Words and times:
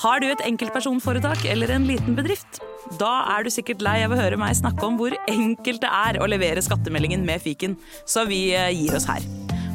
Har 0.00 0.22
du 0.22 0.30
et 0.30 0.42
enkeltpersonforetak 0.48 1.42
eller 1.52 1.74
en 1.74 1.84
liten 1.84 2.14
bedrift? 2.16 2.62
Da 2.96 3.10
er 3.34 3.44
du 3.44 3.50
sikkert 3.52 3.82
lei 3.84 3.98
av 4.06 4.14
å 4.14 4.16
høre 4.16 4.38
meg 4.40 4.56
snakke 4.56 4.86
om 4.86 4.96
hvor 4.96 5.12
enkelt 5.28 5.82
det 5.82 5.90
er 5.92 6.18
å 6.24 6.28
levere 6.30 6.62
skattemeldingen 6.64 7.26
med 7.26 7.42
fiken, 7.44 7.76
så 8.08 8.24
vi 8.28 8.46
eh, 8.56 8.70
gir 8.72 8.96
oss 8.96 9.04
her. 9.10 9.26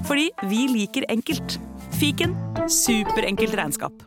Fordi 0.09 0.31
vi 0.49 0.65
liker 0.71 1.05
enkelt. 1.13 1.59
Fiken 1.99 2.33
superenkelt 2.65 3.53
regnskap. 3.53 4.01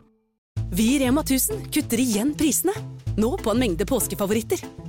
Vi 0.75 0.91
i 0.97 0.99
Rema 1.05 1.23
1000 1.23 1.69
kutter 1.71 2.03
igjen 2.03 2.35
prisene. 2.37 2.75
Nå 3.15 3.37
på 3.39 3.55
en 3.55 3.63
mengde 3.63 3.87
påskefavoritter. 3.87 4.88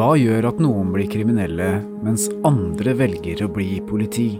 Hva 0.00 0.14
gjør 0.16 0.46
at 0.48 0.60
noen 0.64 0.94
blir 0.94 1.10
kriminelle, 1.12 1.66
mens 2.00 2.22
andre 2.48 2.94
velger 2.96 3.42
å 3.44 3.50
bli 3.52 3.82
politi? 3.84 4.30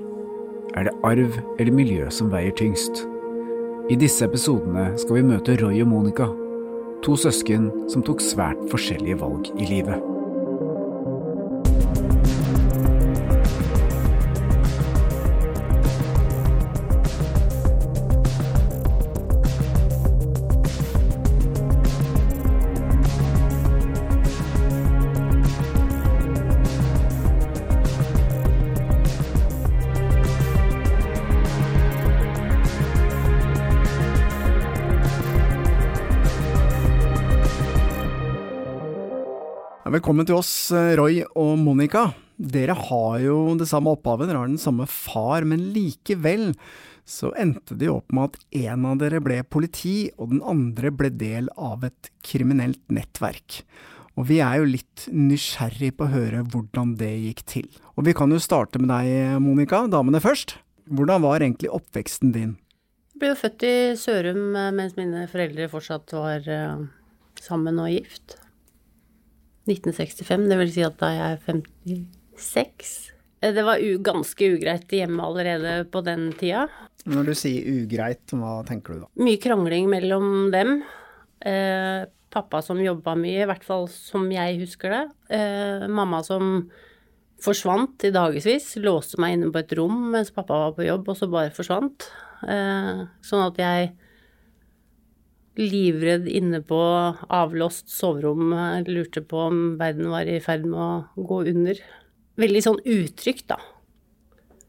Er 0.73 0.87
det 0.88 0.95
arv 1.05 1.37
eller 1.59 1.77
miljø 1.77 2.06
som 2.16 2.30
veier 2.32 2.55
tyngst? 2.56 3.02
I 3.92 3.98
disse 4.01 4.24
episodene 4.24 4.87
skal 5.02 5.18
vi 5.18 5.27
møte 5.34 5.59
Roy 5.60 5.82
og 5.84 5.91
Monica, 5.92 6.30
to 7.04 7.18
søsken 7.27 7.68
som 7.92 8.01
tok 8.09 8.24
svært 8.24 8.62
forskjellige 8.73 9.20
valg 9.20 9.52
i 9.60 9.68
livet. 9.68 10.09
Velkommen 39.91 40.23
til 40.23 40.37
oss, 40.38 40.71
eh, 40.71 40.93
Roy 40.95 41.16
og 41.35 41.57
Monica. 41.59 42.13
Dere 42.38 42.77
har 42.79 43.15
jo 43.24 43.57
det 43.59 43.66
samme 43.66 43.91
opphavet, 43.91 44.29
dere 44.29 44.38
har 44.38 44.46
den 44.46 44.60
samme 44.60 44.85
far, 44.87 45.43
men 45.43 45.73
likevel 45.74 46.52
så 47.02 47.33
endte 47.35 47.74
jo 47.74 47.96
opp 47.96 48.13
med 48.15 48.29
at 48.29 48.45
en 48.71 48.85
av 48.87 49.01
dere 49.01 49.18
ble 49.18 49.41
politi, 49.43 50.13
og 50.16 50.30
den 50.30 50.45
andre 50.46 50.93
ble 50.95 51.11
del 51.11 51.49
av 51.59 51.83
et 51.83 52.11
kriminelt 52.23 52.79
nettverk. 52.87 53.65
Og 54.15 54.29
vi 54.29 54.38
er 54.38 54.61
jo 54.61 54.68
litt 54.77 55.09
nysgjerrig 55.11 55.96
på 55.96 56.07
å 56.07 56.13
høre 56.13 56.45
hvordan 56.46 56.93
det 57.01 57.11
gikk 57.11 57.43
til. 57.51 57.66
Og 57.99 58.07
vi 58.07 58.15
kan 58.15 58.30
jo 58.30 58.38
starte 58.38 58.79
med 58.79 58.93
deg, 58.93 59.41
Monica, 59.43 59.88
damene 59.91 60.21
først. 60.23 60.55
Hvordan 60.87 61.24
var 61.27 61.43
egentlig 61.43 61.73
oppveksten 61.74 62.30
din? 62.37 62.55
Jeg 63.16 63.24
ble 63.24 63.33
jo 63.33 63.41
født 63.43 63.66
i 63.66 63.74
Sørum 63.99 64.55
eh, 64.55 64.71
mens 64.71 64.94
mine 64.94 65.27
foreldre 65.27 65.66
fortsatt 65.72 66.15
var 66.15 66.47
uh, 66.47 66.87
sammen 67.43 67.83
og 67.83 67.91
gift. 67.91 68.38
1965, 69.69 70.48
det 70.50 70.58
vil 70.58 70.72
si 70.72 70.82
at 70.86 70.97
da 71.00 71.10
jeg 71.12 71.34
er 71.36 71.42
56. 71.47 72.92
Eh, 73.42 73.53
Det 73.54 73.64
var 73.64 73.80
ganske 74.04 74.53
ugreit 74.56 74.88
hjemme 74.88 75.22
allerede 75.25 75.84
på 75.91 76.03
den 76.04 76.32
tida. 76.38 76.66
Når 77.06 77.30
du 77.30 77.34
sier 77.34 77.64
ugreit, 77.84 78.25
hva 78.36 78.60
tenker 78.69 78.94
du 78.94 79.00
da? 79.04 79.10
Mye 79.25 79.41
krangling 79.41 79.88
mellom 79.88 80.50
dem. 80.53 80.82
Eh, 81.41 82.04
pappa 82.31 82.60
som 82.62 82.78
jobba 82.78 83.16
mye, 83.19 83.43
i 83.43 83.49
hvert 83.49 83.65
fall 83.65 83.88
som 83.88 84.28
jeg 84.31 84.60
husker 84.60 84.91
det. 84.91 85.04
Eh, 85.37 85.87
mamma 85.88 86.22
som 86.22 86.69
forsvant 87.41 88.04
i 88.04 88.10
dagevis. 88.12 88.75
Låste 88.84 89.19
meg 89.19 89.38
inne 89.38 89.50
på 89.53 89.62
et 89.62 89.72
rom 89.78 90.10
mens 90.12 90.31
pappa 90.31 90.66
var 90.66 90.76
på 90.76 90.84
jobb, 90.87 91.09
og 91.09 91.16
så 91.16 91.31
bare 91.32 91.50
forsvant. 91.56 92.10
Eh, 92.47 93.06
sånn 93.25 93.47
at 93.47 93.56
jeg 93.60 93.93
livredd 95.60 96.28
inne 96.31 96.62
på 96.65 96.81
avlåst 97.28 97.91
soverom 97.93 98.54
lurte 98.88 99.22
på 99.22 99.47
om 99.50 99.60
verden 99.81 100.10
var 100.12 100.28
i 100.28 100.41
ferd 100.43 100.66
med 100.69 100.81
å 100.81 101.26
gå 101.28 101.43
under. 101.53 101.81
Veldig 102.41 102.62
sånn 102.65 102.81
utrygt, 102.88 103.50
da. 103.53 103.59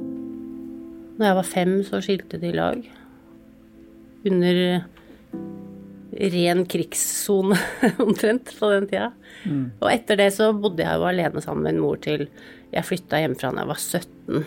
Når 0.01 1.27
jeg 1.27 1.37
var 1.37 1.47
fem, 1.47 1.75
så 1.87 2.01
skilte 2.03 2.39
de 2.41 2.51
lag. 2.57 2.81
Under 4.27 4.59
ren 6.11 6.65
krigssone, 6.69 7.57
omtrent, 8.05 8.51
på 8.59 8.71
den 8.73 8.87
tida. 8.89 9.11
Og 9.79 9.87
etter 9.91 10.19
det 10.19 10.31
så 10.35 10.51
bodde 10.53 10.83
jeg 10.83 10.99
jo 10.99 11.07
alene 11.07 11.43
sammen 11.43 11.67
med 11.67 11.75
en 11.75 11.83
mor 11.85 12.01
til 12.03 12.27
jeg 12.71 12.87
flytta 12.87 13.21
hjemmefra 13.21 13.51
da 13.53 13.63
jeg 13.63 13.71
var 13.71 13.81
17. 13.81 14.43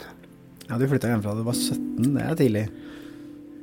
Ja, 0.65 0.79
du 0.81 0.87
flytta 0.89 1.11
hjemmefra 1.13 1.35
da 1.35 1.43
du 1.43 1.49
var 1.49 1.59
17, 1.59 2.11
det 2.17 2.25
er 2.25 2.39
tidlig. 2.41 2.65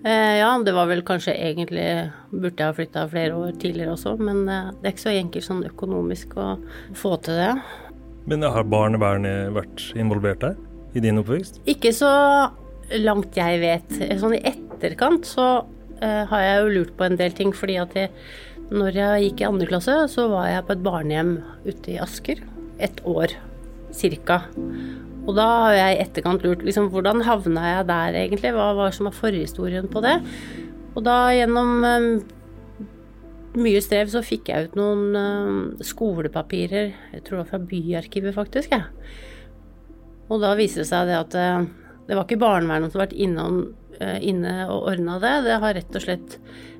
Eh, 0.03 0.37
ja, 0.39 0.49
det 0.65 0.73
var 0.73 0.87
vel 0.89 1.03
kanskje 1.05 1.35
egentlig 1.37 1.85
Burde 2.31 2.55
jeg 2.57 2.65
ha 2.65 2.73
flytta 2.73 3.03
flere 3.11 3.35
år 3.37 3.51
tidligere 3.61 3.93
også, 3.93 4.15
men 4.17 4.47
eh, 4.49 4.71
det 4.79 4.87
er 4.87 4.95
ikke 4.95 5.03
så 5.03 5.13
enkelt 5.13 5.45
sånn 5.45 5.65
økonomisk 5.67 6.33
å 6.41 6.47
få 6.97 7.13
til 7.21 7.37
det. 7.37 7.51
Men 8.29 8.45
har 8.45 8.65
barnevernet 8.69 9.53
vært 9.53 9.83
involvert 9.97 10.41
der? 10.41 10.57
I 10.97 11.03
din 11.05 11.21
oppvekst? 11.21 11.61
Ikke 11.69 11.93
så 11.95 12.09
langt 12.99 13.37
jeg 13.37 13.61
vet. 13.61 13.93
Sånn 14.19 14.35
i 14.35 14.41
etterkant 14.49 15.27
så 15.29 15.45
eh, 16.01 16.25
har 16.27 16.41
jeg 16.43 16.57
jo 16.57 16.73
lurt 16.79 16.95
på 16.97 17.05
en 17.05 17.19
del 17.21 17.37
ting, 17.37 17.53
fordi 17.55 17.77
at 17.79 17.93
jeg, 17.95 18.11
når 18.73 18.97
jeg 18.97 19.27
gikk 19.27 19.43
i 19.43 19.47
andre 19.51 19.69
klasse, 19.69 19.95
så 20.11 20.27
var 20.33 20.49
jeg 20.49 20.65
på 20.67 20.75
et 20.75 20.83
barnehjem 20.83 21.31
ute 21.67 21.93
i 21.93 22.01
Asker. 22.01 22.41
Et 22.81 23.05
år, 23.07 23.37
cirka. 23.95 24.41
Og 25.21 25.35
da 25.37 25.47
har 25.65 25.75
jeg 25.77 25.95
i 25.95 26.03
etterkant 26.03 26.45
lurt 26.45 26.63
liksom, 26.65 26.89
hvordan 26.93 27.21
havna 27.27 27.65
jeg 27.75 27.87
der 27.91 28.19
egentlig? 28.23 28.53
Hva 28.55 28.71
var 28.77 28.93
som 28.95 29.09
var 29.09 29.17
forhistorien 29.17 29.89
på 29.91 30.01
det? 30.03 30.15
Og 30.95 31.03
da 31.05 31.17
gjennom 31.35 31.85
um, 31.85 32.07
mye 33.61 33.81
strev 33.83 34.09
så 34.11 34.23
fikk 34.25 34.49
jeg 34.51 34.69
ut 34.69 34.79
noen 34.79 35.17
um, 35.17 35.59
skolepapirer, 35.83 36.95
jeg 37.13 37.23
tror 37.25 37.37
det 37.37 37.43
var 37.43 37.51
fra 37.51 37.61
Byarkivet 37.71 38.35
faktisk, 38.35 38.73
jeg. 38.73 38.87
Og 40.31 40.41
da 40.43 40.55
viste 40.57 40.81
det 40.81 40.89
seg 40.89 41.11
det 41.11 41.19
at 41.19 41.37
uh, 41.37 41.69
det 42.07 42.17
var 42.17 42.25
ikke 42.25 42.41
barnevernet 42.41 42.91
som 42.91 42.99
hadde 42.99 43.11
vært 43.11 43.21
innom, 43.27 43.61
uh, 44.01 44.17
inne 44.17 44.55
og 44.71 44.89
ordna 44.95 45.19
det. 45.21 45.35
Det 45.45 45.61
har 45.63 45.77
rett 45.77 46.01
og 46.01 46.05
slett 46.07 46.37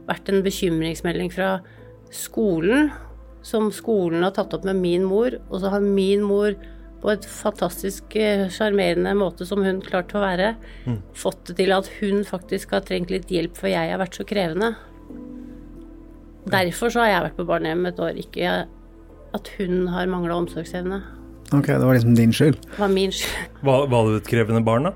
vært 0.10 0.34
en 0.34 0.44
bekymringsmelding 0.44 1.32
fra 1.32 1.54
skolen, 2.12 2.90
som 3.46 3.70
skolen 3.74 4.26
har 4.26 4.34
tatt 4.36 4.54
opp 4.58 4.66
med 4.68 4.82
min 4.82 5.06
mor, 5.08 5.38
og 5.50 5.62
så 5.62 5.72
har 5.74 5.86
min 5.86 6.26
mor 6.26 6.58
på 7.02 7.10
et 7.10 7.26
fantastisk 7.26 8.16
eh, 8.20 8.46
sjarmerende 8.54 9.14
måte 9.18 9.46
som 9.50 9.64
hun 9.66 9.82
klarte 9.86 10.20
å 10.20 10.24
være, 10.24 10.52
fått 11.18 11.48
det 11.50 11.58
til 11.64 11.74
at 11.74 11.90
hun 12.00 12.22
faktisk 12.28 12.76
har 12.76 12.86
trengt 12.86 13.14
litt 13.14 13.32
hjelp, 13.34 13.56
for 13.58 13.72
jeg 13.72 13.90
har 13.90 14.02
vært 14.02 14.20
så 14.20 14.26
krevende. 14.28 14.76
Derfor 16.52 16.94
så 16.94 17.04
har 17.04 17.12
jeg 17.12 17.26
vært 17.28 17.40
på 17.40 17.48
barnehjem 17.50 17.90
et 17.90 18.00
år, 18.02 18.22
ikke 18.22 18.54
at 19.38 19.52
hun 19.58 19.88
har 19.94 20.10
mangla 20.12 20.38
omsorgsevne. 20.42 21.02
Ok, 21.52 21.68
det 21.68 21.84
var 21.84 21.98
liksom 21.98 22.16
din 22.16 22.34
skyld. 22.34 22.58
Det 22.64 22.80
var 22.80 22.94
min 22.94 23.12
skyld. 23.12 23.50
Var, 23.68 23.88
var 23.92 24.08
du 24.08 24.16
et 24.18 24.28
krevende 24.28 24.64
barn, 24.66 24.88
da? 24.88 24.94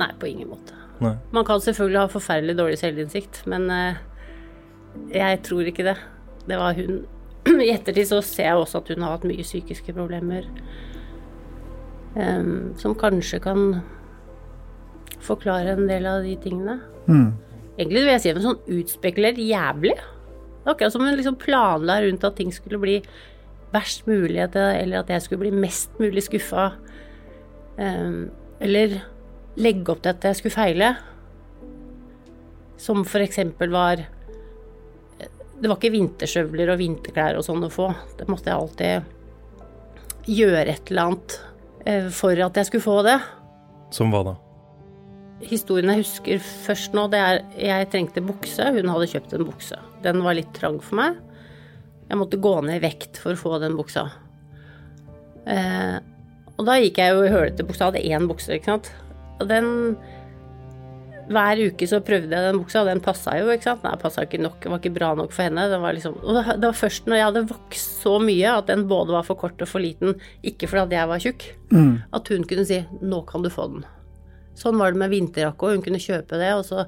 Nei, 0.00 0.08
på 0.18 0.28
ingen 0.28 0.48
måte. 0.50 0.74
Nei. 1.04 1.12
Man 1.32 1.44
kan 1.46 1.60
selvfølgelig 1.60 2.00
ha 2.00 2.08
forferdelig 2.10 2.56
dårlig 2.58 2.78
selvinnsikt, 2.80 3.42
men 3.50 3.68
eh, 3.70 3.98
jeg 5.12 5.42
tror 5.46 5.68
ikke 5.68 5.86
det. 5.86 5.96
Det 6.48 6.58
var 6.58 6.76
hun. 6.78 7.04
I 7.64 7.72
ettertid 7.74 8.08
så 8.10 8.20
ser 8.24 8.50
jeg 8.50 8.62
også 8.62 8.82
at 8.82 8.90
hun 8.92 9.04
har 9.04 9.16
hatt 9.16 9.26
mye 9.28 9.44
psykiske 9.46 9.94
problemer. 9.96 10.48
Um, 12.16 12.72
som 12.80 12.94
kanskje 12.96 13.42
kan 13.44 13.80
forklare 15.24 15.74
en 15.76 15.88
del 15.88 16.06
av 16.08 16.24
de 16.24 16.34
tingene. 16.40 16.78
Mm. 17.06 17.32
Egentlig 17.76 18.02
vil 18.02 18.12
jeg 18.14 18.22
si 18.24 18.32
det 18.32 18.44
sånn 18.44 18.76
utspekulerer 18.78 19.42
jævlig. 19.42 19.96
Akkurat 20.66 20.94
som 20.94 21.04
hun 21.04 21.16
liksom 21.18 21.36
planla 21.38 22.00
rundt 22.02 22.24
at 22.26 22.38
ting 22.38 22.52
skulle 22.54 22.80
bli 22.82 22.96
verst 23.74 24.06
mulig, 24.08 24.40
eller 24.40 25.02
at 25.02 25.10
jeg 25.12 25.24
skulle 25.24 25.44
bli 25.44 25.52
mest 25.66 25.98
mulig 26.00 26.24
skuffa. 26.26 26.70
Um, 27.76 28.30
eller 28.64 29.02
legge 29.60 29.92
opp 29.92 30.02
til 30.04 30.14
at 30.14 30.24
jeg 30.24 30.40
skulle 30.40 30.56
feile. 30.56 30.94
Som 32.80 33.04
for 33.08 33.24
eksempel 33.24 33.72
var 33.72 34.06
Det 35.56 35.70
var 35.70 35.78
ikke 35.78 35.94
vinterstøvler 35.94 36.72
og 36.74 36.80
vinterklær 36.80 37.38
og 37.38 37.44
sånn 37.46 37.64
å 37.64 37.72
få. 37.72 37.88
Det 38.18 38.26
måtte 38.28 38.50
jeg 38.50 38.60
alltid 38.60 40.26
gjøre 40.36 40.72
et 40.72 40.90
eller 40.90 41.06
annet 41.06 41.36
eh, 41.86 42.08
for 42.12 42.42
at 42.46 42.58
jeg 42.60 42.68
skulle 42.68 42.84
få 42.84 42.98
det. 43.06 43.16
Som 43.94 44.12
hva 44.12 44.24
da? 44.26 44.34
Historien 45.46 45.92
jeg 45.92 46.02
husker 46.02 46.40
først 46.40 46.96
nå, 46.96 47.06
det 47.12 47.20
er 47.20 47.40
jeg 47.60 47.88
trengte 47.92 48.24
bukse. 48.24 48.68
Hun 48.76 48.92
hadde 48.92 49.08
kjøpt 49.12 49.36
en 49.36 49.48
bukse. 49.48 49.80
Den 50.04 50.20
var 50.24 50.36
litt 50.36 50.52
trang 50.56 50.80
for 50.82 51.00
meg. 51.00 51.22
Jeg 52.06 52.20
måtte 52.20 52.40
gå 52.40 52.52
ned 52.64 52.78
i 52.78 52.84
vekt 52.84 53.18
for 53.20 53.34
å 53.34 53.40
få 53.40 53.56
den 53.62 53.76
buksa. 53.78 54.06
Eh, 55.46 55.96
og 56.56 56.68
da 56.68 56.78
gikk 56.80 57.00
jeg 57.00 57.12
jo 57.12 57.24
i 57.26 57.32
hølete 57.32 57.66
bukse, 57.66 57.84
hadde 57.84 58.04
én 58.04 58.28
bukse, 58.28 58.56
ikke 58.56 58.74
sant. 58.76 58.92
Og 59.40 59.48
den 59.50 59.96
Hver 61.26 61.58
uke 61.72 61.86
så 61.90 61.98
prøvde 62.06 62.30
jeg 62.30 62.44
den 62.52 62.60
buksa, 62.60 62.84
og 62.84 62.86
den 62.86 63.00
passa 63.02 63.32
jo, 63.40 63.48
ikke 63.50 63.66
sant. 63.66 63.82
Nei, 63.82 63.96
passa 63.98 64.22
ikke 64.22 64.38
nok, 64.38 64.60
det 64.62 64.70
var 64.70 64.78
ikke 64.78 64.94
bra 64.94 65.08
nok 65.18 65.32
for 65.34 65.42
henne. 65.42 65.64
Det 65.72 65.80
var 65.82 65.96
liksom 65.96 66.14
Og 66.22 66.38
det 66.38 66.62
var 66.62 66.76
først 66.78 67.08
når 67.10 67.16
jeg 67.18 67.26
hadde 67.26 67.48
vokst 67.50 68.02
så 68.04 68.12
mye 68.22 68.52
at 68.52 68.66
den 68.70 68.86
både 68.86 69.10
var 69.16 69.26
for 69.26 69.34
kort 69.40 69.60
og 69.60 69.68
for 69.68 69.82
liten, 69.82 70.14
ikke 70.46 70.68
fordi 70.70 70.94
jeg 70.94 71.08
var 71.10 71.18
tjukk, 71.18 71.42
at 72.14 72.28
hun 72.28 72.44
kunne 72.46 72.64
si 72.66 72.86
'nå 73.02 73.26
kan 73.26 73.42
du 73.42 73.50
få 73.50 73.66
den'. 73.72 73.84
Sånn 74.54 74.78
var 74.78 74.92
det 74.92 74.98
med 74.98 75.10
vinterjakke 75.10 75.58
òg, 75.66 75.74
hun 75.74 75.82
kunne 75.82 75.98
kjøpe 75.98 76.38
det, 76.38 76.54
og 76.54 76.64
så 76.64 76.86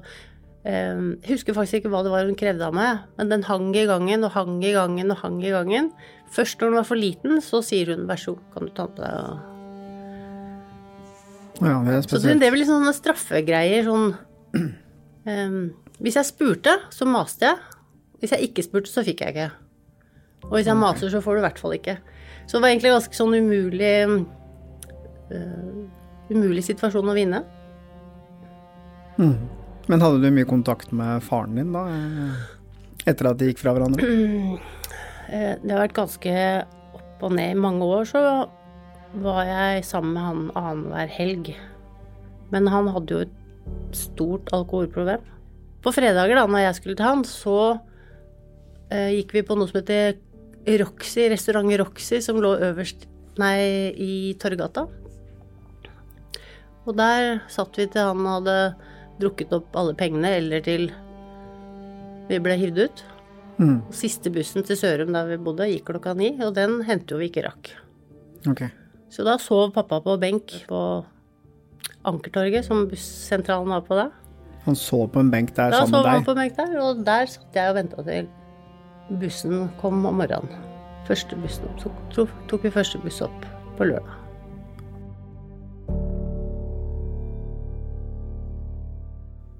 Jeg 0.65 1.23
husker 1.27 1.53
faktisk 1.53 1.73
ikke 1.79 1.89
hva 1.89 2.03
det 2.03 2.11
var 2.11 2.25
hun 2.25 2.35
krevde 2.35 2.61
av 2.61 2.73
meg, 2.73 2.99
men 3.17 3.29
den 3.29 3.43
hang 3.43 3.73
i 3.75 3.85
gangen 3.85 4.23
og 4.23 4.31
hang 4.31 4.61
i 4.63 4.73
gangen 4.73 5.09
og 5.09 5.17
hang 5.17 5.41
i 5.41 5.51
gangen. 5.51 5.91
Først 6.31 6.59
når 6.59 6.67
den 6.67 6.75
var 6.75 6.83
for 6.83 6.95
liten, 6.95 7.41
så 7.41 7.63
sier 7.63 7.95
hun 7.95 8.07
'vær 8.07 8.19
så 8.19 8.35
god, 8.35 8.43
kan 8.53 8.65
du 8.65 8.71
ta 8.71 8.85
den 8.87 8.95
på 8.95 9.01
deg', 9.03 9.39
Ja, 11.61 11.83
det 11.83 11.93
er 11.93 12.01
spesielt. 12.01 12.21
så 12.23 12.39
det 12.39 12.47
er 12.47 12.51
vel 12.51 12.59
litt 12.59 12.69
sånne 12.69 12.93
straffegreier 12.95 13.83
sånn 13.83 14.17
ehm, 14.55 15.59
Hvis 15.99 16.15
jeg 16.19 16.25
spurte, 16.29 16.77
så 16.95 17.05
maste 17.09 17.45
jeg. 17.49 17.57
Hvis 18.19 18.31
jeg 18.35 18.49
ikke 18.49 18.65
spurte, 18.65 18.91
så 18.91 19.03
fikk 19.03 19.21
jeg 19.23 19.35
ikke. 19.35 19.49
Og 20.47 20.57
hvis 20.57 20.69
jeg 20.71 20.79
maser, 20.79 21.11
så 21.11 21.21
får 21.23 21.35
du 21.35 21.41
i 21.41 21.45
hvert 21.47 21.59
fall 21.59 21.75
ikke. 21.75 21.97
Så 22.47 22.57
det 22.57 22.63
var 22.63 22.71
egentlig 22.71 22.93
ganske 22.95 23.17
sånn 23.17 23.35
umulig 23.35 23.93
uh, 25.29 25.87
Umulig 26.29 26.63
situasjon 26.65 27.09
å 27.09 27.15
vinne. 27.17 27.39
Men 29.19 30.03
hadde 30.03 30.21
du 30.21 30.29
mye 30.31 30.47
kontakt 30.47 30.91
med 30.95 31.23
faren 31.25 31.57
din 31.57 31.73
da? 31.73 31.83
Etter 33.09 33.31
at 33.31 33.39
de 33.39 33.49
gikk 33.49 33.63
fra 33.63 33.73
hverandre? 33.75 34.05
Eh, 35.29 35.59
Det 35.61 35.69
har 35.69 35.83
vært 35.83 35.93
ganske 35.93 36.31
opp 36.97 37.23
og 37.27 37.33
ned. 37.37 37.51
I 37.53 37.61
mange 37.61 37.85
år 37.85 38.07
så 38.09 38.21
var 39.21 39.43
jeg 39.45 39.83
sammen 39.85 40.15
med 40.15 40.23
han 40.25 40.39
annenhver 40.57 41.11
helg. 41.13 41.51
Men 42.49 42.69
han 42.73 42.89
hadde 42.89 43.13
jo 43.13 43.19
et 43.27 43.35
stort 43.95 44.51
alkoholproblem. 44.55 45.23
På 45.83 45.93
fredager, 45.95 46.35
da 46.35 46.47
når 46.47 46.65
jeg 46.65 46.77
skulle 46.79 46.97
til 46.99 47.07
han, 47.07 47.23
så 47.27 47.59
eh, 48.91 49.15
gikk 49.19 49.37
vi 49.37 49.45
på 49.47 49.57
noe 49.57 49.69
som 49.69 49.79
heter 49.79 50.17
Roxy, 50.79 51.29
restaurant 51.31 51.71
Roxy, 51.79 52.19
som 52.21 52.41
lå 52.43 52.53
øverst 52.69 53.07
nei, 53.39 53.91
i 53.95 54.13
Torgata. 54.39 54.85
Og 56.87 56.95
der 56.97 57.39
satt 57.51 57.77
vi 57.77 57.87
til 57.91 58.09
han 58.11 58.25
hadde 58.27 58.57
drukket 59.19 59.53
opp 59.55 59.77
alle 59.79 59.95
pengene, 59.97 60.33
eller 60.39 60.63
til 60.65 60.89
vi 62.29 62.41
ble 62.43 62.57
hivd 62.59 62.83
ut. 62.83 63.05
Mm. 63.59 63.77
Siste 63.95 64.31
bussen 64.31 64.63
til 64.67 64.77
Sørum 64.79 65.11
der 65.15 65.27
vi 65.31 65.39
bodde, 65.43 65.67
gikk 65.71 65.89
klokka 65.89 66.13
ni, 66.17 66.31
og 66.45 66.53
den 66.55 66.79
hendte 66.87 67.15
jo 67.15 67.21
vi 67.21 67.29
ikke 67.31 67.45
rakk. 67.47 67.73
Okay. 68.47 68.71
Så 69.11 69.25
da 69.27 69.35
sov 69.41 69.73
pappa 69.75 69.99
på 70.05 70.15
benk 70.21 70.53
på 70.69 70.81
Ankertorget, 72.07 72.65
som 72.65 72.87
bussentralen 72.89 73.69
var 73.73 73.83
på 73.87 73.97
da. 73.99 74.09
Han 74.65 74.75
så 74.75 75.05
på 75.11 75.19
en 75.23 75.31
benk 75.31 75.53
der 75.55 75.71
Da 75.71 75.83
sammen 75.83 75.95
sov 75.95 76.05
med 76.05 76.11
han 76.13 76.25
på 76.27 76.35
en 76.35 76.41
benk 76.43 76.57
der, 76.57 76.77
og 76.83 77.03
der 77.07 77.29
satt 77.31 77.55
jeg 77.55 77.71
og 77.71 77.77
venta 77.79 78.03
til 78.07 78.29
bussen 79.19 79.69
kom 79.81 80.05
om 80.05 80.19
morgenen. 80.21 80.65
Første 81.07 81.37
bussen 81.41 81.69
opp. 81.71 81.99
Så 82.13 82.27
tok 82.49 82.65
vi 82.67 82.71
første 82.73 82.99
buss 83.01 83.21
opp 83.25 83.45
på 83.77 83.87
lørdag. 83.89 84.17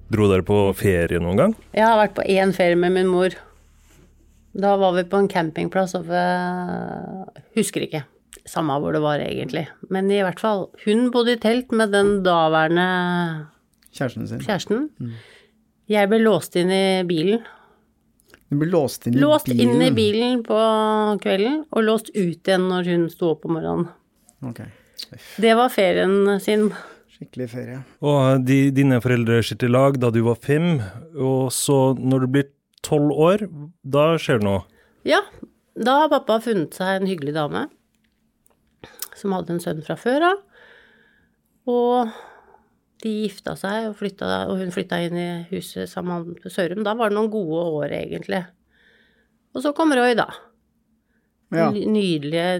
Dro 0.09 0.25
dere 0.29 0.45
på 0.45 0.57
ferie 0.77 1.21
noen 1.21 1.37
gang? 1.37 1.51
Jeg 1.77 1.85
har 1.85 1.97
vært 1.99 2.15
på 2.17 2.25
én 2.25 2.53
ferie 2.55 2.77
med 2.77 2.95
min 2.95 3.09
mor. 3.09 3.35
Da 4.57 4.73
var 4.81 4.95
vi 4.97 5.03
på 5.05 5.19
en 5.21 5.29
campingplass 5.29 5.93
oppe 5.99 6.23
Husker 7.57 7.85
ikke. 7.85 8.01
Samme 8.49 8.75
hvor 8.81 8.93
det 8.95 9.01
var, 9.03 9.21
egentlig. 9.21 9.67
Men 9.93 10.09
i 10.13 10.21
hvert 10.25 10.39
fall. 10.41 10.67
Hun 10.85 11.09
bodde 11.13 11.35
i 11.35 11.39
telt 11.41 11.71
med 11.75 11.91
den 11.93 12.19
daværende 12.25 12.85
Kjæresten 13.93 14.27
sin? 14.29 14.41
kjæresten. 14.45 14.83
Jeg 15.89 16.09
ble 16.11 16.19
låst 16.21 16.55
inn 16.59 16.69
i 16.73 17.03
bilen. 17.09 17.41
Du 18.49 18.57
ble 18.57 18.69
låst 18.71 19.05
inn 19.09 19.17
i 19.17 19.21
Låst 19.21 19.49
bilen? 19.49 19.75
inn 19.75 19.81
i 19.85 19.91
bilen 19.93 20.43
på 20.45 20.57
kvelden, 21.21 21.63
og 21.73 21.83
låst 21.85 22.09
ut 22.15 22.47
igjen 22.49 22.67
når 22.69 22.87
hun 22.89 23.07
sto 23.13 23.31
opp 23.35 23.45
om 23.49 23.57
morgenen. 23.57 23.89
Ok. 24.45 24.61
Det 25.41 25.53
var 25.57 25.69
ferien 25.73 26.39
sin. 26.41 26.69
Skikkelig 27.13 27.49
ferie. 27.51 27.81
Og 28.05 28.45
de, 28.47 28.69
dine 28.73 29.01
foreldre 29.03 29.41
skilte 29.45 29.69
lag 29.69 29.97
da 30.01 30.09
du 30.13 30.21
var 30.25 30.37
fem, 30.41 30.79
og 31.17 31.49
så 31.53 31.93
når 31.99 32.25
du 32.25 32.27
blir 32.37 32.47
tolv 32.85 33.11
år, 33.11 33.43
da 33.83 34.11
skjer 34.21 34.39
det 34.41 34.47
noe. 34.47 34.63
Ja, 35.07 35.21
da 35.79 36.01
har 36.03 36.13
pappa 36.13 36.39
funnet 36.43 36.77
seg 36.77 37.01
en 37.01 37.09
hyggelig 37.09 37.33
dame 37.37 37.65
som 39.19 39.35
hadde 39.35 39.55
en 39.55 39.63
sønn 39.63 39.83
fra 39.85 39.97
før 39.99 40.31
av. 40.31 40.43
Og 41.69 42.13
de 43.03 43.11
gifta 43.23 43.55
seg, 43.59 43.89
og, 43.89 43.97
flytta, 43.99 44.29
og 44.49 44.59
hun 44.59 44.73
flytta 44.75 44.99
inn 45.05 45.19
i 45.19 45.29
huset 45.53 45.91
sammen 45.91 46.33
med 46.33 46.51
Sørum. 46.51 46.83
Da 46.87 46.95
var 46.99 47.11
det 47.11 47.19
noen 47.19 47.31
gode 47.31 47.61
år, 47.79 47.93
egentlig. 48.01 48.41
Og 49.55 49.63
så 49.63 49.73
kom 49.75 49.93
Roy, 49.95 50.15
da. 50.19 50.27
Ja. 51.55 51.69
Nydelige, 51.71 52.59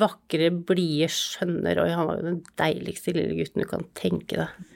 vakre, 0.00 0.50
blide, 0.66 1.10
skjønne 1.12 1.74
Roy. 1.78 1.92
Han 1.94 2.08
var 2.08 2.20
jo 2.20 2.30
den 2.30 2.40
deiligste 2.60 3.14
lille 3.16 3.36
gutten 3.38 3.64
du 3.64 3.68
kan 3.68 3.84
tenke 3.98 4.40
deg. 4.40 4.70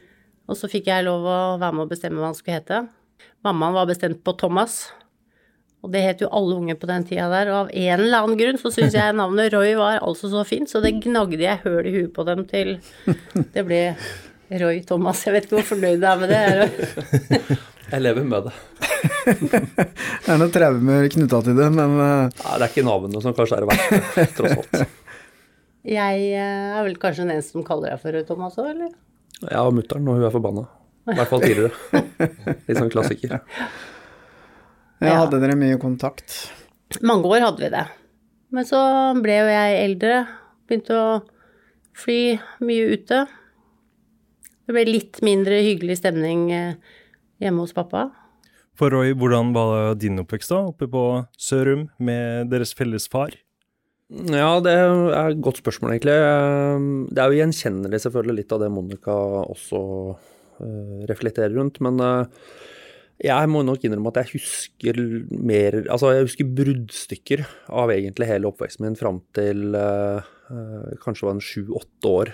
Og 0.44 0.58
så 0.61 0.69
fikk 0.69 0.90
jeg 0.90 1.06
lov 1.06 1.25
å 1.25 1.38
være 1.56 1.72
med 1.72 1.87
å 1.87 1.90
bestemme 1.90 2.20
hva 2.20 2.28
han 2.28 2.37
skulle 2.37 2.61
hete. 2.61 2.82
Mammaen 3.44 3.76
var 3.76 3.88
bestemt 3.88 4.20
på 4.25 4.37
Thomas. 4.40 4.82
Og 5.85 5.91
det 5.93 6.01
het 6.01 6.23
jo 6.25 6.31
alle 6.33 6.57
unge 6.57 6.75
på 6.81 6.89
den 6.89 7.05
tida 7.05 7.27
der, 7.29 7.51
og 7.53 7.59
av 7.67 7.73
en 7.77 8.01
eller 8.01 8.23
annen 8.25 8.39
grunn 8.41 8.57
så 8.61 8.71
syns 8.73 8.95
jeg 8.97 9.17
navnet 9.19 9.53
Roy 9.53 9.75
var 9.77 9.99
altså 10.01 10.31
så 10.33 10.41
fint, 10.49 10.71
så 10.73 10.81
det 10.81 10.95
gnagde 11.05 11.37
jeg 11.43 11.61
høl 11.65 11.85
i 11.91 11.93
huet 11.99 12.15
på 12.17 12.25
dem 12.25 12.47
til 12.49 12.79
det 13.53 13.65
ble 13.69 13.83
Roy 14.65 14.81
Thomas. 14.89 15.21
Jeg 15.27 15.35
vet 15.37 15.47
ikke 15.49 15.59
hvor 15.59 15.69
fornøyd 15.75 16.01
du 16.01 16.09
er 16.09 16.21
med 16.25 16.33
det. 16.33 16.43
Jeg- 16.49 17.61
Jeg 17.95 18.01
lever 18.01 18.25
med 18.25 18.47
det. 18.47 18.53
Det 19.29 20.31
er 20.33 20.39
noen 20.41 20.53
traumer 20.55 21.05
knytta 21.13 21.41
til 21.45 21.59
det, 21.59 21.67
men 21.77 21.93
eh, 22.01 22.31
Nei, 22.41 22.55
det 22.57 22.65
er 22.65 22.71
ikke 22.71 22.85
navnet 22.87 23.23
som 23.23 23.35
kanskje 23.37 23.59
er 23.59 23.67
det 23.67 23.69
verste, 23.75 24.25
tross 24.39 24.55
alt. 24.57 24.95
Jeg 25.85 26.23
eh, 26.33 26.71
er 26.79 26.87
vel 26.87 26.97
kanskje 27.03 27.27
den 27.27 27.35
eneste 27.37 27.53
som 27.59 27.67
kaller 27.69 27.93
deg 27.93 28.01
for 28.01 28.17
Roy 28.17 28.25
Thomas 28.27 28.57
òg, 28.57 28.71
eller? 28.73 28.89
Jeg 29.45 29.61
og 29.61 29.77
mutter'n, 29.77 30.09
og 30.09 30.17
hun 30.17 30.25
er 30.31 30.33
forbanna. 30.33 30.65
I 31.13 31.19
hvert 31.21 31.29
fall 31.35 31.45
tidligere. 31.45 32.03
Litt 32.65 32.81
sånn 32.81 32.93
klassiker. 32.97 33.37
Ja, 35.00 35.06
Ja. 35.08 35.17
hadde 35.25 35.41
dere 35.43 35.56
mye 35.58 35.79
kontakt? 35.81 36.50
Mange 37.02 37.25
år 37.26 37.41
hadde 37.41 37.61
vi 37.64 37.70
det. 37.75 37.87
Men 38.55 38.64
så 38.69 38.79
ble 39.20 39.38
jo 39.41 39.46
jeg 39.50 39.79
eldre, 39.91 40.19
begynte 40.69 40.94
å 40.94 41.23
fly 41.95 42.38
mye 42.61 42.92
ute. 42.95 43.25
Det 44.66 44.73
ble 44.76 44.85
litt 44.88 45.19
mindre 45.26 45.59
hyggelig 45.64 45.99
stemning 46.00 46.50
eh, 46.54 46.75
hjemme 47.42 47.64
hos 47.64 47.75
pappa. 47.76 48.11
For 48.75 48.90
Roy, 48.90 49.12
hvordan 49.14 49.52
var 49.54 49.95
din 49.95 50.19
oppvekst 50.23 50.50
da, 50.50 50.62
oppe 50.73 50.88
på 50.90 51.02
Sørum 51.38 51.88
med 52.02 52.49
deres 52.50 52.73
felles 52.75 53.07
far? 53.11 53.35
Ja, 54.11 54.61
det 54.62 54.73
er 54.75 55.30
et 55.30 55.40
godt 55.42 55.61
spørsmål, 55.62 55.95
egentlig. 55.97 56.14
Eh, 56.14 56.87
Det 57.14 57.19
er 57.23 57.30
jo 57.33 57.40
gjenkjennelig 57.42 58.00
selvfølgelig 58.07 58.37
litt 58.42 58.52
av 58.54 58.61
det 58.64 58.71
Monica 58.71 59.14
også 59.45 59.80
eh, 60.61 61.04
reflekterer 61.11 61.54
rundt, 61.59 61.80
men 61.85 61.99
eh, 62.00 62.26
jeg 63.23 63.50
må 63.50 63.62
nok 63.62 63.85
innrømme 63.87 64.11
at 64.11 64.25
jeg 64.25 64.40
husker 64.40 64.99
mer 65.30 65.76
Altså, 65.85 66.11
jeg 66.16 66.26
husker 66.26 66.54
bruddstykker 66.59 67.44
av 67.71 67.92
egentlig 67.94 68.30
hele 68.30 68.50
oppveksten 68.50 68.88
min 68.88 68.99
fram 68.99 69.21
til 69.37 69.76
uh, 69.78 70.25
eh, 70.50 70.97
kanskje 71.02 71.28
var 71.28 71.37
en 71.37 71.44
sju-åtte 71.44 72.11
år. 72.11 72.33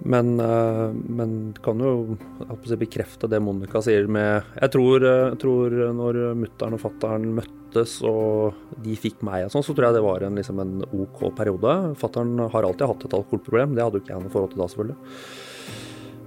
Men, 0.00 0.32
uh, 0.38 0.94
men 0.94 1.34
kan 1.60 1.82
jo 1.82 2.16
si, 2.64 2.78
bekrefte 2.80 3.28
det 3.28 3.42
Monica 3.44 3.82
sier 3.84 4.06
med 4.08 4.46
Jeg 4.62 4.72
tror, 4.76 5.04
jeg 5.04 5.40
tror 5.42 5.76
når 5.98 6.22
mutter'n 6.38 6.78
og 6.78 6.84
fatter'n 6.86 7.28
møttes 7.34 7.98
og 8.06 8.56
de 8.86 8.94
fikk 8.98 9.20
meg 9.26 9.48
og 9.48 9.54
sånn, 9.56 9.66
så 9.66 9.74
tror 9.74 9.90
jeg 9.90 9.98
det 9.98 10.06
var 10.06 10.24
en, 10.26 10.38
liksom 10.38 10.62
en 10.62 10.80
OK 10.86 11.26
periode. 11.34 11.76
Fatter'n 11.98 12.46
har 12.46 12.66
alltid 12.66 12.94
hatt 12.94 13.06
et 13.10 13.20
alkoholproblem, 13.20 13.74
det 13.74 13.84
hadde 13.84 13.98
jo 13.98 14.06
ikke 14.06 14.14
jeg 14.14 14.24
noe 14.24 14.34
forhold 14.38 14.54
til 14.54 14.62
da, 14.62 14.70
selvfølgelig. 14.70 15.00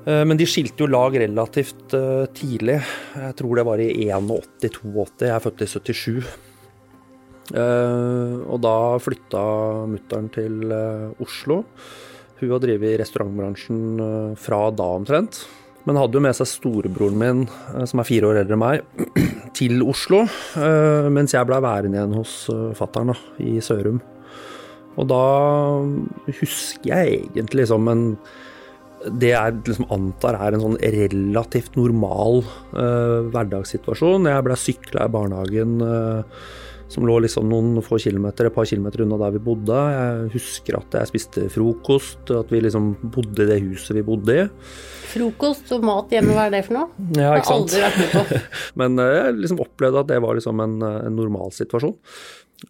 Eh, 0.06 0.24
Men 0.28 0.40
de 0.40 0.48
skilte 0.50 0.84
jo 0.84 0.92
lag 0.92 1.16
relativt 1.20 1.96
eh, 1.96 2.26
tidlig. 2.36 2.80
Jeg 3.16 3.38
tror 3.40 3.60
det 3.60 3.68
var 3.68 3.84
i 3.84 3.92
81-82. 4.10 5.28
Jeg 5.28 5.36
er 5.36 5.44
født 5.44 5.64
i 5.64 5.70
77. 5.72 6.14
Eh, 7.54 8.38
og 8.44 8.62
da 8.64 8.78
flytta 9.04 9.44
mutter'n 9.92 10.32
til 10.34 10.78
Oslo. 11.24 11.64
Hun 12.40 12.52
har 12.52 12.64
drevet 12.64 12.92
i 12.92 13.00
restaurantbransjen 13.00 14.36
fra 14.40 14.66
da 14.76 14.88
omtrent. 15.00 15.46
Men 15.88 16.00
hadde 16.00 16.16
jo 16.16 16.24
med 16.24 16.36
seg 16.36 16.48
storebroren 16.48 17.18
min, 17.20 17.42
som 17.88 18.00
er 18.00 18.08
fire 18.08 18.30
år 18.30 18.38
eldre 18.42 18.56
enn 18.56 18.62
meg, 18.62 19.04
til 19.58 19.84
Oslo. 19.84 20.22
Mens 21.12 21.36
jeg 21.36 21.48
blei 21.48 21.60
værende 21.64 22.00
igjen 22.00 22.16
hos 22.16 22.36
fatter'n 22.80 23.12
i 23.44 23.58
Sørum. 23.64 24.00
Og 25.00 25.08
da 25.12 25.24
husker 26.40 26.88
jeg 26.88 27.20
egentlig 27.34 27.68
som 27.72 27.88
en 27.92 28.06
det 29.12 29.32
jeg 29.34 29.56
liksom 29.68 29.90
antar 29.92 30.38
er 30.40 30.56
en 30.56 30.64
sånn 30.64 30.78
relativt 30.80 31.76
normal 31.80 32.44
uh, 32.44 33.30
hverdagssituasjon. 33.34 34.30
Jeg 34.32 34.46
ble 34.48 34.58
sykla 34.60 35.08
i 35.08 35.12
barnehagen 35.14 35.74
uh, 35.84 36.44
som 36.94 37.08
lå 37.08 37.16
liksom 37.24 37.48
noen 37.50 37.82
få 37.84 37.98
kilometer, 38.02 38.48
et 38.48 38.56
par 38.56 38.68
kilometer 38.70 39.02
unna 39.04 39.18
der 39.20 39.34
vi 39.36 39.42
bodde. 39.44 39.80
Jeg 39.96 40.28
husker 40.36 40.78
at 40.78 40.98
jeg 41.00 41.10
spiste 41.10 41.48
frokost, 41.52 42.30
at 42.36 42.52
vi 42.54 42.62
liksom 42.64 42.92
bodde 43.16 43.44
i 43.46 43.50
det 43.50 43.58
huset 43.64 43.98
vi 43.98 44.06
bodde 44.06 44.36
i. 44.44 44.46
Frokost 45.14 45.74
og 45.76 45.88
mat 45.88 46.14
hjemme, 46.14 46.36
hva 46.38 46.46
er 46.48 46.54
det 46.56 46.62
for 46.68 46.78
noe? 46.78 47.10
Ja, 47.18 47.34
Jeg 47.34 47.44
ikke 47.44 47.50
har 47.50 47.50
sant? 47.50 47.66
aldri 47.66 47.84
vært 47.84 48.00
med 48.04 48.14
på. 48.14 48.44
Men 48.84 49.02
uh, 49.02 49.10
jeg 49.18 49.42
liksom 49.42 49.66
opplevde 49.66 50.06
at 50.06 50.14
det 50.14 50.22
var 50.24 50.40
liksom 50.40 50.64
en, 50.64 50.78
en 50.86 51.18
normal 51.18 51.52
situasjon. 51.56 51.98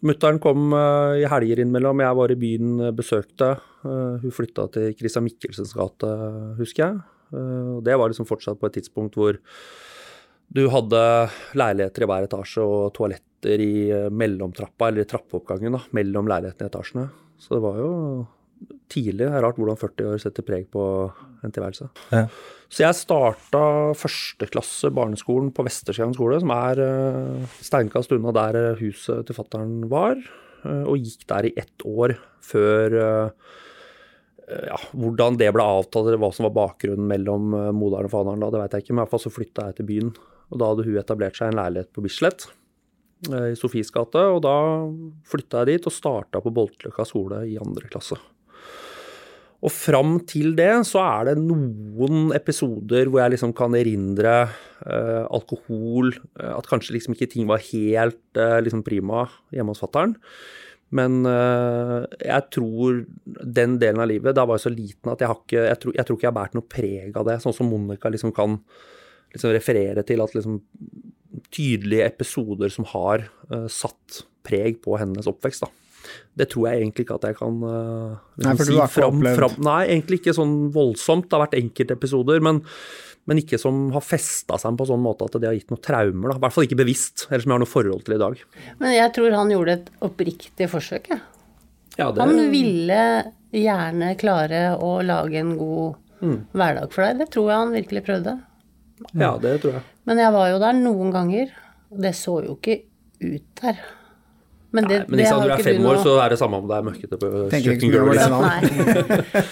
Mutter'n 0.02 0.40
kom 0.42 0.72
i 0.74 1.22
helger 1.30 1.60
innimellom. 1.62 2.00
Jeg 2.02 2.16
var 2.18 2.32
i 2.32 2.36
byen, 2.40 2.70
besøkte. 2.98 3.52
Eh, 3.84 4.20
Hun 4.24 4.34
flytta 4.34 4.66
til 4.74 4.94
Christian 4.98 5.26
Michelsens 5.26 5.74
gate, 5.76 6.10
husker 6.60 6.84
jeg. 6.86 7.00
Eh, 7.34 7.70
Og 7.76 7.82
det 7.84 7.96
var 7.98 8.08
liksom 8.10 8.28
fortsatt 8.28 8.60
på 8.60 8.66
et 8.70 8.78
tidspunkt 8.80 9.16
hvor 9.18 9.38
du 10.54 10.68
hadde 10.70 11.00
leiligheter 11.56 12.04
i 12.04 12.06
hver 12.06 12.26
etasje 12.28 12.62
og 12.62 12.92
toaletter 12.96 13.60
i 13.60 13.90
eh, 13.90 14.10
mellomtrappa, 14.12 14.88
eller 14.88 15.04
i 15.04 15.10
trappeoppgangen, 15.10 15.72
da, 15.76 15.82
mellom 15.96 16.28
leilighetene 16.30 16.68
i 16.68 16.72
etasjene. 16.72 17.06
Så 17.40 17.56
det 17.56 17.62
var 17.64 17.80
jo 17.80 17.92
tidlig. 18.88 19.26
Det 19.26 19.32
er 19.34 19.42
rart 19.44 19.58
hvordan 19.58 19.76
40 19.80 20.12
år 20.14 20.20
setter 20.22 20.46
preg 20.46 20.68
på 20.72 20.84
en 21.44 21.52
tilværelse. 21.52 21.88
Ja. 22.14 22.28
Så 22.72 22.84
jeg 22.84 22.96
starta 22.96 23.60
førsteklasse 23.98 24.88
barneskolen 24.94 25.50
på 25.52 25.64
Vesterskjæren 25.66 26.14
skole, 26.16 26.38
som 26.40 26.52
er 26.54 26.80
steinkast 27.60 28.14
unna 28.16 28.32
der 28.32 28.78
huset 28.80 29.26
til 29.28 29.36
fattern 29.36 29.84
var, 29.90 30.16
og 30.64 30.96
gikk 30.96 31.26
der 31.28 31.50
i 31.50 31.52
ett 31.60 31.84
år 31.84 32.16
før 32.40 32.96
ja, 34.48 34.78
Hvordan 34.92 35.38
det 35.40 35.50
ble 35.54 35.64
avtalt, 35.64 36.08
eller 36.08 36.20
hva 36.20 36.30
som 36.34 36.48
var 36.48 36.56
bakgrunnen 36.58 37.08
mellom 37.10 37.54
eh, 37.56 37.70
moderen 37.76 38.10
og 38.10 38.14
faderen 38.14 38.44
da, 38.44 38.50
det 38.52 38.60
vet 38.64 38.76
jeg 38.76 38.84
ikke, 38.84 38.94
men 38.94 39.02
i 39.02 39.04
hvert 39.04 39.14
fall 39.14 39.24
så 39.24 39.32
flytta 39.32 39.70
jeg 39.70 39.78
til 39.78 39.88
byen. 39.88 40.12
Og 40.52 40.60
da 40.60 40.68
hadde 40.70 40.86
hun 40.88 41.00
etablert 41.00 41.40
seg 41.40 41.50
en 41.50 41.58
leilighet 41.60 41.90
på 41.94 42.04
Bislett, 42.04 42.46
eh, 43.30 43.50
i 43.54 43.58
Sofies 43.58 43.92
gate, 43.94 44.26
og 44.34 44.44
da 44.44 44.56
flytta 45.30 45.64
jeg 45.64 45.74
dit 45.74 45.90
og 45.90 45.96
starta 45.96 46.44
på 46.44 46.54
Boltløkka 46.54 47.08
skole 47.08 47.44
i 47.48 47.58
andre 47.60 47.90
klasse. 47.92 48.20
Og 49.64 49.72
fram 49.72 50.18
til 50.28 50.52
det 50.58 50.72
så 50.84 51.00
er 51.00 51.30
det 51.30 51.40
noen 51.40 52.28
episoder 52.36 53.08
hvor 53.08 53.22
jeg 53.22 53.34
liksom 53.34 53.54
kan 53.56 53.72
erindre 53.78 54.34
eh, 54.44 55.24
alkohol, 55.24 56.12
eh, 56.36 56.52
at 56.52 56.68
kanskje 56.68 56.98
liksom 56.98 57.16
ikke 57.16 57.30
ting 57.32 57.48
var 57.48 57.64
helt 57.70 58.40
eh, 58.40 58.58
liksom 58.64 58.84
prima 58.84 59.24
hjemme 59.54 59.72
hos 59.72 59.80
fatter'n. 59.80 60.12
Men 60.90 61.24
eh, 61.26 62.04
jeg 62.20 62.50
tror 62.54 63.04
den 63.24 63.78
delen 63.80 64.02
av 64.04 64.06
livet 64.10 64.34
Da 64.36 64.44
var 64.46 64.58
jeg 64.58 64.66
så 64.66 64.74
liten 64.74 65.10
at 65.10 65.22
jeg 65.24 65.30
har 65.30 65.38
ikke 65.40 65.62
Jeg 65.64 65.78
tror, 65.82 65.94
jeg 65.96 66.06
tror 66.06 66.18
ikke 66.18 66.26
jeg 66.26 66.30
har 66.30 66.36
båret 66.36 66.54
noe 66.58 66.68
preg 66.76 67.16
av 67.16 67.24
det. 67.30 67.38
Sånn 67.42 67.56
som 67.56 67.70
Monica 67.72 68.12
liksom 68.12 68.34
kan 68.36 68.58
liksom 69.34 69.54
referere 69.56 70.04
til 70.06 70.22
at 70.22 70.34
liksom 70.36 70.60
tydelige 71.54 72.06
episoder 72.06 72.70
som 72.70 72.86
har 72.92 73.24
eh, 73.50 73.64
satt 73.72 74.20
preg 74.46 74.78
på 74.84 74.94
hennes 75.00 75.26
oppvekst, 75.26 75.64
da. 75.64 75.70
Det 76.36 76.46
tror 76.52 76.68
jeg 76.68 76.82
egentlig 76.82 77.06
ikke 77.06 77.16
at 77.16 77.24
jeg 77.30 77.38
kan 77.40 77.56
eh, 77.64 78.14
liksom 78.36 78.44
Nei, 78.44 78.54
for 78.60 78.68
du 78.68 78.76
har 78.76 78.92
ikke 78.92 79.08
opplevd- 79.08 79.64
Nei, 79.64 79.80
egentlig 79.88 80.20
ikke 80.20 80.36
sånn 80.36 80.54
voldsomt. 80.74 81.26
Det 81.26 81.34
har 81.38 81.46
vært 81.46 81.58
enkeltepisoder, 81.58 82.44
men, 82.44 82.60
men 83.26 83.38
ikke 83.40 83.58
som 83.60 83.90
har 83.94 84.02
festa 84.04 84.58
seg 84.60 84.76
på 84.76 84.86
sånn 84.88 85.00
måte 85.04 85.24
at 85.24 85.36
det 85.40 85.48
har 85.48 85.54
gitt 85.56 85.70
noen 85.72 85.80
traumer. 85.84 86.28
Da. 86.30 86.36
I 86.36 86.42
hvert 86.44 86.52
fall 86.56 86.66
ikke 86.68 86.80
bevisst, 86.82 87.26
eller 87.30 87.40
som 87.44 87.50
jeg 87.50 87.56
har 87.56 87.62
noe 87.64 87.70
forhold 87.74 88.04
til 88.04 88.14
i 88.16 88.20
dag. 88.20 88.34
Men 88.82 88.92
jeg 88.96 89.12
tror 89.16 89.30
han 89.38 89.50
gjorde 89.54 89.72
et 89.78 89.88
oppriktig 90.04 90.68
forsøk, 90.72 91.08
jeg. 91.14 91.20
Ja, 91.96 92.10
det, 92.10 92.20
Han 92.24 92.50
ville 92.50 93.00
gjerne 93.54 94.12
klare 94.18 94.62
å 94.82 94.96
lage 95.06 95.38
en 95.40 95.56
god 95.60 96.00
Mm. 96.24 96.38
hverdag 96.56 96.92
for 96.94 97.02
deg. 97.04 97.18
Det 97.20 97.26
tror 97.34 97.48
jeg 97.50 97.58
han 97.58 97.72
virkelig 97.74 98.02
prøvde. 98.06 98.32
ja, 99.18 99.32
det 99.42 99.60
tror 99.60 99.72
jeg. 99.74 99.82
Men 100.06 100.16
jeg 100.18 100.32
var 100.32 100.48
jo 100.50 100.58
der 100.62 100.72
noen 100.78 101.10
ganger, 101.12 101.50
og 101.90 102.00
det 102.00 102.12
så 102.16 102.38
jo 102.46 102.54
ikke 102.56 102.76
ut 103.20 103.42
der. 103.60 103.76
Men 104.74 104.84
det, 104.88 104.98
Nei, 105.02 105.06
men 105.08 105.18
liksom, 105.20 105.38
har 105.38 105.44
når 105.44 105.50
du 105.50 105.52
er 105.54 105.62
fem 105.68 105.84
år, 105.86 105.94
noe- 105.94 106.02
så 106.02 106.14
er 106.24 106.28
det 106.32 106.38
samme 106.40 106.56
om 106.58 106.66
det 106.66 106.76
er 106.76 106.82
møkkete 106.82 107.18
på 107.20 107.26
kjøkkengulvet. 107.52 108.14
Liksom. 108.18 109.44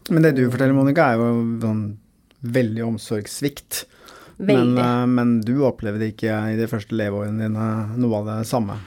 Men 0.10 0.22
det 0.22 0.32
du 0.36 0.44
forteller, 0.50 0.74
Monica, 0.76 1.08
er 1.10 1.16
jo 1.20 1.30
sånn 1.62 1.80
veldig 2.42 2.84
omsorgssvikt. 2.86 3.84
Men, 4.40 4.48
Veldig. 4.74 4.84
eh, 4.84 5.06
men 5.06 5.34
du 5.44 5.58
opplevde 5.68 6.06
ikke 6.14 6.32
i 6.52 6.56
de 6.56 6.66
første 6.70 6.96
leveårene 6.96 7.44
dine 7.44 7.66
noe 8.00 8.20
av 8.22 8.30
det 8.30 8.38
samme. 8.48 8.78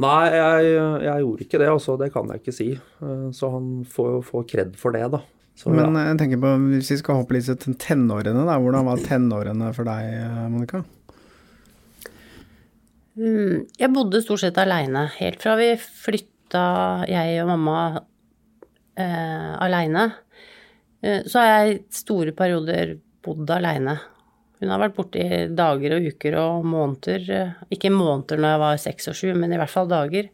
Nei, 0.00 0.30
jeg, 0.30 0.70
jeg 1.04 1.24
gjorde 1.24 1.44
ikke 1.44 1.58
det, 1.60 1.68
altså. 1.68 1.96
Det 2.00 2.08
kan 2.14 2.30
jeg 2.32 2.40
ikke 2.40 2.54
si. 2.56 2.68
Eh, 2.78 3.26
Så 3.36 3.50
han 3.52 3.84
får 3.84 4.08
jo 4.14 4.22
få 4.24 4.44
kred 4.48 4.76
for 4.80 4.94
det, 4.96 5.02
da. 5.12 5.20
Så, 5.60 5.68
Men 5.74 5.90
ja. 5.92 6.04
eh, 6.04 6.08
jeg 6.14 6.20
tenker 6.22 6.40
på, 6.40 6.54
hvis 6.70 6.92
vi 6.94 7.00
skal 7.02 7.18
hoppe 7.20 7.36
litt 7.36 7.50
til 7.60 7.76
tenårene, 7.76 8.46
da. 8.48 8.56
Hvordan 8.62 8.86
var 8.88 9.02
tenårene 9.04 9.74
for 9.76 9.84
deg, 9.90 10.14
Monica? 10.54 10.80
Mm, 13.20 13.66
Jeg 13.76 13.92
bodde 13.92 14.22
stort 14.24 14.40
sett 14.44 14.58
aleine. 14.62 15.02
Helt 15.18 15.42
fra 15.42 15.56
vi 15.60 15.72
flytta, 15.76 16.62
jeg 17.10 17.40
og 17.42 17.50
mamma, 17.50 17.80
eh, 18.96 19.50
aleine, 19.66 20.06
så 21.00 21.40
har 21.40 21.50
jeg 21.50 21.78
store 21.96 22.32
perioder 22.36 22.98
bodd 23.24 23.50
aleine. 23.54 23.98
Hun 24.60 24.68
har 24.68 24.82
vært 24.82 24.96
borte 24.98 25.22
i 25.24 25.46
dager 25.56 25.94
og 25.96 26.08
uker 26.12 26.36
og 26.36 26.66
måneder. 26.68 27.22
eh, 27.32 27.52
Ikke 27.72 27.92
måneder 27.92 28.36
når 28.40 28.52
jeg 28.54 28.60
var 28.64 28.82
seks 28.82 29.08
og 29.08 29.16
sju, 29.16 29.30
men 29.34 29.52
i 29.52 29.56
hvert 29.60 29.72
fall 29.72 29.88
dager. 29.88 30.28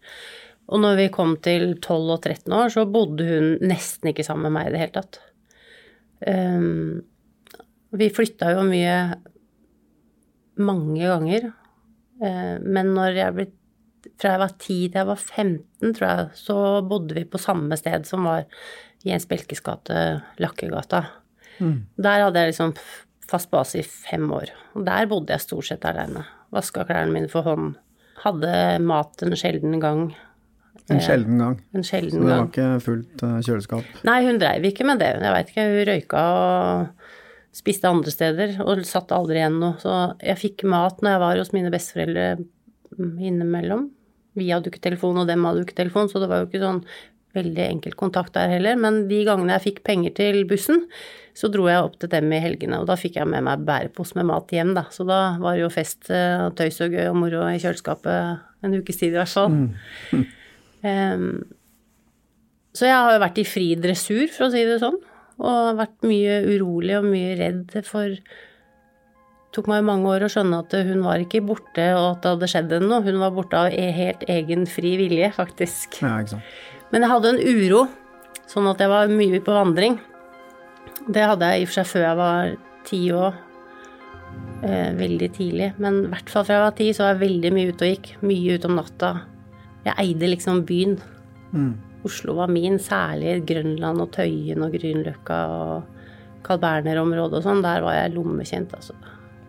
Og 0.66 0.80
når 0.82 0.96
vi 0.98 1.08
kom 1.14 1.36
til 1.38 1.76
12 1.78 2.10
og 2.16 2.22
13 2.26 2.52
år, 2.52 2.72
så 2.74 2.86
bodde 2.90 3.26
hun 3.28 3.52
nesten 3.62 4.10
ikke 4.10 4.24
sammen 4.26 4.48
med 4.50 4.56
meg 4.56 4.66
i 4.68 4.72
det 4.74 4.80
hele 4.82 4.96
tatt. 4.96 5.20
Um, 6.26 7.04
vi 7.94 8.08
flytta 8.10 8.50
jo 8.56 8.64
mye 8.66 8.96
mange 10.58 11.06
ganger. 11.06 11.52
Eh, 12.22 12.56
Men 12.64 12.94
når 12.96 13.14
jeg 13.20 13.34
ble 13.36 13.46
Fra 14.20 14.34
jeg 14.34 14.42
var 14.42 14.52
ti 14.62 14.78
til 14.88 15.00
jeg 15.00 15.08
var 15.08 15.22
15, 15.22 15.94
tror 15.96 16.06
jeg, 16.08 16.28
så 16.38 16.58
bodde 16.88 17.16
vi 17.16 17.24
på 17.28 17.40
samme 17.40 17.78
sted 17.78 18.06
som 18.08 18.26
var 18.28 18.46
Jens 19.06 19.26
Belkes 19.30 19.62
gate, 19.64 20.02
Lakkegata. 20.42 21.04
Der 21.96 22.22
hadde 22.26 22.42
jeg 22.42 22.52
liksom 22.52 22.74
fast 23.30 23.50
base 23.50 23.80
i 23.80 23.86
fem 23.86 24.28
år. 24.32 24.52
Og 24.76 24.86
der 24.86 25.08
bodde 25.10 25.34
jeg 25.34 25.44
stort 25.44 25.68
sett 25.70 25.84
aleine. 25.88 26.24
Vaska 26.54 26.84
klærne 26.86 27.14
mine 27.14 27.30
for 27.32 27.46
hånd. 27.46 27.74
Hadde 28.22 28.52
mat 28.86 29.22
en 29.24 29.36
sjelden 29.38 29.80
gang. 29.82 30.08
En 30.92 31.02
sjelden 31.02 31.40
gang. 31.42 31.56
En 31.74 31.82
Så 31.82 31.96
sjelden 31.96 32.22
det 32.22 32.30
var 32.30 32.46
ikke 32.46 32.68
fullt 32.84 33.22
eh, 33.26 33.38
kjøleskap. 33.42 34.02
Nei, 34.06 34.20
hun 34.28 34.38
dreiv 34.38 34.66
ikke 34.68 34.86
med 34.86 35.00
det. 35.02 35.16
Jeg 35.18 35.34
veit 35.34 35.50
ikke, 35.50 35.64
hun 35.66 35.88
røyka 35.90 36.26
og 36.36 37.56
spiste 37.56 37.90
andre 37.90 38.12
steder 38.12 38.58
og 38.62 38.84
satt 38.86 39.14
aldri 39.16 39.40
igjen 39.40 39.58
noe. 39.62 39.74
Så 39.82 39.94
jeg 40.20 40.38
fikk 40.42 40.66
mat 40.70 41.02
når 41.02 41.16
jeg 41.16 41.22
var 41.24 41.40
hos 41.42 41.52
mine 41.56 41.72
besteforeldre 41.74 42.28
mm, 42.38 42.46
innimellom. 42.98 43.90
Vi 44.36 44.50
hadde 44.52 44.68
jo 44.68 44.74
ikke 44.74 44.84
telefon, 44.84 45.20
og 45.22 45.28
dem 45.30 45.44
hadde 45.48 45.62
jo 45.62 45.68
ikke 45.68 45.78
telefon, 45.80 46.10
så 46.12 46.20
det 46.20 46.28
var 46.30 46.42
jo 46.42 46.50
ikke 46.50 46.64
sånn 46.64 46.82
veldig 47.36 47.64
enkel 47.66 47.96
kontakt 47.98 48.34
der 48.36 48.50
heller. 48.54 48.78
Men 48.80 49.04
de 49.10 49.22
gangene 49.26 49.56
jeg 49.56 49.66
fikk 49.66 49.82
penger 49.86 50.14
til 50.16 50.42
bussen, 50.48 50.86
så 51.36 51.50
dro 51.52 51.66
jeg 51.68 51.84
opp 51.84 51.98
til 52.00 52.10
dem 52.12 52.32
i 52.32 52.40
helgene, 52.40 52.80
og 52.80 52.88
da 52.88 52.96
fikk 53.00 53.18
jeg 53.20 53.28
med 53.28 53.44
meg 53.44 53.64
bærepose 53.68 54.16
med 54.18 54.28
mat 54.30 54.52
hjem, 54.54 54.72
da. 54.76 54.86
Så 54.92 55.04
da 55.08 55.20
var 55.42 55.56
det 55.56 55.66
jo 55.66 55.72
fest 55.72 56.08
eh, 56.12 56.46
og 56.46 56.56
tøys 56.56 56.80
og 56.84 56.96
gøy 56.96 57.10
og 57.10 57.18
moro 57.20 57.44
i 57.50 57.60
kjøleskapet 57.60 58.64
en 58.64 58.78
ukes 58.80 59.00
tid 59.02 59.12
i 59.12 59.20
hvert 59.20 59.36
fall. 59.36 59.60
Em, 60.86 61.40
så 62.76 62.86
jeg 62.86 62.94
har 62.94 63.16
jo 63.16 63.22
vært 63.22 63.38
i 63.40 63.46
fri 63.48 63.70
dressur, 63.80 64.28
for 64.30 64.46
å 64.46 64.52
si 64.52 64.60
det 64.68 64.76
sånn. 64.78 64.98
Og 65.42 65.78
vært 65.80 66.04
mye 66.06 66.36
urolig 66.52 66.94
og 66.98 67.08
mye 67.08 67.32
redd 67.40 67.72
for 67.88 68.12
tok 69.56 69.70
meg 69.70 69.84
mange 69.86 70.10
år 70.12 70.26
å 70.26 70.30
skjønne 70.32 70.58
at 70.62 70.74
hun 70.86 71.04
var 71.04 71.22
ikke 71.22 71.42
borte, 71.46 71.86
og 71.96 72.10
at 72.10 72.24
det 72.24 72.32
hadde 72.34 72.48
skjedd 72.52 72.74
henne 72.76 72.90
noe. 72.90 73.04
Hun 73.06 73.22
var 73.22 73.32
borte 73.34 73.60
av 73.60 73.72
e- 73.72 73.94
helt 73.96 74.26
egen 74.30 74.66
fri 74.70 74.96
vilje, 75.00 75.32
faktisk. 75.36 75.98
Ja, 76.04 76.18
ikke 76.20 76.36
sant. 76.36 76.52
Men 76.92 77.02
jeg 77.02 77.12
hadde 77.14 77.32
en 77.32 77.40
uro, 77.42 77.86
sånn 78.46 78.68
at 78.70 78.84
jeg 78.84 78.92
var 78.92 79.10
mye 79.10 79.40
på 79.42 79.56
vandring. 79.56 79.98
Det 81.06 81.24
hadde 81.24 81.48
jeg 81.50 81.62
i 81.62 81.66
og 81.66 81.70
for 81.70 81.78
seg 81.80 81.90
før 81.90 82.06
jeg 82.06 82.20
var 82.20 82.54
ti 82.86 83.00
år. 83.14 83.40
Eh, 84.66 84.92
veldig 84.96 85.30
tidlig. 85.36 85.72
Men 85.82 86.04
i 86.04 86.12
hvert 86.12 86.30
fall 86.32 86.46
fra 86.46 86.58
jeg 86.58 86.64
var 86.66 86.76
ti, 86.78 86.90
så 86.92 87.04
var 87.04 87.14
jeg 87.14 87.24
veldig 87.24 87.52
mye 87.56 87.72
ute 87.72 87.86
og 87.86 87.92
gikk. 87.94 88.12
Mye 88.26 88.56
ute 88.56 88.70
om 88.70 88.78
natta. 88.78 89.10
Jeg 89.86 89.98
eide 90.02 90.30
liksom 90.32 90.64
byen. 90.68 90.96
Oslo 92.06 92.36
var 92.38 92.50
min, 92.52 92.78
særlig 92.78 93.40
Grønland 93.48 94.02
og 94.02 94.12
Tøyen 94.14 94.62
og 94.62 94.74
Grünerløkka 94.74 95.38
og 95.50 95.84
Carl 96.46 96.60
Berner-området 96.62 97.40
og 97.40 97.46
sånn. 97.46 97.62
Der 97.64 97.82
var 97.82 97.94
jeg 97.98 98.14
lommekjent, 98.14 98.74
altså. 98.76 98.94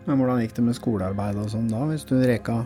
Men 0.08 0.16
hvordan 0.16 0.40
gikk 0.40 0.56
det 0.56 0.64
med 0.64 0.76
skolearbeid 0.78 1.36
og 1.36 1.50
sånn 1.52 1.68
da, 1.68 1.82
hvis 1.90 2.06
du 2.08 2.16
reka 2.16 2.62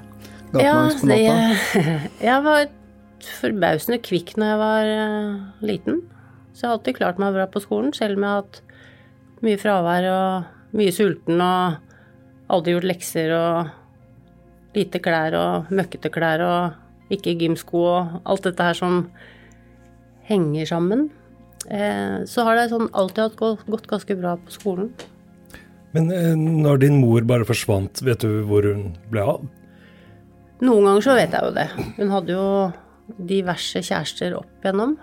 Ja, 0.55 0.55
gatelangs 0.55 1.01
på 1.01 1.09
natta? 1.11 1.37
jeg 2.29 2.45
var 2.47 2.67
forbausende 3.23 3.99
kvikk 4.03 4.37
når 4.39 4.53
jeg 4.53 4.61
var 4.61 4.91
uh, 4.93 5.41
liten. 5.67 6.03
Så 6.53 6.65
jeg 6.65 6.69
har 6.69 6.77
alltid 6.77 6.99
klart 7.01 7.19
meg 7.23 7.35
bra 7.35 7.49
på 7.51 7.63
skolen, 7.65 7.91
selv 7.97 8.19
om 8.19 8.27
jeg 8.27 8.31
har 8.31 8.45
hatt 8.45 8.61
mye 9.43 9.59
fravær 9.59 10.07
og 10.13 10.77
mye 10.79 10.95
sulten 10.95 11.43
og 11.43 12.53
aldri 12.53 12.77
gjort 12.77 12.89
lekser 12.93 13.33
og 13.35 14.77
lite 14.77 15.01
klær 15.03 15.35
og 15.37 15.73
møkkete 15.75 16.13
klær 16.13 16.45
og 16.47 17.13
ikke 17.13 17.35
gymsko 17.41 17.83
og 17.83 18.21
alt 18.23 18.47
dette 18.47 18.69
her 18.69 18.79
som 18.79 19.03
henger 20.29 20.69
sammen. 20.71 21.09
Eh, 21.67 22.23
så 22.29 22.47
har 22.47 22.59
det 22.59 22.71
sånn 22.71 22.89
alltid 22.93 23.25
hatt 23.27 23.41
gått, 23.41 23.67
gått 23.67 23.91
ganske 23.91 24.17
bra 24.19 24.37
på 24.39 24.55
skolen. 24.55 24.93
Men 25.93 26.09
eh, 26.13 26.33
når 26.37 26.85
din 26.87 27.01
mor 27.03 27.25
bare 27.29 27.47
forsvant, 27.49 28.01
vet 28.05 28.25
du 28.25 28.43
hvor 28.49 28.65
hun 28.67 28.93
ble 29.13 29.27
av? 29.35 29.45
Noen 30.63 30.87
ganger 30.87 31.05
så 31.05 31.17
vet 31.19 31.33
jeg 31.35 31.49
jo 31.49 31.55
det. 31.57 31.69
Hun 31.99 32.13
hadde 32.13 32.37
jo 32.37 32.47
diverse 33.29 33.83
kjærester 33.83 34.37
opp 34.39 34.63
igjennom. 34.63 34.95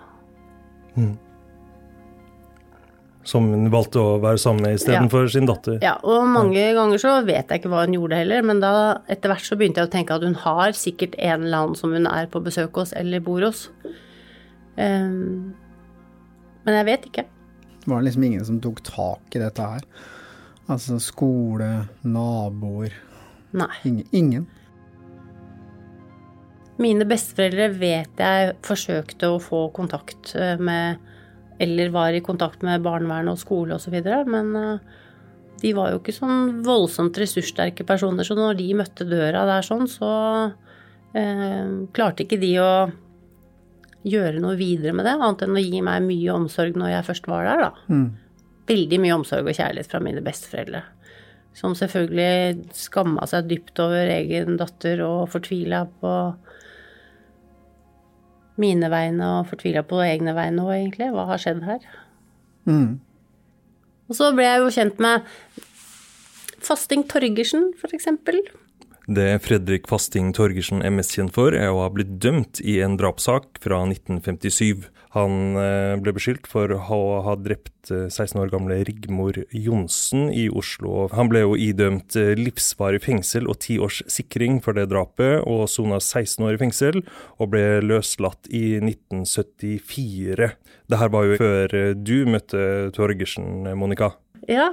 Som 3.28 3.50
hun 3.52 3.68
valgte 3.72 4.00
å 4.00 4.14
være 4.22 4.40
sammen 4.40 4.64
med 4.64 4.78
istedenfor 4.78 5.28
sin 5.30 5.48
datter. 5.48 5.76
Ja, 5.84 5.98
og 6.00 6.24
mange 6.32 6.62
ganger 6.76 7.02
så 7.02 7.18
vet 7.26 7.52
jeg 7.52 7.60
ikke 7.60 7.72
hva 7.72 7.84
hun 7.84 7.98
gjorde 7.98 8.22
heller, 8.22 8.46
men 8.46 8.62
da 8.64 8.72
etter 9.12 9.30
hvert 9.30 9.44
så 9.46 9.58
begynte 9.60 9.82
jeg 9.82 9.90
å 9.90 9.92
tenke 9.92 10.16
at 10.16 10.24
hun 10.24 10.38
har 10.42 10.72
sikkert 10.76 11.18
en 11.20 11.44
eller 11.44 11.66
annen 11.66 11.78
som 11.78 11.92
hun 11.94 12.08
er 12.08 12.30
på 12.32 12.42
besøk 12.42 12.80
hos 12.80 12.94
eller 12.96 13.22
bor 13.24 13.44
hos. 13.44 13.66
Um, 14.80 15.52
men 16.64 16.80
jeg 16.80 16.88
vet 16.88 17.06
ikke. 17.10 17.26
Det 17.84 17.92
var 17.92 18.02
liksom 18.06 18.24
ingen 18.26 18.48
som 18.48 18.62
tok 18.64 18.80
tak 18.88 19.36
i 19.36 19.44
dette 19.44 19.68
her. 19.74 19.84
Altså 20.70 21.00
skole, 21.02 21.68
naboer 22.06 22.94
Nei. 23.50 23.72
Ingen. 23.88 24.06
ingen. 24.14 24.48
Mine 26.80 27.04
besteforeldre 27.08 27.66
vet 27.76 28.22
jeg 28.22 28.54
forsøkte 28.64 29.32
å 29.34 29.40
få 29.42 29.66
kontakt 29.76 30.32
eh, 30.38 30.56
med 30.56 31.00
Eller 31.60 31.90
var 31.92 32.14
i 32.16 32.22
kontakt 32.24 32.62
med 32.64 32.80
barnevernet 32.86 33.34
og 33.34 33.42
skole 33.42 33.76
osv., 33.76 33.98
men 34.30 34.54
eh, 34.56 34.96
de 35.60 35.74
var 35.76 35.90
jo 35.92 35.98
ikke 36.00 36.14
sånn 36.16 36.62
voldsomt 36.64 37.18
ressurssterke 37.20 37.84
personer, 37.84 38.24
så 38.24 38.32
når 38.38 38.56
de 38.56 38.70
møtte 38.78 39.04
døra 39.04 39.42
der 39.44 39.66
sånn, 39.66 39.84
så 39.90 40.08
eh, 41.12 41.66
klarte 41.92 42.24
ikke 42.24 42.40
de 42.40 42.54
å 42.62 42.70
gjøre 44.08 44.40
noe 44.40 44.56
videre 44.56 44.94
med 44.96 45.04
det, 45.04 45.18
annet 45.18 45.44
enn 45.44 45.58
å 45.60 45.66
gi 45.66 45.82
meg 45.84 46.06
mye 46.06 46.32
omsorg 46.32 46.80
når 46.80 46.94
jeg 46.94 47.08
først 47.10 47.28
var 47.28 47.44
der, 47.50 47.66
da. 47.66 47.86
Veldig 48.70 49.00
mye 49.02 49.16
omsorg 49.18 49.50
og 49.50 49.56
kjærlighet 49.56 49.90
fra 49.90 50.00
mine 50.04 50.22
besteforeldre. 50.22 50.84
Som 51.58 51.74
selvfølgelig 51.74 52.70
skamma 52.78 53.26
seg 53.26 53.48
dypt 53.50 53.80
over 53.82 54.12
egen 54.14 54.54
datter 54.60 55.02
og 55.02 55.24
fortvila 55.32 55.82
på 56.00 56.12
mine 58.60 58.90
vegne 58.92 59.26
og 59.40 59.48
fortvila 59.50 59.82
på 59.88 59.98
egne 60.04 60.36
vegne 60.36 60.62
òg, 60.62 60.74
egentlig. 60.76 61.10
Hva 61.16 61.26
har 61.32 61.42
skjedd 61.42 61.64
her? 61.66 61.82
Og 64.10 64.18
så 64.18 64.30
ble 64.36 64.46
jeg 64.46 64.62
jo 64.62 64.72
kjent 64.74 65.02
med 65.02 65.26
Fasting 66.60 67.06
Torgersen, 67.10 67.70
for 67.80 67.94
eksempel. 67.96 68.38
Det 69.10 69.40
Fredrik 69.42 69.88
Fasting 69.90 70.28
Torgersen 70.30 70.84
er 70.86 70.92
mest 70.94 71.16
kjent 71.16 71.32
for, 71.34 71.50
er 71.50 71.72
å 71.72 71.80
ha 71.82 71.88
blitt 71.90 72.12
dømt 72.22 72.60
i 72.62 72.76
en 72.84 72.92
drapssak 72.94 73.58
fra 73.58 73.80
1957. 73.82 74.84
Han 75.16 75.58
eh, 75.58 75.96
ble 75.98 76.12
beskyldt 76.14 76.46
for 76.46 76.70
å 76.70 77.00
ha 77.26 77.34
drept 77.34 77.90
eh, 77.90 78.04
16 78.06 78.38
år 78.38 78.52
gamle 78.52 78.76
Rigmor 78.86 79.40
Johnsen 79.50 80.28
i 80.30 80.44
Oslo. 80.46 81.08
Han 81.16 81.32
ble 81.32 81.42
jo 81.42 81.58
idømt 81.58 82.14
eh, 82.14 82.36
livsvarig 82.38 83.02
fengsel 83.02 83.50
og 83.50 83.58
ti 83.66 83.80
års 83.82 83.98
sikring 84.06 84.62
for 84.62 84.78
det 84.78 84.86
drapet, 84.94 85.42
og 85.42 85.66
sona 85.74 85.98
16 85.98 86.46
år 86.46 86.54
i 86.54 86.62
fengsel, 86.62 87.02
og 87.42 87.50
ble 87.56 87.66
løslatt 87.82 88.46
i 88.54 88.78
1974. 88.78 90.52
Det 90.86 91.02
her 91.02 91.10
var 91.10 91.26
jo 91.26 91.42
før 91.42 91.78
eh, 91.82 91.92
du 91.98 92.20
møtte 92.30 92.92
Torgersen, 92.94 93.72
Monica. 93.74 94.14
Ja. 94.46 94.70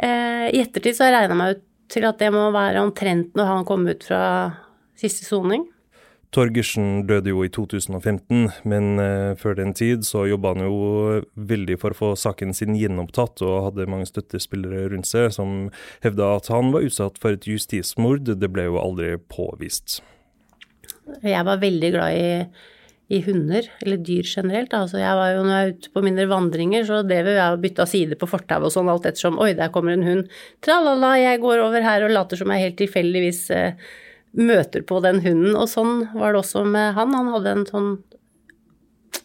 Eh, 0.00 0.48
I 0.48 0.64
ettertid 0.64 0.96
så 0.96 1.04
har 1.04 1.12
jeg 1.12 1.26
regna 1.26 1.42
meg 1.44 1.58
ut 1.58 1.66
til 1.92 2.06
at 2.08 2.20
det 2.22 2.32
må 2.34 2.48
være 2.54 2.82
omtrent 2.84 3.36
når 3.38 3.50
han 3.52 3.66
kom 3.68 3.86
ut 3.88 4.06
fra 4.06 4.22
siste 4.98 5.26
soning. 5.28 5.66
Torgersen 6.34 7.06
døde 7.08 7.30
jo 7.30 7.44
i 7.46 7.50
2015, 7.52 8.50
men 8.68 9.00
eh, 9.00 9.36
før 9.38 9.54
den 9.56 9.72
tid 9.76 10.02
så 10.04 10.26
jobba 10.28 10.52
han 10.52 10.66
jo 10.66 11.20
veldig 11.38 11.78
for 11.80 11.94
å 11.94 11.98
få 12.00 12.10
saken 12.18 12.52
sin 12.56 12.76
gjenopptatt, 12.76 13.40
og 13.46 13.70
hadde 13.70 13.88
mange 13.88 14.08
støttespillere 14.10 14.90
rundt 14.92 15.08
seg 15.08 15.30
som 15.36 15.70
hevda 16.04 16.34
at 16.36 16.50
han 16.52 16.74
var 16.74 16.84
utsatt 16.88 17.20
for 17.22 17.38
et 17.38 17.46
justismord. 17.48 18.26
Det 18.26 18.50
ble 18.52 18.66
jo 18.66 18.82
aldri 18.82 19.14
påvist. 19.32 20.00
Jeg 21.22 21.46
var 21.46 21.62
veldig 21.62 21.92
glad 21.94 22.18
i, 22.18 22.28
i 23.08 23.20
hunder, 23.22 23.68
eller 23.84 24.00
dyr 24.02 24.26
generelt. 24.26 24.72
Altså 24.74 24.98
jeg 24.98 25.18
var 25.18 25.30
jo, 25.30 25.44
når 25.46 25.52
jeg 25.52 25.66
er 25.66 25.76
ute 25.76 25.92
på 25.94 26.02
mindre 26.02 26.26
vandringer, 26.30 26.86
så 26.88 27.02
drev 27.06 27.28
jeg 27.30 27.54
og 27.54 27.62
bytta 27.62 27.86
side 27.86 28.18
på 28.18 28.28
fortauet 28.30 28.66
og 28.66 28.74
sånn, 28.74 28.90
alt 28.90 29.06
ettersom. 29.06 29.38
Oi, 29.42 29.52
der 29.58 29.70
kommer 29.74 29.94
en 29.94 30.06
hund. 30.06 30.32
Tralala, 30.66 31.12
jeg 31.20 31.42
går 31.44 31.62
over 31.68 31.86
her 31.86 32.06
og 32.06 32.14
later 32.16 32.40
som 32.40 32.50
jeg 32.50 32.64
helt 32.64 32.78
tilfeldigvis 32.80 33.44
eh, 33.54 33.86
møter 34.34 34.82
på 34.86 34.98
den 35.04 35.22
hunden. 35.22 35.54
Og 35.54 35.70
sånn 35.70 36.08
var 36.16 36.34
det 36.34 36.42
også 36.42 36.64
med 36.66 36.98
han. 36.98 37.14
Han 37.14 37.30
hadde 37.36 37.54
en 37.54 37.64
sånn 37.70 37.88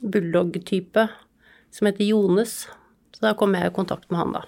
bulldog-type 0.01 1.07
som 1.73 1.89
heter 1.89 2.05
Jones. 2.05 2.67
Så 3.17 3.25
da 3.25 3.33
kom 3.37 3.57
jeg 3.57 3.71
i 3.71 3.75
kontakt 3.75 4.05
med 4.13 4.21
han, 4.21 4.37
da. 4.37 4.45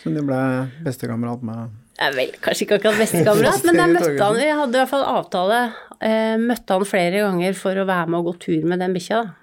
Så 0.00 0.10
du 0.16 0.22
ble 0.24 0.40
bestekamerat 0.82 1.44
med 1.44 1.76
er 2.06 2.16
vel 2.16 2.32
kanskje 2.42 2.66
ikke 2.66 2.80
akkurat 2.80 3.00
bestekamerat, 3.02 3.62
men 3.68 3.80
jeg 3.80 3.94
møtte 3.96 4.24
han, 4.24 4.40
jeg 4.42 4.58
hadde 4.58 4.76
i 4.76 4.80
hvert 4.80 4.92
fall 4.92 5.06
avtale. 5.06 5.60
Eh, 6.02 6.34
møtte 6.42 6.76
han 6.78 6.88
flere 6.88 7.22
ganger 7.24 7.56
for 7.58 7.78
å 7.78 7.86
være 7.88 8.10
med 8.10 8.20
og 8.20 8.30
gå 8.30 8.34
tur 8.46 8.68
med 8.68 8.82
den 8.82 8.96
bikkja. 8.96 9.22
da. 9.22 9.38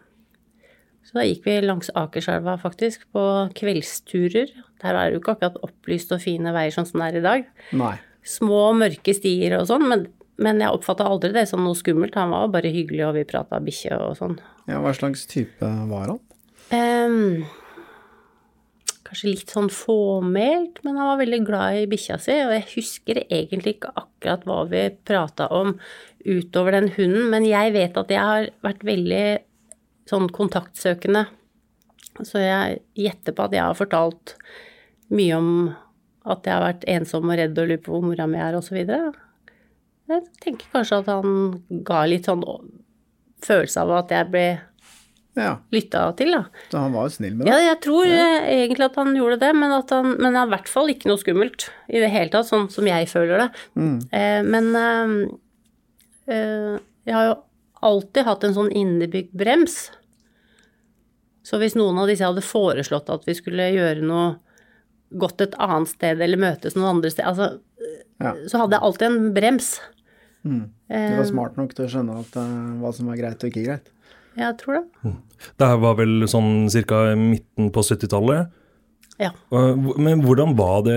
Så 1.10 1.18
da 1.18 1.24
gikk 1.26 1.48
vi 1.48 1.56
langs 1.66 1.90
Akerselva 1.98 2.54
faktisk, 2.62 3.08
på 3.16 3.24
kveldsturer. 3.58 4.52
Der 4.84 4.94
er 4.94 5.10
det 5.10 5.18
jo 5.18 5.22
ikke 5.24 5.34
akkurat 5.38 5.58
opplyst 5.66 6.12
og 6.14 6.22
fine 6.22 6.54
veier 6.54 6.76
sånn 6.76 6.86
som 6.86 7.02
det 7.02 7.08
er 7.08 7.18
i 7.18 7.24
dag. 7.26 7.48
Nei. 7.80 7.96
Små, 8.30 8.68
mørke 8.78 9.16
stier 9.18 9.56
og 9.58 9.66
sånn, 9.72 9.88
men, 9.90 10.06
men 10.38 10.62
jeg 10.62 10.76
oppfatta 10.76 11.08
aldri 11.10 11.32
det 11.34 11.48
som 11.50 11.64
noe 11.66 11.78
skummelt. 11.80 12.14
Han 12.20 12.36
var 12.36 12.52
bare 12.54 12.70
hyggelig, 12.76 13.08
og 13.08 13.16
vi 13.18 13.26
prata 13.32 13.58
bikkje 13.64 13.98
og 13.98 14.20
sånn. 14.20 14.38
Ja, 14.70 14.84
hva 14.84 14.94
slags 14.94 15.26
type 15.32 15.72
var 15.90 16.14
han? 16.14 16.22
Ehm, 16.78 17.48
kanskje 19.10 19.32
litt 19.32 19.52
sånn 19.52 19.72
fåmælt, 19.74 20.84
men 20.86 20.98
han 21.00 21.10
var 21.12 21.20
veldig 21.22 21.40
glad 21.48 21.80
i 21.80 21.90
bikkja 21.90 22.20
si. 22.22 22.36
Og 22.46 22.54
jeg 22.54 22.68
husker 22.76 23.22
egentlig 23.26 23.78
ikke 23.78 23.94
akkurat 23.98 24.46
hva 24.48 24.62
vi 24.70 24.86
prata 25.10 25.50
om 25.56 25.76
utover 26.26 26.78
den 26.78 26.92
hunden, 26.94 27.30
men 27.34 27.48
jeg 27.48 27.74
vet 27.74 27.98
at 27.98 28.14
jeg 28.14 28.30
har 28.32 28.50
vært 28.66 28.86
veldig 28.86 29.26
sånn 30.10 30.30
kontaktsøkende. 30.34 31.26
Så 32.26 32.42
jeg 32.44 32.82
gjetter 33.00 33.36
på 33.36 33.48
at 33.48 33.56
jeg 33.56 33.66
har 33.66 33.78
fortalt 33.78 34.36
mye 35.16 35.38
om 35.38 35.52
at 36.30 36.46
jeg 36.46 36.54
har 36.54 36.66
vært 36.66 36.88
ensom 36.92 37.30
og 37.30 37.40
redd 37.40 37.58
og 37.58 37.70
lurer 37.72 37.82
på 37.82 37.94
hvor 37.96 38.06
mora 38.06 38.28
mi 38.30 38.42
er, 38.42 38.58
osv. 38.60 38.78
Jeg 40.10 40.26
tenker 40.44 40.74
kanskje 40.74 41.02
at 41.02 41.10
han 41.10 41.82
ga 41.88 42.04
litt 42.10 42.30
sånn 42.30 42.44
følelse 43.46 43.86
av 43.86 43.96
at 44.02 44.14
jeg 44.14 44.30
ble 44.34 44.48
Ja, 45.40 45.52
lytta 45.74 46.02
til, 46.20 46.34
da. 46.36 46.42
så 46.72 46.82
han 46.84 46.96
var 46.98 47.12
snill 47.14 47.38
med 47.40 47.48
Ja, 47.48 47.60
jeg 47.64 47.80
tror 47.86 48.08
ja. 48.10 48.26
egentlig 48.46 48.90
at 48.90 48.98
han 49.00 49.14
gjorde 49.16 49.40
det, 49.42 49.52
men, 49.56 49.72
at 49.76 49.94
han, 49.96 50.16
men 50.18 50.36
det 50.36 50.42
er 50.42 50.50
i 50.50 50.54
hvert 50.56 50.72
fall 50.72 50.92
ikke 50.92 51.12
noe 51.12 51.22
skummelt 51.22 51.70
i 51.88 52.02
det 52.04 52.10
hele 52.14 52.34
tatt, 52.34 52.50
sånn 52.50 52.68
som 52.74 52.90
jeg 52.90 53.08
føler 53.12 53.46
det. 53.46 53.50
Eh, 54.16 54.42
men 54.46 54.70
eh, 54.76 55.14
eh, 56.36 56.76
jeg 57.08 57.16
har 57.16 57.30
jo 57.30 57.38
alltid 57.90 58.28
hatt 58.28 58.44
en 58.44 58.58
sånn 58.58 58.74
innebygd 58.76 59.32
brems. 59.40 59.78
Så 61.48 61.58
hvis 61.62 61.78
noen 61.80 61.98
av 62.02 62.10
disse 62.12 62.28
hadde 62.28 62.44
foreslått 62.46 63.10
at 63.10 63.24
vi 63.26 63.38
skulle 63.38 63.72
gjøre 63.72 64.04
noe 64.06 64.36
gått 65.18 65.42
et 65.42 65.56
annet 65.58 65.90
sted 65.90 66.20
eller 66.22 66.38
møtes 66.38 66.76
noen 66.76 66.98
andre 66.98 67.10
sted, 67.14 67.26
altså, 67.26 67.62
Ja. 68.20 68.36
så 68.52 68.60
hadde 68.62 68.76
jeg 68.76 68.84
alltid 68.84 69.08
en 69.08 69.34
brems. 69.34 69.80
Du 70.44 70.60
var 70.90 71.26
smart 71.28 71.58
nok 71.58 71.74
til 71.76 71.86
å 71.86 71.90
skjønne 71.92 72.20
at, 72.20 72.36
uh, 72.38 72.76
hva 72.82 72.92
som 72.96 73.10
var 73.10 73.18
greit 73.20 73.44
og 73.44 73.50
ikke 73.50 73.66
greit. 73.66 73.90
Jeg 74.38 74.58
tror 74.62 74.80
det. 74.80 75.14
Det 75.60 75.68
her 75.68 75.78
var 75.82 75.96
vel 76.00 76.26
sånn 76.30 76.68
ca. 76.88 77.00
midten 77.18 77.72
på 77.74 77.82
70-tallet. 77.84 78.50
Ja. 79.20 79.32
Men 79.52 80.22
hvordan 80.24 80.54
var 80.56 80.84
det 80.88 80.96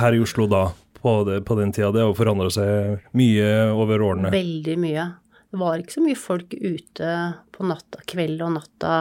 her 0.00 0.16
i 0.16 0.22
Oslo 0.24 0.46
da, 0.50 0.64
på, 0.98 1.12
det, 1.28 1.40
på 1.46 1.54
den 1.58 1.70
tida? 1.72 1.92
Det 1.94 2.02
har 2.02 2.14
forandra 2.18 2.48
seg 2.50 3.04
mye 3.18 3.50
over 3.76 4.02
årene. 4.02 4.32
Veldig 4.34 4.76
mye. 4.82 5.04
Det 5.50 5.58
var 5.60 5.78
ikke 5.82 5.96
så 5.98 6.02
mye 6.04 6.18
folk 6.18 6.54
ute 6.54 7.12
på 7.54 7.66
natta, 7.66 8.02
kveld 8.10 8.42
og 8.46 8.52
natta 8.56 8.94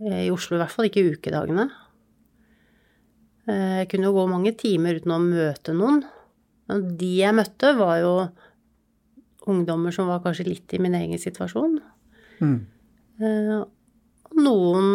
eh, 0.00 0.26
i 0.26 0.30
Oslo, 0.32 0.56
i 0.56 0.60
hvert 0.62 0.72
fall 0.72 0.88
ikke 0.88 1.02
i 1.04 1.12
ukedagene. 1.16 1.66
Eh, 3.48 3.82
Jeg 3.82 3.90
kunne 3.92 4.08
jo 4.10 4.16
gå 4.16 4.26
mange 4.30 4.52
timer 4.58 4.98
uten 5.00 5.14
å 5.16 5.20
møte 5.22 5.74
noen. 5.76 6.02
Men 6.68 6.86
de 6.98 7.12
jeg 7.20 7.36
møtte, 7.36 7.74
var 7.78 8.00
jo 8.02 8.14
ungdommer 9.46 9.94
som 9.94 10.08
var 10.10 10.24
kanskje 10.24 10.48
litt 10.48 10.72
i 10.74 10.80
min 10.82 10.96
egen 10.98 11.20
situasjon. 11.22 11.76
Og 12.42 12.56
Noen 13.16 14.88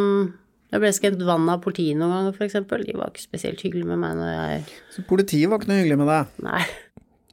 Jeg 0.72 0.82
ble 0.84 0.92
skremt 0.94 1.24
vann 1.26 1.50
av 1.50 1.64
politiet 1.64 1.98
noen 1.98 2.14
ganger, 2.14 2.36
f.eks. 2.38 2.60
De 2.86 2.96
var 3.00 3.10
ikke 3.12 3.24
spesielt 3.24 3.64
hyggelige 3.66 3.90
med 3.90 4.02
meg 4.04 4.20
når 4.20 4.32
jeg 4.32 4.62
Så 4.96 5.06
politiet 5.10 5.52
var 5.52 5.60
ikke 5.60 5.72
noe 5.72 5.82
hyggelig 5.82 6.00
med 6.04 6.12
deg. 6.12 6.36
Nei. 6.46 6.62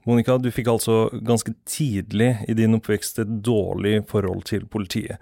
Monica, 0.08 0.38
du 0.40 0.48
fikk 0.54 0.70
altså 0.72 1.10
ganske 1.12 1.52
tidlig 1.68 2.30
i 2.48 2.56
din 2.56 2.78
oppvekst 2.78 3.20
et 3.20 3.34
dårlig 3.44 4.00
forhold 4.08 4.46
til 4.48 4.64
politiet. 4.70 5.20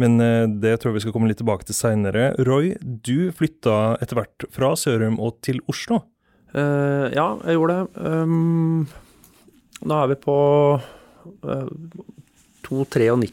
Men 0.00 0.20
eh, 0.20 0.44
det 0.44 0.74
tror 0.80 0.92
jeg 0.92 0.98
vi 0.98 1.04
skal 1.06 1.14
komme 1.14 1.30
litt 1.30 1.40
tilbake 1.40 1.64
til 1.68 1.76
seinere. 1.78 2.28
Roy, 2.44 2.74
du 2.82 3.32
flytta 3.36 3.96
etter 4.04 4.20
hvert 4.20 4.46
fra 4.52 4.74
Sørum 4.76 5.16
og 5.22 5.40
til 5.46 5.62
Oslo. 5.72 6.02
Uh, 6.56 7.08
ja, 7.12 7.34
jeg 7.44 7.56
gjorde 7.56 7.74
det. 7.74 8.04
Um, 8.06 8.86
da 9.84 10.02
er 10.02 10.12
vi 10.12 10.18
på 10.22 10.36
uh, 10.80 11.66
293, 12.64 13.32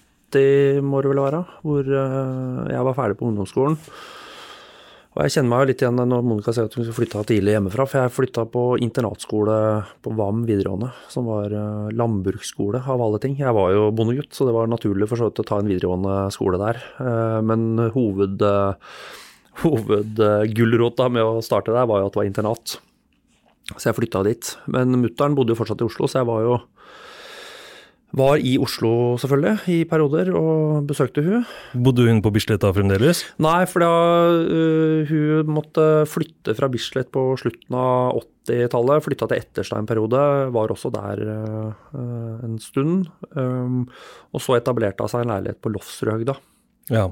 må 0.84 1.02
det 1.04 1.12
vel 1.12 1.24
være, 1.24 1.44
hvor 1.66 1.88
eh, 1.88 2.68
jeg 2.74 2.86
var 2.88 2.98
ferdig 2.98 3.18
på 3.20 3.30
ungdomsskolen. 3.30 3.78
Og 5.14 5.20
jeg 5.22 5.36
kjenner 5.36 5.52
meg 5.52 5.60
jo 5.62 5.70
litt 5.70 5.82
igjen 5.84 6.00
når 6.10 6.24
Monica 6.26 6.54
sier 6.56 6.66
at 6.66 6.74
hun 6.74 6.88
flytta 6.90 7.22
tidlig 7.30 7.54
hjemmefra, 7.54 7.86
for 7.86 8.02
jeg 8.02 8.14
flytta 8.16 8.48
på 8.50 8.64
internatskole 8.82 9.58
på 10.02 10.14
VAM 10.18 10.40
videregående, 10.48 10.90
som 11.14 11.28
var 11.30 11.54
uh, 11.54 11.92
landbruksskole 11.94 12.82
av 12.82 13.04
alle 13.06 13.20
ting. 13.22 13.36
Jeg 13.38 13.54
var 13.54 13.76
jo 13.76 13.92
bondegutt, 13.94 14.32
så 14.34 14.48
det 14.50 14.56
var 14.56 14.72
naturlig 14.72 15.06
for 15.12 15.22
så 15.22 15.30
vidt 15.30 15.44
å 15.44 15.46
ta 15.46 15.60
en 15.62 15.70
videregående 15.70 16.16
skole 16.34 16.58
der. 16.58 16.82
Uh, 16.98 17.38
men 17.46 17.92
hoved, 17.94 18.42
hovedgulrota 19.62 21.12
med 21.14 21.30
å 21.30 21.46
starte 21.46 21.78
der 21.78 21.86
var 21.94 22.02
jo 22.02 22.10
at 22.10 22.18
det 22.18 22.24
var 22.24 22.32
internat. 22.32 22.78
Så 23.78 23.92
jeg 23.92 24.00
flytta 24.02 24.26
dit. 24.26 24.56
Men 24.74 24.98
mutter'n 24.98 25.38
bodde 25.38 25.54
jo 25.54 25.62
fortsatt 25.62 25.86
i 25.86 25.88
Oslo, 25.92 26.10
så 26.10 26.24
jeg 26.24 26.32
var 26.34 26.42
jo 26.42 26.58
var 28.14 28.38
i 28.38 28.54
Oslo 28.62 29.16
selvfølgelig, 29.22 29.64
i 29.74 29.78
perioder, 29.90 30.30
og 30.38 30.86
besøkte 30.90 31.24
hun. 31.26 31.48
Bodde 31.74 32.06
hun 32.06 32.22
på 32.22 32.32
Bislett 32.36 32.62
da 32.62 32.70
fremdeles? 32.76 33.24
Nei, 33.42 33.64
for 33.70 33.82
da 33.82 33.94
uh, 34.46 35.10
hun 35.10 35.50
måtte 35.56 35.88
flytte 36.10 36.54
fra 36.58 36.70
Bislett 36.72 37.10
på 37.14 37.26
slutten 37.42 37.78
av 37.80 38.20
80-tallet. 38.22 39.06
Flytta 39.08 39.30
til 39.32 39.42
Etterstein 39.42 39.90
periode, 39.90 40.22
var 40.54 40.74
også 40.74 40.94
der 40.94 41.24
uh, 41.26 41.98
en 42.46 42.60
stund. 42.62 43.10
Um, 43.34 43.88
og 44.30 44.46
så 44.46 44.60
etablerte 44.60 45.06
hun 45.06 45.14
seg 45.14 45.26
en 45.26 45.34
leilighet 45.34 45.64
på 45.64 45.74
Lofsrøhøgda. 45.74 46.38
Ja. 46.94 47.08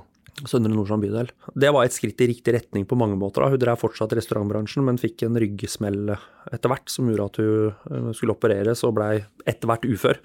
Søndre 0.45 0.71
Nordstrand 0.73 1.03
bydel. 1.03 1.33
Det 1.57 1.73
var 1.73 1.85
et 1.85 1.97
skritt 1.97 2.21
i 2.21 2.29
riktig 2.29 2.53
retning 2.55 2.85
på 2.89 2.97
mange 2.97 3.17
måter. 3.19 3.41
Da. 3.43 3.49
Hun 3.53 3.61
drev 3.61 3.81
fortsatt 3.81 4.13
restaurantbransjen, 4.17 4.85
men 4.85 5.01
fikk 5.01 5.25
en 5.25 5.41
ryggsmell 5.41 6.13
etter 6.13 6.71
hvert 6.71 6.93
som 6.93 7.09
gjorde 7.09 7.27
at 7.27 7.41
hun 7.41 8.15
skulle 8.17 8.37
opereres 8.37 8.85
og 8.87 8.95
blei 9.01 9.15
etter 9.49 9.69
hvert 9.69 9.89
ufør. 9.89 10.21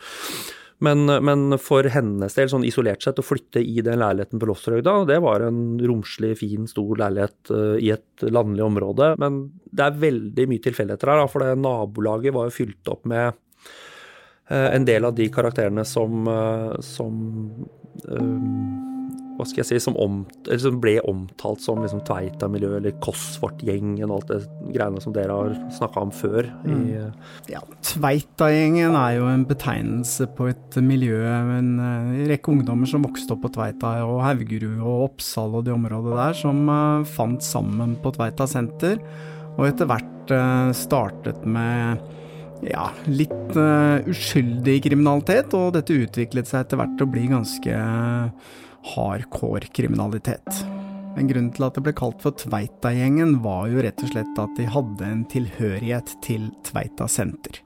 Men, 0.85 1.07
men, 1.25 1.57
for 1.63 1.87
hennes 1.89 2.35
del, 2.37 2.51
sånn 2.53 2.67
isolert 2.69 3.05
sett, 3.05 3.21
å 3.21 3.25
flytte 3.25 3.63
i 3.65 3.81
den 3.85 4.01
leiligheten 4.03 4.41
på 4.41 4.49
Lofsrøyda, 4.51 4.99
det 5.09 5.17
var 5.25 5.47
en 5.47 5.79
romslig, 5.81 6.35
fin, 6.43 6.67
stor 6.69 7.01
leilighet 7.01 7.53
uh, 7.53 7.79
i 7.81 7.95
et 7.95 8.27
landlig 8.29 8.67
område. 8.67 9.15
Men 9.23 9.41
det 9.73 9.87
er 9.87 10.03
veldig 10.05 10.47
mye 10.51 10.65
tilfeldigheter 10.67 11.13
her, 11.13 11.23
da, 11.23 11.31
for 11.33 11.45
det 11.45 11.57
nabolaget 11.63 12.37
var 12.37 12.51
jo 12.51 12.57
fylt 12.59 12.93
opp 12.93 13.09
med 13.09 13.33
uh, 13.33 14.69
en 14.69 14.89
del 14.89 15.09
av 15.09 15.17
de 15.17 15.31
karakterene 15.33 15.87
som, 15.89 16.29
uh, 16.29 16.77
som 16.85 17.25
hva 19.37 19.47
skal 19.49 19.63
jeg 19.63 19.69
si, 19.69 19.81
som, 19.85 19.97
om, 20.01 20.23
som 20.61 20.79
ble 20.81 20.97
omtalt 21.09 21.63
som 21.65 21.83
liksom 21.85 22.03
Tveita-miljø 22.09 22.77
eller 22.79 22.97
Kosfort-gjengen 23.05 24.09
og 24.09 24.19
alt 24.19 24.33
det 24.33 24.71
greiene 24.75 25.03
som 25.03 25.15
dere 25.17 25.37
har 25.37 25.55
snakka 25.77 26.05
om 26.07 26.13
før. 26.15 26.49
Mm. 26.65 26.81
I, 26.81 27.53
ja, 27.53 27.63
Tveita-gjengen 27.85 28.97
er 28.97 29.19
jo 29.19 29.29
en 29.31 29.47
betegnelse 29.49 30.29
på 30.37 30.51
et 30.53 30.81
miljø, 30.83 31.21
en, 31.29 31.77
en 31.79 32.27
rekke 32.31 32.53
ungdommer 32.55 32.89
som 32.91 33.05
vokste 33.07 33.37
opp 33.37 33.45
på 33.47 33.53
Tveita 33.59 33.97
og 34.07 34.23
Haugerud 34.25 34.81
og 34.81 35.07
Oppsal 35.11 35.61
og 35.61 35.67
de 35.69 35.75
områdene 35.77 36.19
der, 36.19 36.37
som 36.37 36.67
uh, 36.71 37.07
fant 37.17 37.45
sammen 37.45 37.97
på 38.03 38.15
Tveita 38.17 38.49
senter, 38.51 39.01
og 39.57 39.67
etter 39.69 39.89
hvert 39.91 40.33
uh, 40.33 40.73
startet 40.77 41.45
med 41.49 42.01
ja, 42.65 42.89
litt 43.11 43.57
uh, 43.59 44.01
uskyldig 44.09 44.79
kriminalitet, 44.87 45.55
og 45.57 45.75
dette 45.77 45.97
utviklet 45.97 46.49
seg 46.49 46.65
etter 46.65 46.81
hvert 46.81 46.97
til 46.97 47.09
å 47.09 47.13
bli 47.13 47.27
ganske 47.31 47.81
hardcore 48.95 49.71
kriminalitet. 49.75 50.63
Men 51.17 51.31
grunnen 51.31 51.53
til 51.57 51.65
at 51.65 51.79
det 51.79 51.83
ble 51.87 51.95
kalt 51.97 52.21
for 52.21 52.37
Tveita-gjengen, 52.37 53.39
var 53.45 53.71
jo 53.73 53.81
rett 53.85 54.03
og 54.05 54.13
slett 54.13 54.41
at 54.43 54.59
de 54.59 54.69
hadde 54.69 55.09
en 55.09 55.25
tilhørighet 55.33 56.13
til 56.25 56.51
Tveita 56.67 57.09
senter. 57.09 57.63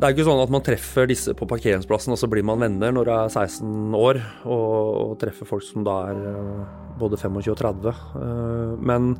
Det 0.00 0.08
er 0.08 0.14
ikke 0.14 0.24
sånn 0.24 0.40
at 0.40 0.52
man 0.52 0.64
treffer 0.64 1.06
disse 1.10 1.34
på 1.36 1.46
parkeringsplassen, 1.46 2.14
og 2.14 2.18
så 2.18 2.28
blir 2.32 2.44
man 2.46 2.62
venner 2.62 2.94
når 2.96 3.06
du 3.06 3.12
er 3.12 3.28
16 3.28 3.94
år, 3.98 4.18
og, 4.48 4.70
og 5.04 5.12
treffer 5.20 5.46
folk 5.46 5.66
som 5.66 5.84
da 5.84 5.96
er 6.08 6.22
eh, 6.30 6.62
både 6.98 7.20
25 7.20 7.52
og 7.52 7.60
30. 7.60 8.00
Eh, 8.22 8.72
men 8.90 9.12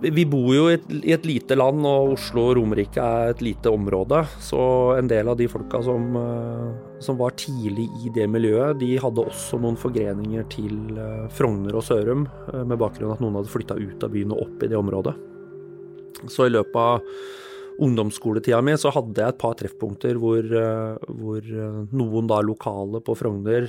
vi 0.00 0.24
bor 0.28 0.48
jo 0.54 0.64
i 0.68 0.76
et, 0.76 0.86
i 1.04 1.12
et, 1.14 1.26
lite 1.26 1.56
land, 1.56 1.84
og 1.88 2.14
Oslo 2.16 2.48
og 2.50 2.56
Romerike 2.58 3.00
er 3.00 3.32
et 3.32 3.42
lite 3.44 3.72
område. 3.72 4.22
Så 4.42 4.58
en 4.98 5.08
del 5.10 5.28
av 5.30 5.38
de 5.38 5.48
folka 5.50 5.80
som, 5.84 6.16
eh, 6.20 6.98
som, 7.04 7.18
var 7.20 7.36
tidlig 7.40 7.86
i 8.04 8.12
det 8.14 8.26
miljøet, 8.30 8.78
de 8.80 8.94
hadde 9.00 9.24
også 9.24 9.60
noen 9.62 9.78
forgreninger 9.80 10.48
til 10.52 10.98
eh, 10.98 11.28
Frogner 11.34 11.78
og 11.78 11.86
Sørum, 11.86 12.26
eh, 12.52 12.64
med 12.64 12.80
bakgrunn 12.80 13.14
at 13.14 13.22
noen 13.24 13.40
hadde 13.40 13.52
flytta 13.52 13.78
ut 13.80 14.04
av 14.04 14.12
byen 14.14 14.34
og 14.34 14.44
opp 14.46 14.64
i 14.64 14.70
det 14.72 14.80
området. 14.80 15.16
Så 16.30 16.48
i 16.48 16.52
løpet 16.52 16.80
av 16.80 17.80
ungdomsskoletida 17.84 18.60
mi 18.62 18.76
så 18.78 18.92
hadde 18.94 19.18
jeg 19.18 19.34
et 19.34 19.40
par 19.40 19.56
treffpunkter 19.58 20.18
hvor, 20.22 20.46
hvor 20.46 21.48
noen 21.90 22.28
da 22.30 22.38
lokale 22.46 23.00
på 23.02 23.16
Frogner 23.18 23.66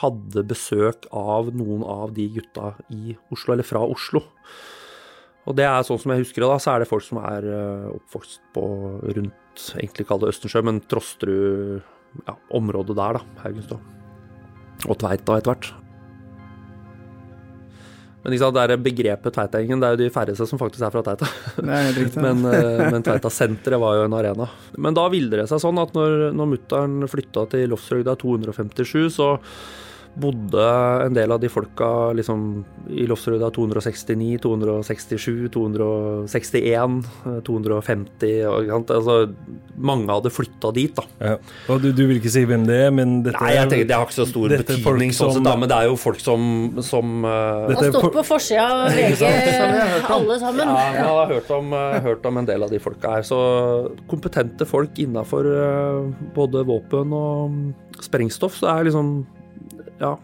hadde 0.00 0.46
besøk 0.48 1.08
av 1.14 1.50
noen 1.54 1.84
av 1.86 2.14
de 2.16 2.26
gutta 2.36 2.74
i 2.92 3.16
Oslo, 3.34 3.54
eller 3.54 3.66
fra 3.66 3.82
Oslo. 3.84 4.24
Og 5.44 5.56
det 5.58 5.66
er 5.68 5.84
sånn 5.84 6.00
som 6.00 6.14
jeg 6.14 6.24
husker 6.24 6.44
det, 6.44 6.50
da, 6.50 6.60
så 6.62 6.72
er 6.72 6.82
det 6.82 6.90
folk 6.90 7.04
som 7.04 7.20
er 7.20 7.46
eh, 7.52 7.88
oppvokst 7.92 8.40
på 8.56 8.64
rundt 9.18 9.64
egentlig 9.76 10.06
kall 10.08 10.22
det 10.22 10.32
Østensjø, 10.32 10.64
men 10.64 10.80
Trosterud, 10.88 11.84
ja, 12.24 12.36
området 12.56 12.96
der, 12.96 13.18
da, 13.20 13.40
Haugenstua. 13.44 13.80
Og 14.88 14.98
Tveita 15.00 15.38
etter 15.38 15.52
hvert. 15.52 15.83
Men 18.24 18.38
sant, 18.40 18.56
det 18.56 18.62
er 18.64 18.80
begrepet 18.80 19.34
Tveitengen, 19.36 19.80
det 19.82 19.88
er 19.88 19.96
jo 19.96 20.00
de 20.00 20.12
færreste 20.12 20.46
som 20.48 20.60
faktisk 20.60 20.86
er 20.86 20.92
fra 20.94 21.02
Tveita. 21.04 21.28
men, 22.24 22.44
eh, 22.48 22.84
men 22.88 23.04
Tveita-senteret 23.04 23.80
var 23.82 23.98
jo 23.98 24.06
en 24.06 24.16
arena. 24.16 24.48
Men 24.80 24.96
da 24.96 25.04
ville 25.12 25.42
det 25.42 25.44
seg 25.50 25.60
sånn 25.60 25.80
at 25.82 25.92
når, 25.96 26.30
når 26.32 26.52
mutter'n 26.54 27.10
flytta 27.12 27.44
til 27.52 27.68
Lofsrøgda 27.74 28.16
257, 28.22 29.10
så 29.12 29.34
bodde 30.14 30.64
en 31.04 31.14
del 31.16 31.32
av 31.34 31.40
de 31.42 31.48
folka 31.50 31.88
liksom, 32.14 32.64
i 32.94 33.06
Lofsrøda 33.10 33.50
269, 33.54 34.38
267, 34.44 35.48
261, 35.54 37.00
250 37.46 38.32
altså, 38.46 39.16
Mange 39.74 40.06
hadde 40.12 40.30
flytta 40.30 40.70
dit, 40.76 40.94
da. 40.94 41.04
Ja. 41.18 41.34
Og 41.72 41.82
du, 41.82 41.90
du, 41.96 42.04
vil 42.06 42.20
ikke 42.20 42.30
si 42.30 42.44
hvem 42.46 42.66
det 42.68 42.78
er, 42.86 42.92
men 42.94 43.16
dette 43.26 43.42
Nei, 43.42 43.56
jeg 43.56 43.70
tenker 43.72 43.90
det 43.90 43.98
har 43.98 44.06
ikke 44.06 44.18
så 44.20 44.28
stor 44.30 44.54
betydning, 44.54 45.14
sånn 45.16 45.42
da, 45.46 45.56
men 45.58 45.70
det 45.70 45.80
er 45.80 45.90
jo 45.90 45.98
folk 45.98 46.22
som, 46.22 46.48
som 46.86 47.26
uh, 47.26 47.72
Har 47.74 47.90
stått 47.90 48.14
på 48.14 48.26
forsida 48.28 48.66
av 48.70 48.94
VG, 48.94 49.24
alle 50.14 50.38
sammen. 50.42 50.70
Ja, 50.70 50.84
jeg 50.94 51.08
har 51.10 51.32
hørt 51.34 51.54
om, 51.58 51.74
uh, 51.74 51.98
hørt 52.06 52.28
om, 52.30 52.38
en 52.38 52.50
del 52.50 52.66
av 52.66 52.70
de 52.70 52.80
folka 52.82 53.16
her. 53.16 53.26
Så 53.26 53.38
kompetente 54.10 54.68
folk 54.68 54.98
innafor 55.02 55.48
uh, 55.50 56.28
både 56.36 56.62
våpen 56.68 57.14
og 57.18 58.04
sprengstoff, 58.04 58.60
så 58.62 58.70
er 58.76 58.86
liksom 58.90 59.16
ja, 60.00 60.16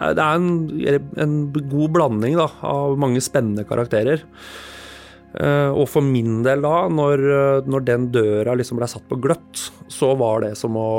det 0.00 0.24
er 0.24 0.36
en, 0.40 1.06
en 1.20 1.34
god 1.54 1.94
blanding 1.94 2.36
da, 2.40 2.48
av 2.66 2.98
mange 3.00 3.22
spennende 3.24 3.66
karakterer. 3.68 4.24
Uh, 5.32 5.70
og 5.72 5.86
for 5.88 6.04
min 6.04 6.42
del, 6.44 6.64
da, 6.64 6.88
når, 6.92 7.22
når 7.64 7.84
den 7.88 8.10
døra 8.12 8.56
liksom 8.58 8.80
ble 8.80 8.88
satt 8.90 9.06
på 9.08 9.20
gløtt, 9.22 9.68
så 9.92 10.12
var 10.20 10.44
det 10.46 10.56
som 10.60 10.76
å 10.76 10.90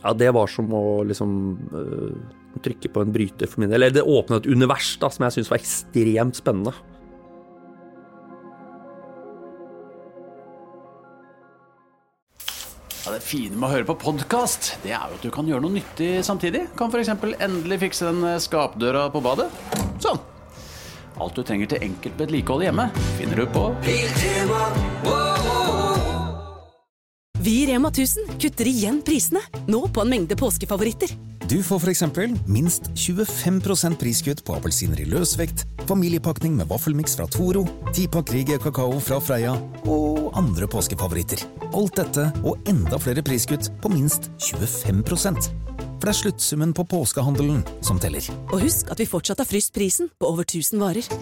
Ja, 0.00 0.14
det 0.16 0.30
var 0.32 0.48
som 0.48 0.70
å 0.72 1.02
liksom 1.04 1.32
uh, 1.74 2.60
trykke 2.64 2.90
på 2.90 3.04
en 3.04 3.12
bryter 3.14 3.50
for 3.50 3.62
min 3.62 3.70
del. 3.70 3.82
Eller 3.82 4.00
det 4.00 4.06
åpnet 4.06 4.42
et 4.42 4.50
univers 4.50 4.94
da, 5.02 5.10
som 5.12 5.26
jeg 5.26 5.36
syntes 5.36 5.52
var 5.52 5.60
ekstremt 5.60 6.40
spennende. 6.40 6.74
Ja, 13.00 13.14
det 13.14 13.22
fine 13.24 13.56
med 13.56 13.64
å 13.64 13.72
høre 13.72 13.86
på 13.88 13.94
podkast, 13.96 14.74
det 14.82 14.90
er 14.92 15.08
jo 15.08 15.16
at 15.16 15.22
du 15.24 15.30
kan 15.32 15.46
gjøre 15.48 15.64
noe 15.64 15.72
nyttig 15.72 16.20
samtidig. 16.26 16.66
Kan 16.76 16.92
f.eks. 16.92 17.08
endelig 17.40 17.78
fikse 17.86 18.10
den 18.10 18.26
eh, 18.28 18.36
skapdøra 18.44 19.06
på 19.14 19.22
badet. 19.24 19.46
Sånn. 20.04 20.20
Alt 21.20 21.38
du 21.38 21.40
trenger 21.44 21.70
til 21.72 21.86
enkelt 21.88 22.20
vedlikehold 22.20 22.66
hjemme, 22.66 22.90
finner 23.16 23.40
du 23.40 23.46
på 23.52 23.64
Vi 27.40 27.54
i 27.62 27.66
Rema 27.72 27.88
1000 27.88 28.36
kutter 28.36 28.68
igjen 28.68 29.00
prisene, 29.04 29.40
nå 29.72 29.86
på 29.88 30.04
en 30.04 30.12
mengde 30.12 30.36
påskefavoritter. 30.36 31.16
Du 31.50 31.62
får 31.62 31.76
f.eks. 31.76 32.02
minst 32.46 32.82
25% 32.94 33.96
priskutt 33.98 34.44
på 34.46 34.54
appelsiner 34.54 35.00
i 35.02 35.06
løsvekt, 35.10 35.64
familiepakning 35.88 36.54
med 36.54 36.68
vaffelmiks 36.70 37.16
fra 37.18 37.26
Toro, 37.26 37.64
tipakk 37.90 38.30
Rige 38.30 38.60
kakao 38.62 39.00
fra 39.02 39.18
Freia 39.18 39.56
og 39.82 40.30
andre 40.38 40.70
påskefavoritter. 40.70 41.42
Alt 41.74 41.98
dette 41.98 42.28
og 42.46 42.70
enda 42.70 43.02
flere 43.02 43.26
priskutt 43.26 43.72
på 43.82 43.90
minst 43.90 44.30
25 44.46 45.02
For 45.10 46.06
det 46.06 46.14
er 46.14 46.20
sluttsummen 46.20 46.70
på 46.70 46.86
påskehandelen 46.86 47.66
som 47.82 47.98
teller. 47.98 48.30
Og 48.52 48.68
husk 48.68 48.94
at 48.94 49.02
vi 49.02 49.10
fortsatt 49.10 49.42
har 49.42 49.50
fryst 49.50 49.74
prisen 49.74 50.14
på 50.22 50.30
over 50.30 50.46
1000 50.46 50.78
varer. 50.78 51.12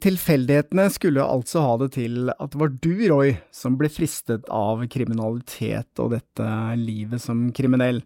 Tilfeldighetene 0.00 0.88
skulle 0.90 1.20
altså 1.20 1.60
ha 1.60 1.76
det 1.84 1.92
til 2.00 2.32
at 2.32 2.54
det 2.54 2.64
var 2.64 2.72
du, 2.72 2.94
Roy, 3.12 3.36
som 3.52 3.76
ble 3.76 3.92
fristet 3.92 4.48
av 4.48 4.80
kriminalitet 4.88 6.00
og 6.00 6.16
dette 6.16 6.54
livet 6.80 7.20
som 7.20 7.50
kriminell. 7.52 8.00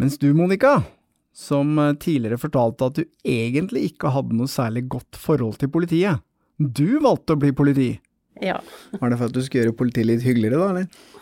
Mens 0.00 0.18
du, 0.20 0.30
Monica, 0.36 0.80
som 1.36 1.76
tidligere 2.00 2.40
fortalte 2.40 2.88
at 2.88 3.00
du 3.00 3.04
egentlig 3.28 3.86
ikke 3.90 4.12
hadde 4.14 4.36
noe 4.36 4.50
særlig 4.50 4.86
godt 4.92 5.18
forhold 5.20 5.58
til 5.60 5.72
politiet, 5.72 6.22
du 6.58 7.00
valgte 7.02 7.34
å 7.34 7.40
bli 7.40 7.52
politi. 7.56 7.90
Ja. 8.42 8.58
Var 8.98 9.12
det 9.12 9.18
for 9.18 9.28
at 9.28 9.34
du 9.34 9.42
skulle 9.44 9.66
gjøre 9.66 9.76
politiet 9.78 10.08
litt 10.08 10.24
hyggeligere, 10.26 10.60
da, 10.60 10.70
eller? 10.72 11.20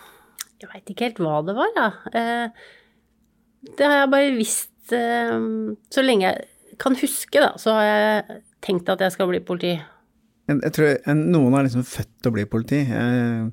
Jeg 0.60 0.70
veit 0.72 0.92
ikke 0.92 1.08
helt 1.08 1.22
hva 1.24 1.40
det 1.46 1.56
var, 1.56 1.72
da. 1.76 1.86
Eh, 2.16 3.70
det 3.78 3.86
har 3.86 4.02
jeg 4.02 4.12
bare 4.12 4.32
visst 4.38 4.92
eh, 4.96 5.34
Så 5.92 6.04
lenge 6.04 6.30
jeg 6.30 6.46
kan 6.80 6.96
huske, 6.96 7.42
da, 7.42 7.52
så 7.60 7.74
har 7.76 7.86
jeg 7.86 8.40
tenkt 8.64 8.88
at 8.92 9.02
jeg 9.04 9.12
skal 9.12 9.28
bli 9.28 9.40
politi. 9.44 9.74
Jeg, 10.48 10.60
jeg 10.64 10.74
tror 10.76 10.94
en, 11.12 11.22
Noen 11.32 11.56
er 11.58 11.66
liksom 11.66 11.84
født 11.86 12.12
til 12.16 12.32
å 12.32 12.36
bli 12.36 12.46
politi. 12.48 12.80
Jeg 12.88 13.50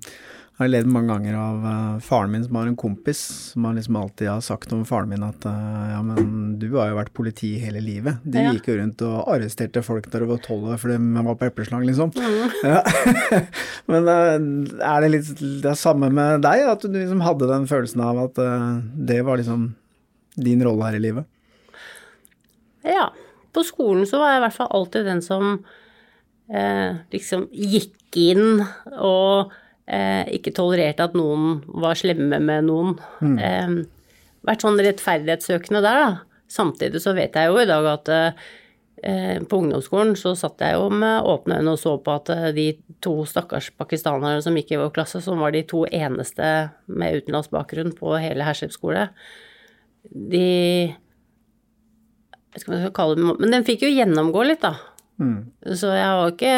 har 0.58 0.70
ledd 0.72 0.88
mange 0.90 1.12
ganger 1.14 1.36
av 1.38 1.66
uh, 1.66 2.00
faren 2.02 2.32
min 2.34 2.42
som 2.46 2.56
har 2.58 2.66
en 2.66 2.76
kompis 2.80 3.20
som 3.52 3.66
har 3.68 3.76
liksom 3.78 3.96
alltid 4.00 4.30
har 4.32 4.40
sagt 4.42 4.72
om 4.74 4.80
faren 4.90 5.12
min 5.12 5.22
at 5.26 5.44
uh, 5.46 5.84
ja, 5.92 6.00
men 6.02 6.56
du 6.58 6.66
har 6.80 6.90
jo 6.90 6.96
vært 6.98 7.12
politi 7.14 7.52
hele 7.62 7.78
livet. 7.84 8.18
De 8.26 8.42
Ja. 8.42 8.54
gikk 8.56 8.72
jo 8.72 8.78
rundt 8.80 9.04
og 9.06 9.30
arresterte 9.36 9.84
folk 9.86 10.08
da 10.10 10.22
du 10.24 10.26
var 10.32 10.42
tolv 10.42 10.72
fordi 10.82 10.96
de 10.98 11.24
var 11.28 11.38
på 11.38 11.46
epleslang, 11.52 11.86
liksom. 11.86 12.10
Mm. 12.18 12.56
Ja. 12.66 12.82
men 13.94 14.10
uh, 14.10 14.88
er 14.96 15.06
det 15.06 15.12
litt 15.14 15.30
det 15.62 15.70
er 15.76 15.78
samme 15.78 16.10
med 16.10 16.42
deg, 16.48 16.64
at 16.74 16.82
du 16.82 16.96
liksom 16.98 17.22
hadde 17.22 17.52
den 17.52 17.70
følelsen 17.70 18.02
av 18.08 18.24
at 18.26 18.42
det 18.98 19.20
var 19.28 19.38
liksom 19.38 19.70
din 20.42 20.66
rolle 20.66 20.90
her 20.90 20.98
i 20.98 21.04
livet? 21.06 21.30
Ja. 22.88 23.12
På 23.54 23.62
skolen 23.66 24.10
så 24.10 24.24
var 24.24 24.34
jeg 24.34 24.42
i 24.42 24.46
hvert 24.48 24.58
fall 24.58 24.74
alltid 24.74 25.06
den 25.06 25.22
som 25.26 25.58
liksom 27.12 27.50
gikk 27.52 28.16
inn 28.22 28.62
og 28.96 29.52
ikke 29.88 30.52
tolererte 30.52 31.06
at 31.08 31.14
noen 31.16 31.62
var 31.80 31.96
slemme 31.96 32.40
med 32.44 32.68
noen. 32.68 32.96
Eh, 33.40 33.76
vært 34.48 34.64
sånn 34.66 34.80
rettferdighetssøkende 34.84 35.84
der, 35.84 36.00
da. 36.04 36.42
Samtidig 36.52 37.02
så 37.04 37.14
vet 37.16 37.36
jeg 37.36 37.52
jo 37.52 37.60
i 37.60 37.68
dag 37.68 37.88
at 37.92 38.12
eh, 38.12 39.38
på 39.44 39.60
ungdomsskolen 39.62 40.16
så 40.20 40.32
satt 40.40 40.64
jeg 40.64 40.78
jo 40.78 40.88
med 40.92 41.28
åpne 41.28 41.60
øyne 41.60 41.74
og 41.76 41.82
så 41.82 41.98
på 42.04 42.14
at 42.16 42.32
eh, 42.34 42.52
de 42.56 42.68
to 43.04 43.26
stakkars 43.28 43.70
pakistanere 43.80 44.42
som 44.44 44.56
gikk 44.56 44.72
i 44.74 44.80
vår 44.80 44.94
klasse, 44.96 45.22
som 45.24 45.44
var 45.44 45.52
de 45.56 45.64
to 45.68 45.84
eneste 45.92 46.70
med 46.88 47.20
utenlandsk 47.20 47.52
bakgrunn 47.56 47.92
på 47.98 48.16
hele 48.16 48.48
Herskip 48.48 48.72
skole, 48.76 49.10
de 50.08 50.96
jeg 52.48 52.56
vet 52.56 52.64
ikke 52.64 52.72
hva 52.72 52.78
jeg 52.80 52.88
skal 52.88 52.96
kalle 52.98 53.18
det, 53.20 53.34
men 53.44 53.52
den 53.54 53.66
fikk 53.68 53.84
jo 53.86 53.92
gjennomgå 53.92 54.48
litt, 54.48 54.64
da. 54.64 54.80
Så 55.78 55.92
jeg 55.94 56.08
har 56.08 56.32
ikke 56.32 56.56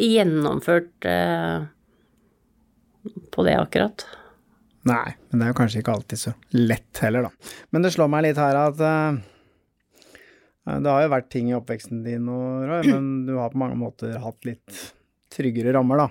gjennomført 0.00 1.06
eh, 1.08 1.68
på 3.32 3.44
det 3.46 3.56
akkurat. 3.58 4.06
Nei, 4.88 5.12
men 5.28 5.40
det 5.40 5.46
er 5.46 5.52
jo 5.52 5.58
kanskje 5.58 5.82
ikke 5.82 5.96
alltid 5.98 6.22
så 6.22 6.32
lett 6.56 7.02
heller, 7.04 7.28
da. 7.28 7.52
Men 7.74 7.84
det 7.84 7.92
slår 7.92 8.08
meg 8.12 8.24
litt 8.24 8.40
her 8.40 8.56
at 8.56 8.80
uh, 8.80 9.20
det 10.70 10.88
har 10.88 11.04
jo 11.04 11.12
vært 11.12 11.28
ting 11.32 11.50
i 11.50 11.58
oppveksten 11.58 12.00
din, 12.06 12.30
og, 12.32 12.64
Roy, 12.70 12.88
men 12.88 13.12
du 13.28 13.36
har 13.36 13.52
på 13.52 13.60
mange 13.60 13.76
måter 13.80 14.16
hatt 14.22 14.48
litt 14.48 14.82
tryggere 15.30 15.74
rammer, 15.76 16.00
da, 16.00 16.08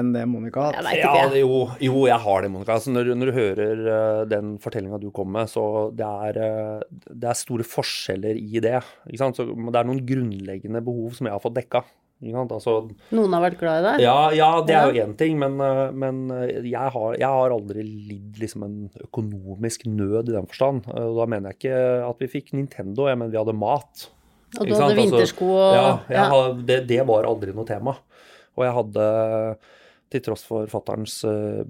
enn 0.00 0.10
det 0.16 0.24
Monica 0.30 0.66
har 0.66 0.80
hatt. 0.80 0.90
Ja, 0.98 1.14
det, 1.30 1.44
jo, 1.44 1.62
jo, 1.78 2.02
jeg 2.10 2.18
har 2.26 2.42
det, 2.42 2.50
Monica. 2.56 2.74
Altså, 2.74 2.92
når, 2.94 3.12
når 3.20 3.30
du 3.30 3.38
hører 3.38 3.86
uh, 3.86 4.24
den 4.30 4.56
fortellinga 4.62 4.98
du 5.02 5.08
kom 5.14 5.30
med, 5.38 5.50
så 5.52 5.64
det 5.94 6.10
er, 6.26 6.42
uh, 6.42 7.06
det 7.06 7.30
er 7.30 7.38
store 7.38 7.66
forskjeller 7.66 8.34
i 8.34 8.66
det. 8.66 8.80
Ikke 9.06 9.22
sant? 9.22 9.38
Så 9.38 9.46
det 9.46 9.78
er 9.78 9.88
noen 9.88 10.02
grunnleggende 10.10 10.82
behov 10.90 11.14
som 11.14 11.30
jeg 11.30 11.38
har 11.38 11.46
fått 11.46 11.58
dekka. 11.62 11.86
Altså, 12.20 12.74
Noen 13.16 13.32
har 13.32 13.40
vært 13.46 13.58
glad 13.58 13.80
i 13.80 13.84
deg? 13.86 14.00
ja, 14.04 14.16
ja, 14.36 14.48
det 14.60 14.74
er 14.76 14.90
jo 14.92 15.04
én 15.06 15.14
ting, 15.16 15.38
men, 15.40 15.54
eh, 15.64 15.90
men 15.96 16.18
eh, 16.36 16.58
jeg, 16.68 16.90
har, 16.92 17.14
jeg 17.16 17.26
har 17.26 17.54
aldri 17.54 17.80
lidd 17.84 18.36
liksom 18.42 18.64
en 18.66 18.74
økonomisk 19.06 19.86
nød 19.88 20.28
i 20.28 20.36
den 20.36 20.46
forstand. 20.50 20.84
Eh, 20.92 21.06
Og 21.08 21.16
da 21.22 21.26
mener 21.32 21.50
jeg 21.54 21.58
ikke 21.62 21.80
at 22.10 22.20
vi 22.20 22.28
fikk 22.28 22.52
Nintendo, 22.52 23.08
jeg 23.08 23.16
mener 23.16 23.32
vi 23.32 23.40
hadde 23.40 23.56
mat. 23.56 24.06
Og 24.58 24.66
du 24.66 24.74
hadde? 24.74 24.84
Altså, 24.90 24.98
vintersko 25.00 25.48
og 25.48 25.74
Ja, 25.78 25.88
jeg 26.10 26.18
ja. 26.18 26.52
det, 26.68 26.78
det 26.90 27.00
var 27.08 27.24
aldri 27.24 27.54
noe 27.56 27.64
tema. 27.64 27.96
Og 28.58 28.66
jeg 28.66 28.74
hadde, 28.76 29.08
til 30.10 30.22
tross 30.26 30.42
for 30.48 30.66
fatterens 30.70 31.20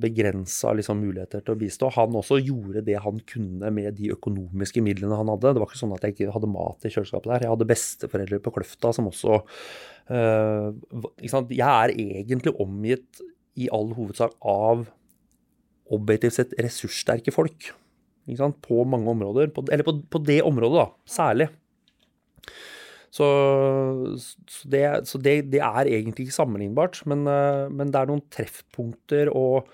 begrensa 0.00 0.72
liksom, 0.76 1.02
muligheter 1.04 1.42
til 1.44 1.54
å 1.54 1.60
bistå, 1.60 1.90
han 1.92 2.14
også 2.16 2.38
gjorde 2.40 2.82
det 2.86 2.96
han 3.04 3.18
kunne 3.28 3.68
med 3.76 3.98
de 3.98 4.12
økonomiske 4.14 4.82
midlene 4.84 5.18
han 5.18 5.28
hadde. 5.32 5.52
Det 5.54 5.62
var 5.62 5.68
ikke 5.68 5.80
sånn 5.82 5.92
at 5.96 6.06
jeg 6.06 6.16
ikke 6.16 6.36
hadde 6.36 6.52
mat 6.52 6.86
i 6.88 6.92
kjøleskapet 6.94 7.32
der. 7.34 7.44
Jeg 7.44 7.52
hadde 7.52 7.68
besteforeldre 7.68 8.40
på 8.44 8.54
Kløfta 8.56 8.94
som 8.96 9.10
også 9.10 9.42
uh? 10.10 10.70
Jeg 11.20 11.66
er 11.66 11.92
egentlig 11.92 12.56
omgitt 12.62 13.20
i 13.60 13.68
all 13.74 13.92
hovedsak 13.96 14.36
av 14.46 14.86
objektivt 15.90 16.38
sett 16.38 16.56
ressurssterke 16.62 17.34
folk. 17.34 17.72
På 18.62 18.84
mange 18.86 19.10
områder. 19.10 19.50
På, 19.54 19.64
eller 19.68 19.86
på, 19.86 19.96
på 20.06 20.20
det 20.22 20.40
området, 20.46 20.84
da. 20.84 21.10
Særlig. 21.10 21.48
Så, 23.10 23.26
så, 24.20 24.68
det, 24.70 24.82
så 25.10 25.18
det, 25.18 25.40
det 25.50 25.62
er 25.66 25.88
egentlig 25.90 26.28
ikke 26.28 26.36
sammenlignbart, 26.36 27.00
men, 27.10 27.24
eh, 27.26 27.64
men 27.74 27.90
det 27.90 27.98
er 27.98 28.10
noen 28.12 28.22
treffpunkter 28.30 29.32
og 29.34 29.66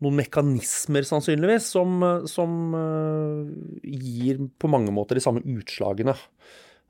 noen 0.00 0.16
mekanismer 0.16 1.04
sannsynligvis 1.04 1.66
som, 1.74 2.00
som 2.30 2.74
eh, 2.78 3.90
gir 4.00 4.40
på 4.56 4.70
mange 4.72 4.94
måter 4.96 5.20
de 5.20 5.24
samme 5.24 5.44
utslagene. 5.44 6.16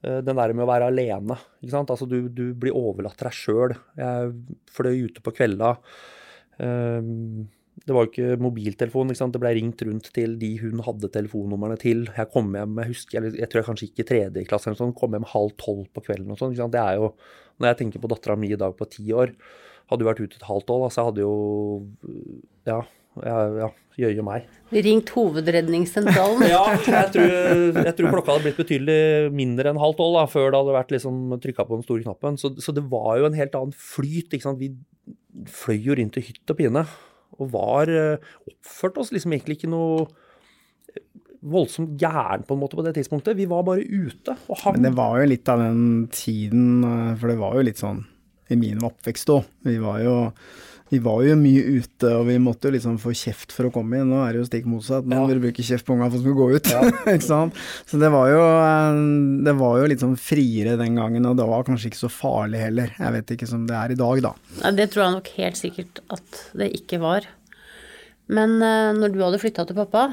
Eh, 0.06 0.20
Den 0.22 0.38
der 0.38 0.54
med 0.54 0.62
å 0.62 0.70
være 0.70 0.92
alene. 0.92 1.40
ikke 1.58 1.74
sant? 1.74 1.90
Altså 1.90 2.06
Du, 2.06 2.20
du 2.30 2.52
blir 2.54 2.76
overlatt 2.76 3.18
til 3.18 3.26
deg 3.26 3.38
sjøl. 3.40 3.74
Jeg 3.98 4.34
fløy 4.70 5.08
ute 5.08 5.24
på 5.26 5.34
kvelda. 5.34 5.74
Eh, 6.62 7.10
Det 7.86 7.94
var 7.96 8.06
jo 8.06 8.10
ikke 8.10 8.42
mobiltelefon. 8.44 9.12
ikke? 9.12 9.30
Det 9.34 9.42
ble 9.42 9.52
ringt 9.56 9.84
rundt 9.88 10.10
til 10.16 10.36
de 10.40 10.50
hun 10.60 10.84
hadde 10.86 11.10
telefonnumrene 11.14 11.78
til. 11.80 12.04
Jeg 12.16 12.30
kom 12.34 12.52
hjem, 12.56 12.78
jeg 12.82 12.92
husker, 12.92 13.18
jeg, 13.18 13.38
jeg 13.40 13.50
tror 13.50 13.62
jeg 13.62 13.68
kanskje 13.70 13.88
gikk 13.88 14.04
i 14.04 14.08
tredje 14.12 14.46
klasse, 14.48 14.70
eller 14.70 14.80
sånn, 14.82 14.96
kom 14.96 15.16
hjem 15.16 15.28
halv 15.32 15.56
tolv 15.60 15.84
på 15.94 16.04
kvelden. 16.06 16.30
og 16.34 16.40
sånn, 16.40 16.54
ikke? 16.56 16.70
Det 16.76 16.84
er 16.84 17.00
jo, 17.00 17.12
Når 17.60 17.72
jeg 17.72 17.78
tenker 17.82 18.00
på 18.00 18.08
dattera 18.08 18.38
mi 18.40 18.48
i 18.52 18.60
dag 18.60 18.72
på 18.76 18.88
ti 18.88 19.04
år, 19.12 19.34
hadde 19.90 20.04
hun 20.04 20.10
vært 20.12 20.22
ute 20.24 20.38
et 20.38 20.48
halvt 20.48 20.68
tolv. 20.70 20.86
Altså 20.86 21.00
så 21.00 21.06
hadde 21.10 21.24
jo 21.24 21.34
Ja, 22.68 22.80
ja, 23.26 23.38
ja 23.64 23.70
jøye 24.00 24.24
meg. 24.24 24.46
Ringt 24.72 25.10
Hovedredningssentralen. 25.12 26.46
Ja, 26.54 26.62
jeg 26.72 27.10
tror, 27.14 27.34
jeg 27.84 27.94
tror 27.98 28.14
klokka 28.14 28.36
hadde 28.36 28.46
blitt 28.46 28.60
betydelig 28.60 29.32
mindre 29.34 29.72
enn 29.72 29.80
halv 29.82 29.98
tolv 29.98 30.16
da, 30.16 30.24
før 30.30 30.48
det 30.48 30.60
hadde 30.60 30.76
vært 30.78 30.94
liksom 30.94 31.20
trykka 31.42 31.66
på 31.68 31.78
den 31.78 31.86
store 31.86 32.06
knappen. 32.06 32.38
Så, 32.40 32.54
så 32.62 32.74
det 32.76 32.86
var 32.92 33.18
jo 33.20 33.28
en 33.28 33.36
helt 33.36 33.56
annen 33.58 33.76
flyt. 33.76 34.32
ikke? 34.36 34.54
Vi 34.60 34.72
fløy 35.50 35.78
jo 35.90 35.98
rundt 35.98 36.20
i 36.20 36.24
hytt 36.30 36.54
og 36.54 36.60
pine. 36.60 36.86
Og 37.38 37.52
var 37.54 37.92
eh, 37.92 38.32
Oppførte 38.50 39.02
oss 39.02 39.12
liksom 39.14 39.34
egentlig 39.36 39.60
ikke 39.60 39.70
noe 39.72 40.06
eh, 40.90 41.02
voldsomt 41.40 41.94
gæren 42.00 42.44
på 42.46 42.56
en 42.56 42.62
måte 42.62 42.78
på 42.78 42.84
det 42.86 42.96
tidspunktet. 42.98 43.38
Vi 43.38 43.48
var 43.50 43.66
bare 43.68 43.84
ute 43.84 44.36
og 44.48 44.64
hang. 44.64 44.78
Men 44.78 44.90
det 44.90 44.96
var 44.98 45.20
jo 45.20 45.30
litt 45.30 45.52
av 45.52 45.62
den 45.62 45.84
tiden, 46.14 46.66
eh, 46.84 47.12
for 47.20 47.32
det 47.32 47.38
var 47.40 47.56
jo 47.58 47.68
litt 47.70 47.80
sånn 47.80 48.04
i 48.50 48.58
min 48.58 48.82
oppvekst 48.82 49.30
òg. 49.30 49.46
Vi 49.66 49.78
var 49.82 50.02
jo 50.02 50.16
vi 50.90 50.98
var 51.02 51.20
jo 51.22 51.36
mye 51.38 51.62
ute, 51.80 52.08
og 52.18 52.24
vi 52.26 52.36
måtte 52.42 52.66
jo 52.68 52.74
liksom 52.74 52.96
få 52.98 53.12
kjeft 53.14 53.52
for 53.54 53.68
å 53.68 53.72
komme 53.74 54.00
inn. 54.00 54.08
Nå 54.10 54.20
er 54.26 54.32
det 54.34 54.40
jo 54.42 54.48
stikk 54.48 54.66
motsatt. 54.66 55.06
Nå 55.06 55.16
Ja. 55.20 55.26
vil 55.30 55.38
du 55.38 55.44
bruke 55.46 55.62
kjeft 55.62 55.86
på 55.86 55.94
unga 55.94 56.08
for 56.10 56.18
å 56.18 56.34
gå 56.40 56.48
ut. 56.56 56.70
ikke 57.14 57.22
sant? 57.28 57.54
Så 57.86 58.00
det 58.02 58.10
var, 58.10 58.26
jo, 58.32 58.40
eh, 58.42 59.00
det 59.46 59.54
var 59.60 59.78
jo 59.80 59.90
litt 59.92 60.02
sånn 60.02 60.16
friere 60.18 60.76
den 60.80 60.98
gangen, 60.98 61.26
og 61.30 61.36
det 61.38 61.46
var 61.46 61.62
kanskje 61.68 61.92
ikke 61.92 62.02
så 62.02 62.10
farlig 62.10 62.60
heller. 62.64 62.90
Jeg 62.98 63.12
vet 63.18 63.34
ikke 63.36 63.48
som 63.50 63.66
det 63.70 63.76
er 63.78 63.94
i 63.94 64.00
dag, 64.02 64.22
da. 64.26 64.34
Det 64.74 64.88
tror 64.90 65.04
jeg 65.06 65.16
nok 65.18 65.30
helt 65.38 65.60
sikkert 65.62 66.02
at 66.10 66.42
det 66.58 66.72
ikke 66.82 66.98
var. 67.02 67.28
Men 68.30 68.58
eh, 68.62 68.90
når 68.98 69.14
du 69.14 69.22
hadde 69.24 69.40
flytta 69.42 69.64
til 69.66 69.78
pappa, 69.78 70.08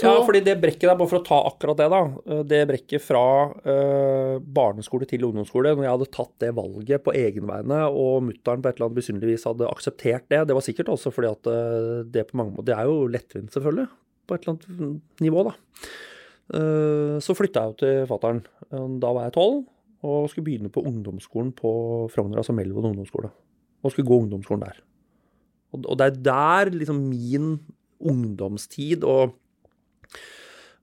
så 0.00 0.10
Ja, 0.10 0.20
fordi 0.26 0.40
det 0.46 0.56
brekket 0.62 0.86
der, 0.88 0.96
bare 0.98 1.10
for 1.10 1.20
å 1.20 1.26
ta 1.26 1.38
akkurat 1.48 1.78
det, 1.78 1.88
da. 1.92 2.00
eh, 2.26 2.42
Det 2.50 2.60
brekket 2.70 3.04
fra 3.04 3.22
uh, 3.52 4.36
barneskole 4.40 5.08
til 5.08 5.26
ungdomsskole, 5.28 5.74
når 5.76 5.86
jeg 5.86 5.94
hadde 5.94 6.10
tatt 6.16 6.32
det 6.42 6.52
valget 6.56 7.04
på 7.06 7.14
egen 7.16 7.48
vegne, 7.50 7.80
og 7.88 8.24
mutter'n 8.28 8.62
på 8.62 8.70
et 8.70 8.78
eller 8.78 8.88
annet 8.88 9.00
besynderlig 9.00 9.34
vis 9.36 9.48
hadde 9.48 9.68
akseptert 9.70 10.28
det, 10.32 10.44
det 10.48 10.56
var 10.56 10.66
sikkert 10.66 10.92
også 10.92 11.12
fordi 11.14 11.30
at 11.30 11.50
eh, 11.52 11.98
det 12.10 12.26
på 12.30 12.40
mange 12.40 12.56
måter 12.56 12.70
Det 12.72 12.78
er 12.78 12.88
jo 12.90 13.10
lettvint, 13.10 13.52
selvfølgelig, 13.54 13.88
på 14.26 14.36
et 14.36 14.46
eller 14.46 14.56
annet 14.56 15.20
nivå, 15.26 15.44
da. 15.50 15.56
Uh, 16.50 17.16
så 17.22 17.36
flytta 17.38 17.62
jeg 17.62 17.74
jo 17.74 17.80
til 17.84 18.08
fatter'n. 18.10 18.40
Da 19.02 19.10
var 19.14 19.28
jeg 19.28 19.36
tolv, 19.36 19.64
og 20.06 20.30
skulle 20.30 20.46
begynne 20.46 20.70
på 20.72 20.82
ungdomsskolen 20.86 21.52
på 21.56 21.72
Frogner, 22.12 22.40
altså 22.40 22.54
Melvold 22.56 22.92
ungdomsskole. 22.92 23.30
Og 23.84 23.92
skulle 23.92 24.08
gå 24.08 24.18
ungdomsskolen 24.22 24.64
der. 24.64 24.80
Og, 25.74 25.84
og 25.84 25.98
det 26.00 26.06
er 26.06 26.18
der 26.24 26.72
liksom 26.74 27.02
min 27.10 27.52
ungdomstid 28.00 29.04
og 29.04 29.36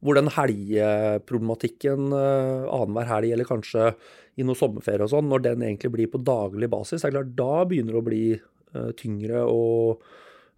hvor 0.03 0.17
den 0.17 0.29
helgeproblematikken 0.29 2.11
uh, 2.13 2.67
annenhver 2.69 3.09
helg, 3.09 3.33
eller 3.33 3.49
kanskje 3.49 3.89
i 4.37 4.45
noe 4.45 4.57
sommerferie 4.57 5.05
og 5.07 5.11
sånn, 5.11 5.29
når 5.31 5.43
den 5.47 5.65
egentlig 5.65 5.91
blir 5.95 6.11
på 6.13 6.21
daglig 6.21 6.69
basis, 6.69 7.01
det 7.01 7.09
er 7.09 7.15
klart 7.17 7.33
da 7.39 7.65
begynner 7.65 7.95
det 7.95 8.01
å 8.03 8.05
bli 8.05 8.23
eh, 8.37 8.91
tyngre 8.99 9.41
og 9.49 10.03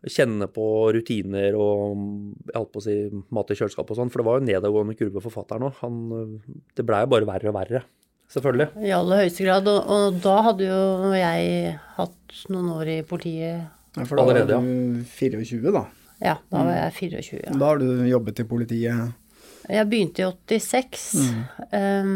kjenne 0.03 0.47
på 0.51 0.65
rutiner 0.95 1.55
og 1.59 2.03
jeg 2.49 2.57
holdt 2.57 2.73
på 2.75 2.81
å 2.81 2.83
si 2.83 2.97
mat 3.35 3.51
i 3.51 3.57
kjøleskapet 3.59 3.95
og 3.95 4.01
sånn, 4.01 4.11
for 4.11 4.21
det 4.21 4.27
var 4.27 4.39
jo 4.39 4.45
nedadgående 4.49 4.97
kurve 4.99 5.23
for 5.23 5.35
fatter'n 5.35 5.69
òg. 5.69 5.79
Det 6.75 6.85
blei 6.87 7.01
jo 7.05 7.11
bare 7.15 7.29
verre 7.31 7.51
og 7.51 7.55
verre, 7.55 7.81
selvfølgelig. 8.35 8.69
i 8.83 8.93
aller 8.95 9.23
høyeste 9.23 9.47
grad. 9.47 9.71
Og, 9.71 9.95
og 9.95 10.19
da 10.27 10.35
hadde 10.49 10.67
jo 10.67 11.13
jeg 11.15 11.73
hatt 11.95 12.43
noen 12.51 12.71
år 12.75 12.93
i 12.95 12.99
politiet. 13.07 13.67
Ja, 13.95 14.03
For 14.03 14.19
da 14.19 14.27
var 14.27 14.43
Allerede, 14.43 14.59
du 14.59 15.07
24, 15.15 15.75
da. 15.75 15.87
Ja, 16.19 16.35
da 16.51 16.63
var 16.67 16.75
jeg 16.75 16.95
24. 16.99 17.41
Ja. 17.45 17.55
Da 17.55 17.71
har 17.71 17.81
du 17.81 17.87
jobbet 18.09 18.41
i 18.43 18.47
politiet. 18.47 19.15
Jeg 19.69 19.87
begynte 19.89 20.25
i 20.25 20.29
86 20.57 21.03
eh, 21.71 22.13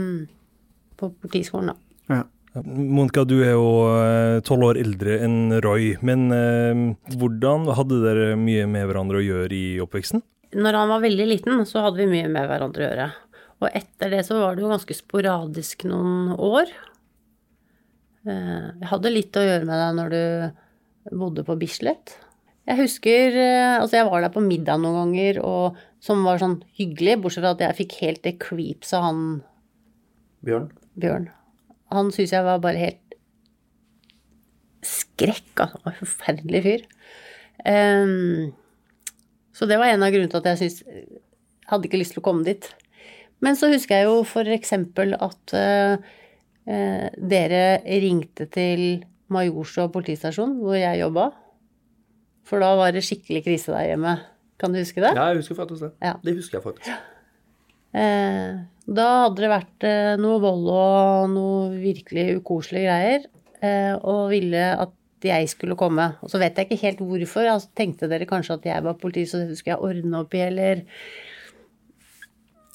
på 1.00 1.10
politiskolen, 1.24 1.74
da. 1.74 1.78
Ja. 2.18 2.24
Monica, 2.64 3.24
du 3.26 3.40
er 3.42 3.56
jo 3.56 3.70
eh, 3.96 4.42
tolv 4.46 4.68
år 4.74 4.82
eldre 4.82 5.18
enn 5.26 5.56
Roy, 5.66 5.96
men 6.06 6.28
uh, 6.30 7.16
hvordan 7.18 7.66
hadde 7.80 8.02
dere 8.04 8.28
mye 8.38 8.68
med 8.70 8.86
hverandre 8.90 9.22
å 9.22 9.26
gjøre 9.26 9.58
i 9.58 9.66
oppveksten? 9.82 10.22
når 10.54 10.78
han 10.78 10.92
var 10.92 11.04
veldig 11.04 11.28
liten, 11.28 11.62
så 11.66 11.86
hadde 11.86 12.02
vi 12.04 12.10
mye 12.10 12.30
med 12.32 12.48
hverandre 12.50 12.84
å 12.84 12.88
gjøre. 12.88 13.08
Og 13.64 13.70
etter 13.80 14.12
det 14.14 14.24
så 14.28 14.40
var 14.42 14.56
det 14.56 14.64
jo 14.66 14.72
ganske 14.72 14.98
sporadisk 14.98 15.86
noen 15.90 16.34
år. 16.36 16.72
Eh, 18.28 18.68
Jeg 18.82 18.90
hadde 18.92 19.14
litt 19.14 19.40
å 19.40 19.46
gjøre 19.46 19.68
med 19.68 19.82
deg 19.84 19.98
når 20.00 20.14
du 20.14 21.18
bodde 21.20 21.46
på 21.48 21.58
Bislett. 21.60 22.18
Jeg 22.64 22.80
husker 22.80 23.36
eh, 23.36 23.76
Altså, 23.78 23.98
jeg 24.00 24.08
var 24.08 24.24
der 24.24 24.34
på 24.34 24.44
middag 24.44 24.80
noen 24.82 25.00
ganger, 25.02 25.42
og, 25.44 25.80
som 26.04 26.24
var 26.28 26.42
sånn 26.42 26.62
hyggelig, 26.80 27.20
bortsett 27.24 27.44
fra 27.44 27.56
at 27.58 27.64
jeg 27.66 27.80
fikk 27.82 27.98
helt 28.02 28.24
det 28.26 28.38
creeps 28.44 28.94
av 28.96 29.08
han 29.10 29.24
Bjørn? 30.44 30.70
Bjørn. 31.00 31.30
Han 31.94 32.10
syns 32.12 32.34
jeg 32.36 32.44
var 32.44 32.60
bare 32.64 32.82
helt 32.82 33.00
skrekk, 34.84 35.54
altså. 35.64 35.94
En 35.94 36.00
forferdelig 36.02 36.62
fyr. 36.66 36.84
Um, 37.64 38.52
så 39.56 39.68
det 39.70 39.78
var 39.80 39.94
en 39.94 40.04
av 40.04 40.12
grunnene 40.12 40.32
til 40.34 40.42
at 40.42 40.50
jeg 40.52 40.60
syns 40.64 40.82
hadde 41.70 41.88
ikke 41.88 42.02
lyst 42.02 42.18
til 42.18 42.24
å 42.24 42.26
komme 42.26 42.44
dit. 42.48 42.68
Men 43.44 43.56
så 43.60 43.70
husker 43.72 44.02
jeg 44.02 44.10
jo 44.10 44.20
for 44.28 44.50
eksempel 44.56 45.16
at 45.16 45.56
uh, 45.56 45.96
uh, 46.68 47.08
dere 47.16 47.64
ringte 48.04 48.50
til 48.52 49.04
Majorstua 49.34 49.88
politistasjon, 49.94 50.58
hvor 50.60 50.76
jeg 50.78 51.00
jobba. 51.00 51.30
For 52.48 52.64
da 52.64 52.74
var 52.80 52.94
det 52.96 53.06
skikkelig 53.06 53.44
krise 53.46 53.74
der 53.74 53.94
hjemme. 53.94 54.18
Kan 54.60 54.76
du 54.76 54.80
huske 54.80 55.02
det? 55.04 55.14
Ja, 55.16 55.32
jeg 55.32 55.42
husker 55.42 55.58
faktisk 55.58 55.86
det. 55.88 55.92
Ja. 56.04 56.14
Det 56.24 56.36
husker 56.38 56.60
jeg 56.60 56.66
faktisk. 56.66 56.92
Eh, 57.94 58.62
da 58.98 59.08
hadde 59.26 59.44
det 59.44 59.52
vært 59.52 59.86
eh, 59.86 60.14
noe 60.22 60.42
vold 60.42 60.70
og 60.74 61.34
noe 61.34 61.72
virkelig 61.78 62.40
ukoselige 62.40 62.88
greier, 62.90 63.28
eh, 63.62 63.94
og 64.00 64.32
ville 64.34 64.64
at 64.86 65.28
jeg 65.28 65.52
skulle 65.52 65.78
komme. 65.80 66.10
Og 66.26 66.32
så 66.32 66.42
vet 66.42 66.58
jeg 66.58 66.68
ikke 66.68 66.82
helt 66.84 67.04
hvorfor. 67.04 67.48
Altså, 67.48 67.70
tenkte 67.78 68.10
dere 68.12 68.28
kanskje 68.30 68.58
at 68.58 68.72
jeg 68.72 68.86
var 68.88 68.98
politi, 69.00 69.28
så 69.30 69.44
dette 69.44 69.60
skulle 69.60 69.78
jeg 69.78 69.86
ordne 69.90 70.24
opp 70.24 70.34
i, 70.36 70.48
eller 70.50 70.88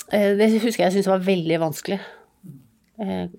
Det 0.08 0.46
husker 0.62 0.86
jeg 0.86 0.92
syntes 0.94 1.10
var 1.10 1.20
veldig 1.20 1.58
vanskelig. 1.60 1.98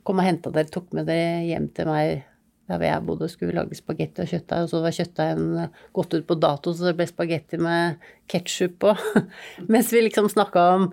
Kom 0.05 0.19
og 0.21 0.27
henta 0.27 0.51
dere, 0.53 0.69
tok 0.69 0.91
med 0.93 1.07
dere 1.09 1.39
hjem 1.47 1.65
til 1.73 1.89
meg 1.89 2.28
der 2.69 2.77
hvor 2.77 2.85
jeg 2.85 3.05
bodde, 3.07 3.29
skulle 3.31 3.55
lage 3.57 3.77
spagetti 3.77 4.23
og 4.23 4.29
kjøttdeig, 4.29 4.65
og 4.65 4.69
så 4.71 4.81
var 4.83 4.95
kjøttdeigen 4.95 5.47
eh, 5.63 5.79
gått 5.97 6.13
ut 6.13 6.27
på 6.29 6.37
dato, 6.37 6.73
så 6.73 6.89
det 6.89 6.97
ble 6.99 7.07
spagetti 7.09 7.59
med 7.61 8.05
ketsjup 8.29 8.77
på. 8.83 8.93
Mens 9.73 9.89
vi 9.95 10.03
liksom 10.05 10.29
snakka 10.29 10.67
om 10.75 10.85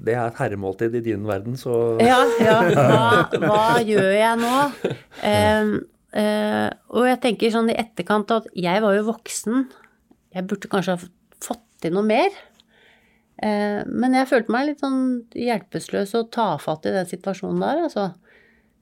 Det 0.00 0.16
er 0.16 0.24
et 0.24 0.40
herremåltid 0.40 0.96
i 0.98 1.04
din 1.04 1.28
verden, 1.28 1.56
så 1.60 1.76
ja, 2.10 2.18
ja. 2.42 2.58
Hva, 2.74 3.06
hva 3.46 3.64
gjør 3.86 4.10
jeg 4.16 4.42
nå? 4.42 4.58
Um, 5.22 5.72
uh, 6.16 6.68
og 6.96 7.10
jeg 7.12 7.22
tenker 7.22 7.54
sånn 7.54 7.70
i 7.70 7.78
etterkant 7.78 8.34
at 8.34 8.50
jeg 8.58 8.82
var 8.82 8.98
jo 8.98 9.08
voksen. 9.12 9.66
Jeg 10.34 10.48
burde 10.50 10.70
kanskje 10.72 10.96
ha 10.96 11.10
fått 11.44 11.66
til 11.84 11.94
noe 11.94 12.06
mer. 12.06 12.34
Eh, 13.40 13.80
men 13.88 14.16
jeg 14.16 14.28
følte 14.28 14.52
meg 14.52 14.66
litt 14.68 14.82
sånn 14.82 15.22
hjelpeløs 15.32 16.12
og 16.18 16.28
tafatt 16.34 16.84
i 16.88 16.92
den 16.92 17.08
situasjonen 17.08 17.62
der, 17.64 17.86
altså. 17.86 18.10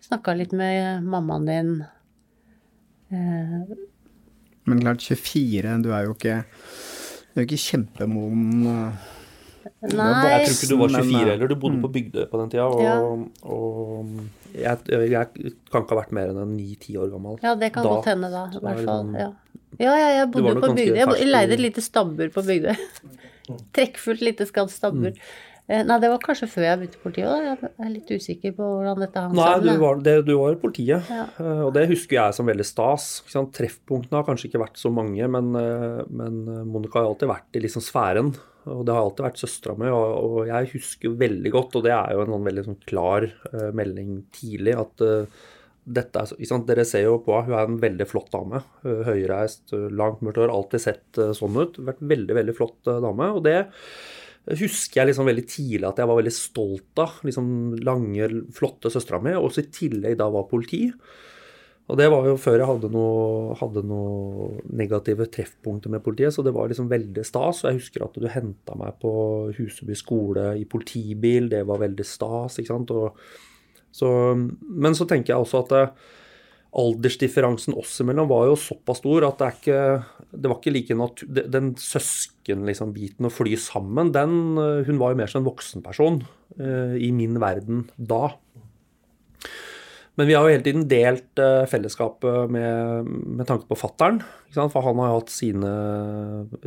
Snakka 0.03 0.35
litt 0.39 0.55
med 0.57 1.07
mammaen 1.07 1.47
din. 1.47 1.71
Eh, 3.13 3.77
Men 4.69 4.81
klart, 4.83 5.01
24, 5.01 5.83
du 5.83 5.91
er 5.97 6.05
jo 6.05 6.15
ikke 6.15 6.43
Du 6.45 7.41
er 7.41 7.45
jo 7.45 7.47
ikke 7.49 7.63
kjempemoden. 7.63 8.65
Nei. 8.65 8.89
Jeg 9.85 10.49
tror 10.49 10.55
ikke 10.55 10.69
du 10.71 10.77
var 10.81 10.89
24 10.89 11.05
Men, 11.05 11.15
eh, 11.15 11.29
heller, 11.29 11.49
du 11.49 11.55
bodde 11.61 11.81
på 11.85 11.91
Bygdøy 11.93 12.25
på 12.31 12.41
den 12.41 12.51
tida. 12.51 12.65
Og, 12.67 12.81
Ja. 12.83 12.95
og 13.49 14.07
jeg, 14.55 14.79
jeg 14.89 15.27
kan 15.71 15.83
ikke 15.85 15.95
ha 15.95 16.01
vært 16.03 16.13
mer 16.13 16.33
enn 16.33 16.57
9-10 16.57 16.97
år 16.99 17.11
gammel. 17.13 17.39
Ja, 17.43 17.55
det 17.55 17.73
kan 17.73 17.85
Da- 17.85 17.91
godt 17.95 18.05
hende, 18.11 18.31
da. 18.33 18.45
I 18.47 18.59
hvert 18.61 18.79
er 18.81 18.85
fall. 18.85 19.05
sånn- 19.05 19.19
Ja. 19.19 19.33
ja, 19.79 19.95
ja, 19.97 20.09
jeg 20.25 20.31
bodde 20.33 20.55
på 20.61 20.75
Bygdøy. 20.75 20.97
Jeg 20.97 21.27
leide 21.29 21.53
et 21.53 21.61
lite 21.61 21.81
stabbur 21.85 22.29
på 22.33 22.43
Bygdøy. 22.45 22.77
Trekkfullt 23.73 24.21
lite 24.21 24.45
skadd 24.47 24.69
stabbur. 24.71 25.13
Mm. 25.13 25.21
Eh, 25.69 25.83
Nei, 25.85 25.99
det 26.01 26.09
var 26.09 26.21
kanskje 26.25 26.49
før 26.49 26.65
jeg 26.65 26.79
begynte 26.81 26.97
i 26.97 27.03
politiet 27.03 27.29
òg. 27.29 27.47
Jeg 27.47 27.73
er 27.85 27.91
litt 27.93 28.13
usikker 28.15 28.55
på 28.57 28.69
hvordan 28.73 29.03
dette 29.05 29.21
hang 29.21 29.35
Nei, 29.37 29.49
sammen. 29.51 29.67
du 29.67 29.71
jeg. 29.71 29.81
var, 29.83 29.99
det, 30.07 30.15
du 30.25 30.35
var 30.39 30.55
i 30.55 30.61
politiet, 30.63 31.11
Ja. 31.13 31.27
eh, 31.37 31.61
og 31.67 31.75
det 31.77 31.89
husker 31.91 32.17
jeg 32.17 32.37
som 32.39 32.49
veldig 32.49 32.65
stas. 32.65 33.09
Treffpunktene 33.29 34.17
har 34.17 34.25
kanskje 34.25 34.49
ikke 34.49 34.63
vært 34.65 34.81
så 34.81 34.93
mange, 34.93 35.29
men, 35.29 35.51
eh, 35.61 36.05
men 36.09 36.39
Monica 36.73 37.03
har 37.03 37.11
alltid 37.11 37.29
vært 37.29 37.61
i 37.61 37.65
liksom 37.67 37.85
sfæren. 37.85 38.33
Og 38.69 38.83
det 38.85 38.93
har 38.93 39.01
alltid 39.05 39.25
vært 39.25 39.41
søstera 39.41 39.77
mi, 39.81 39.87
og, 39.89 40.09
og 40.25 40.49
jeg 40.49 40.73
husker 40.75 41.15
veldig 41.21 41.53
godt, 41.55 41.77
og 41.79 41.85
det 41.87 41.93
er 41.95 42.13
jo 42.13 42.25
en 42.25 42.33
sånn 42.35 42.49
veldig 42.49 42.65
sånn 42.67 42.83
klar 42.85 43.25
uh, 43.55 43.71
melding 43.73 44.11
tidlig, 44.37 44.75
at 44.77 45.01
uh, 45.01 45.47
dette 45.89 46.21
er, 46.21 46.35
ikke 46.37 46.51
sant? 46.51 46.67
Dere 46.69 46.85
ser 46.85 47.07
jo 47.07 47.15
på 47.25 47.33
henne, 47.39 47.49
hun 47.49 47.57
er 47.57 47.71
en 47.71 47.79
veldig 47.81 48.07
flott 48.11 48.29
dame. 48.35 48.61
Uh, 48.85 49.07
Høyreist, 49.09 49.73
langt 49.73 50.21
mørkt 50.21 50.43
hår, 50.43 50.53
alltid 50.53 50.85
sett 50.85 51.21
sånn 51.39 51.57
ut. 51.57 51.81
Vært 51.81 52.05
veldig, 52.13 52.37
veldig 52.43 52.57
flott 52.59 52.93
dame. 53.07 53.31
Og 53.39 53.41
det 53.49 53.57
husker 54.57 55.03
jeg 55.03 55.11
liksom 55.11 55.29
veldig 55.29 55.47
tidlig 55.51 55.89
at 55.89 55.99
jeg 56.01 56.09
var 56.09 56.21
veldig 56.21 56.35
stolt 56.35 57.03
av. 57.03 57.19
liksom 57.27 57.49
Lange, 57.85 58.29
flotte 58.57 58.93
søstera 58.93 59.21
mi, 59.21 59.35
og 59.37 59.51
så 59.53 59.65
i 59.65 59.73
tillegg 59.75 60.17
da 60.21 60.29
var 60.33 60.49
politi. 60.51 60.87
Og 61.89 61.97
det 61.97 62.11
var 62.13 62.27
jo 62.29 62.35
før 62.37 62.61
jeg 62.61 62.69
hadde 62.69 62.91
noen 62.93 63.89
noe 63.89 64.49
negative 64.77 65.25
treffpunkter 65.33 65.93
med 65.93 66.03
politiet, 66.05 66.35
så 66.37 66.45
det 66.45 66.53
var 66.53 66.69
liksom 66.69 66.91
veldig 66.91 67.25
stas. 67.25 67.63
Og 67.63 67.71
jeg 67.71 67.81
husker 67.81 68.05
at 68.05 68.19
du 68.21 68.29
henta 68.29 68.77
meg 68.77 68.99
på 69.01 69.13
Huseby 69.57 69.97
skole 69.97 70.51
i 70.61 70.67
politibil, 70.69 71.49
det 71.49 71.65
var 71.69 71.81
veldig 71.81 72.05
stas, 72.05 72.61
ikke 72.61 72.75
sant. 72.75 72.93
Og, 72.93 73.17
så, 73.89 74.11
men 74.37 74.97
så 74.97 75.09
tenker 75.09 75.33
jeg 75.33 75.47
også 75.47 75.65
at 75.65 75.77
aldersdifferansen 76.79 77.77
oss 77.79 77.97
imellom 78.03 78.29
var 78.31 78.49
jo 78.49 78.59
såpass 78.61 79.01
stor 79.03 79.27
at 79.29 79.41
det 79.43 79.53
ikke 79.57 79.81
det 80.29 80.51
var 80.51 80.59
ikke 80.59 80.75
like 80.75 80.97
natur... 80.99 81.31
Den 81.49 81.73
søskenbiten 81.81 82.69
liksom, 82.69 83.31
å 83.31 83.33
fly 83.33 83.55
sammen, 83.61 84.13
den 84.13 84.61
eh, 84.61 84.83
Hun 84.89 85.01
var 85.01 85.15
jo 85.15 85.21
mer 85.23 85.31
som 85.31 85.41
en 85.41 85.49
voksenperson 85.49 86.21
uh, 86.61 86.95
i 87.01 87.09
min 87.17 87.39
verden 87.41 87.87
da. 87.97 88.35
Men 90.19 90.29
vi 90.29 90.37
har 90.37 90.45
jo 90.45 90.53
hele 90.53 90.67
tiden 90.67 90.85
delt 90.91 91.41
uh, 91.41 91.65
fellesskapet 91.71 92.53
med, 92.53 93.09
med 93.41 93.49
tanke 93.49 93.69
på 93.71 93.79
fattern. 93.79 94.21
For 94.53 94.85
han 94.85 95.01
har 95.01 95.13
jo 95.15 95.19
hatt 95.23 95.33
sine 95.33 95.73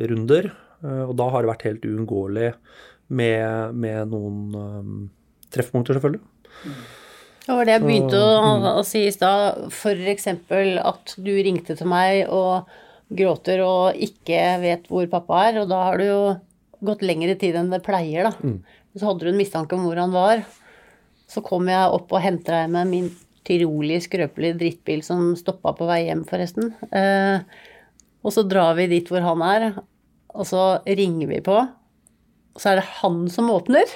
runder, 0.09 0.49
Uh, 0.81 1.05
og 1.05 1.13
da 1.19 1.27
har 1.29 1.43
det 1.43 1.51
vært 1.51 1.67
helt 1.67 1.85
uunngåelig 1.85 2.53
med, 3.13 3.77
med 3.77 4.09
noen 4.13 4.55
um, 4.55 4.95
treffpunkter, 5.53 5.97
selvfølgelig. 5.97 6.23
Det 7.41 7.55
var 7.57 7.65
det 7.65 7.73
jeg 7.73 7.83
begynte 7.87 8.19
å, 8.21 8.51
å 8.77 8.83
si 8.85 9.05
i 9.07 9.13
stad. 9.13 9.71
Eksempel 10.11 10.77
at 10.77 11.15
du 11.17 11.31
ringte 11.41 11.75
til 11.77 11.89
meg 11.89 12.29
og 12.29 12.69
gråter 13.11 13.63
og 13.65 13.97
ikke 13.99 14.43
vet 14.61 14.85
hvor 14.91 15.07
pappa 15.11 15.47
er, 15.49 15.61
og 15.63 15.71
da 15.71 15.81
har 15.87 15.97
du 15.99 16.05
jo 16.05 16.21
gått 16.85 17.01
lengre 17.05 17.35
tid 17.37 17.57
enn 17.57 17.73
det 17.73 17.81
pleier, 17.85 18.29
da. 18.29 18.31
Så 18.97 19.07
hadde 19.07 19.25
du 19.25 19.31
en 19.31 19.39
mistanke 19.39 19.75
om 19.77 19.83
hvor 19.87 19.99
han 19.99 20.13
var. 20.13 20.43
Så 21.31 21.41
kom 21.45 21.67
jeg 21.71 21.91
opp 21.95 22.11
og 22.11 22.23
henta 22.23 22.61
deg 22.61 22.71
med 22.73 22.89
min 22.91 23.09
tyrolig 23.47 24.01
skrøpelige 24.05 24.59
drittbil 24.59 25.01
som 25.05 25.31
stoppa 25.39 25.73
på 25.77 25.87
vei 25.89 26.03
hjem, 26.05 26.23
forresten. 26.29 26.73
Eh, 26.93 27.41
og 28.21 28.35
så 28.35 28.43
drar 28.45 28.75
vi 28.77 28.89
dit 28.91 29.07
hvor 29.09 29.23
han 29.25 29.41
er, 29.41 29.67
og 30.31 30.45
så 30.47 30.65
ringer 30.85 31.31
vi 31.31 31.41
på, 31.43 31.57
og 31.57 32.61
så 32.61 32.73
er 32.73 32.81
det 32.81 32.89
han 33.01 33.23
som 33.33 33.49
åpner. 33.49 33.87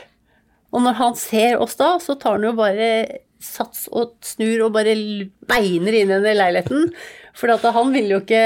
Og 0.73 0.81
når 0.83 0.97
han 0.97 1.15
ser 1.19 1.59
oss 1.61 1.77
da, 1.79 1.93
så 2.01 2.17
tar 2.19 2.39
han 2.39 2.47
jo 2.49 2.55
bare 2.57 2.87
sats 3.45 3.85
og 3.91 4.15
snur 4.25 4.67
og 4.67 4.73
bare 4.75 4.95
beiner 5.49 5.99
inn 6.01 6.09
i 6.09 6.17
den 6.17 6.39
leiligheten. 6.39 6.89
For 7.35 7.51
at 7.53 7.65
han 7.75 7.93
ville 7.95 8.15
jo 8.15 8.23
ikke 8.23 8.45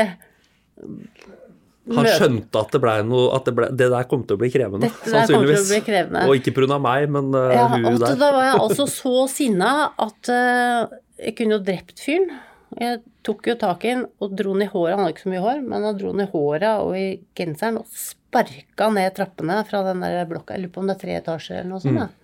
Han 1.90 2.06
skjønte 2.06 2.62
at 2.62 2.74
det, 2.76 2.94
noe, 3.10 3.30
at 3.34 3.48
det, 3.48 3.54
ble, 3.58 3.70
det 3.74 3.90
der 3.94 4.10
kom 4.10 4.26
til 4.28 4.38
å 4.38 4.42
bli 4.42 4.52
krevende. 4.54 4.90
Dette 4.90 5.14
der 5.14 5.30
til 5.30 5.40
å 5.40 5.46
bli 5.46 5.82
krevende. 5.86 6.26
Og 6.30 6.38
ikke 6.38 6.54
pga. 6.58 6.78
meg, 6.82 7.08
men 7.10 7.32
uh, 7.34 7.48
Ja, 7.54 7.66
hun 7.72 7.88
der. 7.88 8.20
da 8.20 8.30
var 8.36 8.46
jeg 8.46 8.60
altså 8.60 8.86
så 8.92 9.26
sinna 9.32 9.72
at 9.98 10.30
uh, 10.30 11.00
jeg 11.20 11.36
kunne 11.40 11.58
jo 11.58 11.66
drept 11.66 12.04
fyren. 12.04 12.30
Jeg 12.78 13.02
tok 13.26 13.50
jo 13.50 13.56
tak 13.60 13.84
i 13.88 13.96
han 13.96 14.06
og 14.22 14.36
dro 14.38 14.54
han 14.54 14.64
i 14.64 14.70
håret. 14.70 14.94
Han 14.94 15.04
hadde 15.04 15.16
ikke 15.16 15.26
så 15.26 15.34
mye 15.34 15.44
hår, 15.44 15.62
men 15.66 15.88
han 15.88 15.98
dro 15.98 16.14
han 16.14 16.24
i 16.24 16.30
håret 16.30 16.86
og 16.86 16.94
i 16.98 17.08
genseren 17.38 17.82
og 17.82 17.90
sparka 17.90 18.92
ned 18.94 19.16
trappene 19.18 19.58
fra 19.68 19.82
den 19.90 20.06
der 20.06 20.30
blokka. 20.30 20.56
Jeg 20.56 20.68
lurer 20.68 20.76
på 20.76 20.84
om 20.84 20.90
det 20.90 20.98
er 20.98 21.04
tre 21.04 21.18
etasjer 21.18 21.62
eller 21.64 21.72
noe 21.74 21.84
sånt. 21.84 22.06
Mm. 22.06 22.20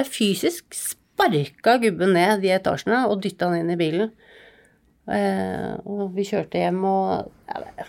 Jeg 0.00 0.10
fysisk 0.12 0.76
sparka 1.20 1.76
gubben 1.82 2.14
ned 2.16 2.40
de 2.44 2.52
etasjene 2.56 3.02
og 3.10 3.20
dytta 3.24 3.50
han 3.50 3.60
inn 3.60 3.74
i 3.74 3.78
bilen. 3.80 4.10
Eh, 5.10 5.74
og 5.88 6.12
vi 6.14 6.24
kjørte 6.28 6.60
hjem 6.60 6.80
og 6.86 7.30
ja, 7.50 7.86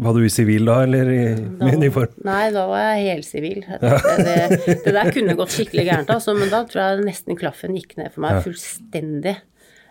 Var 0.00 0.16
du 0.16 0.24
i 0.24 0.30
sivil 0.32 0.64
da, 0.68 0.78
eller 0.86 1.10
i, 1.12 1.20
da- 1.60 1.70
uniform? 1.76 2.14
Nei, 2.24 2.50
da 2.54 2.62
var 2.70 2.82
jeg 2.96 3.06
helsivil. 3.16 3.62
Det, 3.68 3.92
det, 4.26 4.74
det 4.86 4.94
der 4.96 5.10
kunne 5.14 5.36
gått 5.38 5.54
skikkelig 5.54 5.84
gærent, 5.88 6.12
altså, 6.14 6.34
men 6.38 6.48
da 6.52 6.62
tror 6.68 6.82
jeg 6.82 7.06
nesten 7.06 7.36
klaffen 7.40 7.76
gikk 7.76 7.96
ned 8.00 8.12
for 8.14 8.24
meg 8.24 8.38
Ja. 8.38 8.42
fullstendig. 8.46 9.36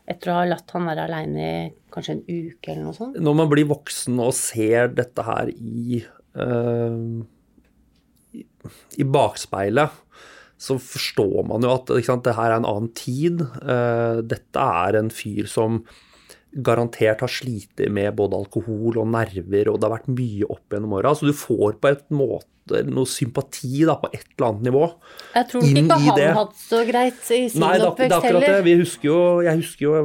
Etter 0.10 0.32
å 0.34 0.38
ha 0.40 0.46
latt 0.50 0.72
han 0.74 0.88
være 0.90 1.04
aleine 1.06 1.42
i 1.46 1.58
kanskje 1.94 2.16
en 2.16 2.24
uke 2.26 2.72
eller 2.72 2.88
noe 2.88 2.98
sånt. 2.98 3.20
Når 3.22 3.36
man 3.38 3.50
blir 3.52 3.68
voksen 3.70 4.18
og 4.26 4.32
ser 4.34 4.90
dette 4.98 5.22
her 5.28 5.52
i, 5.54 6.00
uh, 6.38 7.22
i, 8.34 8.42
i 8.98 9.06
bakspeilet, 9.06 9.94
så 10.60 10.76
forstår 10.82 11.48
man 11.48 11.64
jo 11.64 11.72
at 11.72 11.92
sant, 12.04 12.26
det 12.28 12.36
her 12.36 12.52
er 12.52 12.60
en 12.60 12.68
annen 12.68 12.92
tid. 12.98 13.46
Eh, 13.64 14.20
dette 14.28 14.70
er 14.84 15.00
en 15.00 15.12
fyr 15.14 15.48
som 15.48 15.84
garantert 16.50 17.22
har 17.22 17.32
slitt 17.32 17.80
med 17.94 18.16
både 18.18 18.38
alkohol 18.40 18.98
og 18.98 19.12
nerver, 19.14 19.70
og 19.70 19.80
det 19.80 19.88
har 19.88 20.00
vært 20.00 20.12
mye 20.12 20.48
opp 20.50 20.74
gjennom 20.74 20.96
åra. 20.98 21.14
Så 21.16 21.30
du 21.30 21.36
får 21.38 21.78
på 21.80 21.92
et 21.94 22.08
måte 22.12 22.82
noe 22.90 23.08
sympati 23.10 23.86
da, 23.88 23.96
på 24.02 24.10
et 24.12 24.26
eller 24.36 24.48
annet 24.50 24.68
nivå. 24.68 24.84
Jeg 25.38 25.50
tror 25.50 25.64
ikke 25.66 25.82
inn 25.82 25.94
han 25.94 26.20
det. 26.20 26.28
hatt 26.38 26.60
så 26.60 26.82
greit 26.86 27.22
i 27.24 27.40
sin 27.50 27.64
Nei, 27.64 27.72
heller. 27.78 27.94
Nei, 27.96 27.96
det 28.02 28.10
er 28.10 28.18
akkurat 28.18 28.46
det. 28.46 28.60
Vi 28.68 28.76
husker 28.82 29.10
jo, 29.10 29.22
jeg 29.46 29.62
husker 29.62 29.88
jo 29.88 29.96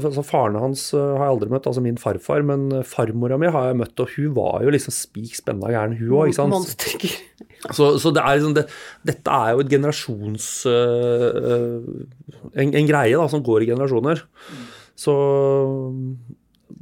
altså 0.00 0.24
Faren 0.26 0.58
hans 0.58 0.88
uh, 0.96 1.02
har 1.18 1.28
jeg 1.28 1.34
aldri 1.36 1.52
møtt, 1.52 1.68
altså 1.70 1.84
min 1.84 2.00
farfar, 2.00 2.46
men 2.48 2.66
uh, 2.74 2.82
farmora 2.86 3.38
mi 3.38 3.52
har 3.52 3.70
jeg 3.70 3.80
møtt, 3.82 3.94
og 4.02 4.16
hun 4.16 4.32
var 4.38 4.64
jo 4.66 4.74
liksom 4.74 4.94
spik 4.94 5.36
spenna 5.38 5.70
gæren, 5.74 5.98
hun 6.00 6.16
òg. 6.24 6.32
Så, 7.74 7.98
så 7.98 8.12
det 8.14 8.22
er 8.22 8.36
liksom 8.38 8.54
det, 8.54 8.66
dette 9.08 9.34
er 9.34 9.52
jo 9.56 9.60
et 9.64 9.70
generasjons 9.72 10.48
øh, 10.70 11.38
øh, 11.42 11.88
en, 12.54 12.74
en 12.78 12.86
greie 12.86 13.16
da, 13.18 13.26
som 13.32 13.42
går 13.42 13.64
i 13.64 13.70
generasjoner. 13.72 14.22
Så 14.98 15.14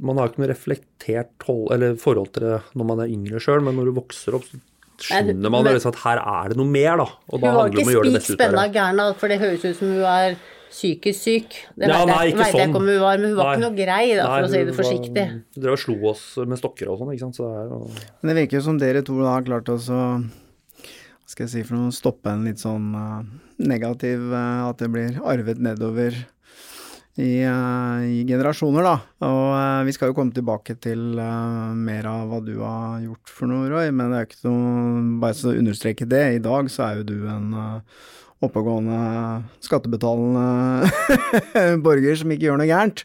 man 0.03 0.19
har 0.19 0.29
ikke 0.29 0.41
noe 0.43 0.51
reflektert 0.51 1.45
hold, 1.47 1.71
eller 1.73 1.95
forhold 2.01 2.29
til 2.35 2.45
det 2.45 2.57
når 2.77 2.89
man 2.91 3.01
er 3.05 3.13
yngre 3.13 3.41
sjøl, 3.41 3.63
men 3.65 3.77
når 3.79 3.89
du 3.89 3.95
vokser 3.97 4.37
opp, 4.37 4.45
så 4.97 5.07
skjønner 5.11 5.49
man 5.53 5.63
men- 5.65 5.73
liksom 5.77 5.93
at 5.93 5.99
her 6.03 6.21
er 6.21 6.49
det 6.53 6.57
noe 6.57 6.69
mer, 6.69 6.97
da. 7.01 7.07
Og 7.29 7.37
Hun 7.37 7.41
da 7.41 7.47
var 7.53 7.63
handler 7.67 7.73
det 7.73 7.81
om 7.81 7.87
å 7.87 7.91
ikke 7.91 7.97
gjøre 7.97 8.05
det 8.11 8.13
beste 8.19 8.33
ut 8.33 8.37
av 8.37 8.45
spenna 8.47 8.67
gæren, 8.77 9.15
for 9.21 9.27
det 9.33 9.39
høres 9.41 9.65
ut 9.65 9.75
som 9.81 9.91
hun 9.93 10.05
er 10.13 10.37
psykisk 10.67 11.19
syk. 11.23 11.53
Det 11.77 11.87
Ja, 11.87 11.99
veit 12.05 12.09
jeg, 12.11 12.33
ikke 12.33 12.43
jeg 12.43 12.53
sånn. 12.53 12.69
ikke 12.69 12.81
om 12.81 12.87
hun 12.91 12.99
var, 13.01 13.17
men 13.21 13.29
hun 13.29 13.37
var 13.37 13.45
Nei. 13.47 13.53
ikke 13.57 13.65
noe 13.65 13.77
grei, 13.77 14.05
da, 14.17 14.23
for 14.27 14.41
Nei, 14.41 14.47
å 14.47 14.51
si 14.51 14.63
det 14.67 14.75
forsiktig. 14.77 15.23
var- 15.25 15.37
Hun 15.55 15.63
drev 15.63 15.71
og 15.77 15.79
slo 15.79 15.95
oss 16.11 16.23
med 16.45 16.57
stokker 16.59 16.89
og 16.91 16.99
sånn, 16.99 17.13
ikke 17.13 17.25
sant. 17.25 17.37
Så 17.37 17.45
det 17.47 17.55
er 17.57 17.69
jo 17.71 17.79
Men 18.21 18.27
det 18.27 18.35
virker 18.41 18.57
jo 18.59 18.61
som 18.67 18.77
dere 18.77 19.01
to 19.07 19.17
da 19.21 19.31
har 19.37 19.41
klart 19.47 19.69
å 19.73 19.77
skal 21.27 21.45
jeg 21.45 21.51
si 21.51 21.67
for 21.67 21.77
noe 21.77 21.93
Stoppe 21.95 22.31
en 22.31 22.47
litt 22.47 22.61
sånn 22.63 22.89
uh, 22.95 23.21
negativ 23.59 24.23
uh, 24.31 24.69
At 24.69 24.81
det 24.81 24.89
blir 24.93 25.19
arvet 25.27 25.61
nedover 25.61 26.15
i, 27.17 27.41
uh, 27.49 28.03
i 28.05 28.21
generasjoner, 28.29 28.85
da. 28.85 28.97
Og 29.25 29.85
vi 29.87 29.93
skal 29.95 30.11
jo 30.11 30.15
komme 30.19 30.35
tilbake 30.35 30.75
til 30.77 31.17
mer 31.17 32.05
av 32.05 32.27
hva 32.29 32.37
du 32.45 32.59
har 32.59 32.99
gjort 33.01 33.31
for 33.33 33.49
noe, 33.49 33.65
Roy. 33.71 33.89
Men 33.89 34.13
det 34.13 34.19
er 34.19 34.27
ikke 34.27 34.43
noe 34.45 35.15
Bare 35.23 35.33
så 35.39 35.49
å 35.49 35.55
understreke 35.57 36.05
det, 36.05 36.21
i 36.35 36.43
dag 36.45 36.69
så 36.69 36.85
er 36.85 36.99
jo 36.99 37.07
du 37.09 37.15
en 37.33 37.57
oppegående, 38.45 38.97
skattebetalende 39.65 40.89
borger 41.85 42.19
som 42.19 42.33
ikke 42.33 42.49
gjør 42.49 42.59
noe 42.61 42.69
gærent. 42.69 43.01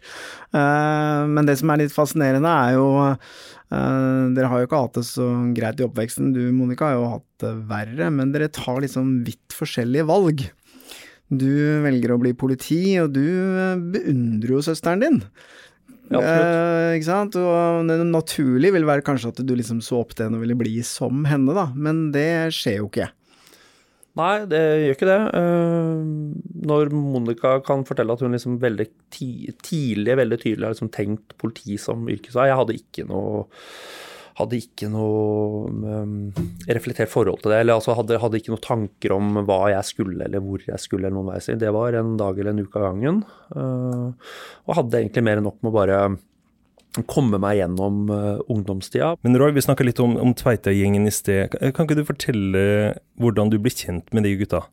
Eh, 0.53 1.23
Men 1.33 1.49
det 1.49 1.57
som 1.61 1.73
er 1.73 1.85
litt 1.85 1.95
fascinerende, 1.95 2.53
er 2.53 2.77
jo 2.77 2.89
eh, 3.07 4.25
Dere 4.37 4.51
har 4.53 4.61
jo 4.61 4.69
ikke 4.69 4.83
hatt 4.85 4.99
det 5.01 5.07
så 5.09 5.29
greit 5.57 5.81
i 5.81 5.87
oppveksten. 5.87 6.35
Du, 6.37 6.43
Monica, 6.53 6.91
har 6.91 6.99
jo 7.01 7.09
hatt 7.15 7.29
det 7.45 7.55
verre, 7.71 8.11
men 8.13 8.35
dere 8.35 8.51
tar 8.53 8.83
liksom 8.85 9.23
vidt 9.25 9.57
forskjellige 9.57 10.05
valg. 10.11 10.45
Du 11.33 11.49
velger 11.81 12.13
å 12.13 12.21
bli 12.21 12.35
politi, 12.37 12.83
og 13.01 13.15
du 13.17 13.25
eh, 13.25 13.81
beundrer 13.97 14.59
jo 14.59 14.61
søsteren 14.69 15.01
din. 15.01 15.19
Ja. 16.13 16.21
Eh, 16.21 16.91
ikke 16.99 17.09
sant? 17.09 17.39
Og 17.41 17.89
det 17.89 17.97
naturlige 18.05 18.77
vil 18.77 18.85
være 18.85 19.07
kanskje 19.07 19.33
at 19.33 19.41
du 19.49 19.57
liksom 19.57 19.81
så 19.81 20.03
opp 20.03 20.13
til 20.13 20.29
henne 20.29 20.37
og 20.37 20.45
ville 20.45 20.59
bli 20.61 20.77
som 20.85 21.25
henne, 21.25 21.57
da, 21.57 21.71
men 21.73 22.11
det 22.13 22.53
skjer 22.53 22.83
jo 22.83 22.93
ikke. 22.93 23.09
Nei, 24.21 24.45
det 24.45 24.61
gjør 24.61 24.95
ikke 24.97 25.09
det. 25.09 25.21
Eh, 25.39 26.01
Når 26.69 26.93
Monica 26.93 27.57
kan 27.65 27.85
fortelle 27.89 28.13
at 28.13 28.21
hun 28.21 28.37
liksom 28.37 28.59
veldig 28.61 28.89
tidlig 29.13 30.17
veldig 30.21 30.39
tydelig 30.43 30.67
har 30.69 30.75
liksom 30.77 30.93
tenkt 30.93 31.37
politi 31.41 31.79
som 31.81 32.05
yrkesvei 32.13 32.49
Jeg 32.51 32.59
hadde 32.61 32.77
ikke 32.81 33.07
noe 33.09 33.47
hadde 34.39 34.57
ikke 34.57 34.89
noe 34.89 35.69
um, 35.69 36.13
reflektert 36.65 37.11
forhold 37.13 37.43
til 37.43 37.53
det. 37.53 37.59
eller 37.61 37.77
altså 37.77 37.93
hadde, 37.99 38.17
hadde 38.23 38.39
ikke 38.41 38.55
noen 38.55 38.63
tanker 38.65 39.13
om 39.13 39.35
hva 39.45 39.59
jeg 39.75 39.85
skulle, 39.91 40.25
eller 40.25 40.41
hvor 40.41 40.63
jeg 40.65 40.81
skulle. 40.81 41.05
eller 41.07 41.19
noen 41.19 41.35
vei. 41.35 41.57
Det 41.61 41.73
var 41.77 41.99
en 41.99 42.15
dag 42.17 42.41
eller 42.41 42.55
en 42.55 42.63
uke 42.65 42.81
av 42.81 42.87
gangen. 42.87 43.19
eh, 43.53 44.33
og 44.65 44.79
hadde 44.79 45.03
egentlig 45.03 45.27
mer 45.29 45.41
enn 45.43 45.47
nok 45.51 45.59
med 45.61 45.73
å 45.73 45.77
bare 45.77 45.99
komme 47.09 47.41
meg 47.41 47.59
gjennom 47.61 48.05
eh, 48.13 48.43
ungdomstida. 48.53 49.15
Men 49.25 49.39
Roy, 49.41 49.55
vi 49.57 49.65
snakka 49.65 49.87
litt 49.87 50.03
om, 50.03 50.19
om 50.21 50.35
Tveita-gjengen 50.37 51.09
i 51.09 51.15
sted. 51.15 51.57
Kan 51.73 51.89
ikke 51.89 51.99
du 52.03 52.07
fortelle 52.09 52.65
hvordan 53.21 53.53
du 53.53 53.59
ble 53.63 53.73
kjent 53.73 54.13
med 54.13 54.29
de 54.29 54.37
gutta? 54.45 54.67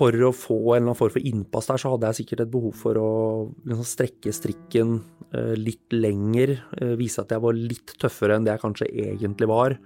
for 0.00 0.16
å 0.24 0.30
få 0.32 0.54
en 0.56 0.78
eller 0.78 0.86
annen 0.86 0.96
form 0.96 1.12
for 1.12 1.26
innpass 1.28 1.66
der, 1.68 1.80
så 1.82 1.90
hadde 1.92 2.08
jeg 2.08 2.22
sikkert 2.22 2.46
et 2.46 2.52
behov 2.54 2.76
for 2.78 2.96
å 2.96 3.08
liksom 3.68 3.84
strekke 3.84 4.32
strikken 4.32 4.94
eh, 5.36 5.52
litt 5.60 5.92
lenger. 5.92 6.54
eh, 6.78 6.94
vise 6.96 7.20
at 7.20 7.34
jeg 7.34 7.42
var 7.44 7.58
litt 7.58 7.92
tøffere 8.00 8.38
enn 8.38 8.46
det 8.46 8.54
jeg 8.54 8.62
kanskje 8.62 8.88
egentlig 9.10 9.50
var. 9.50 9.76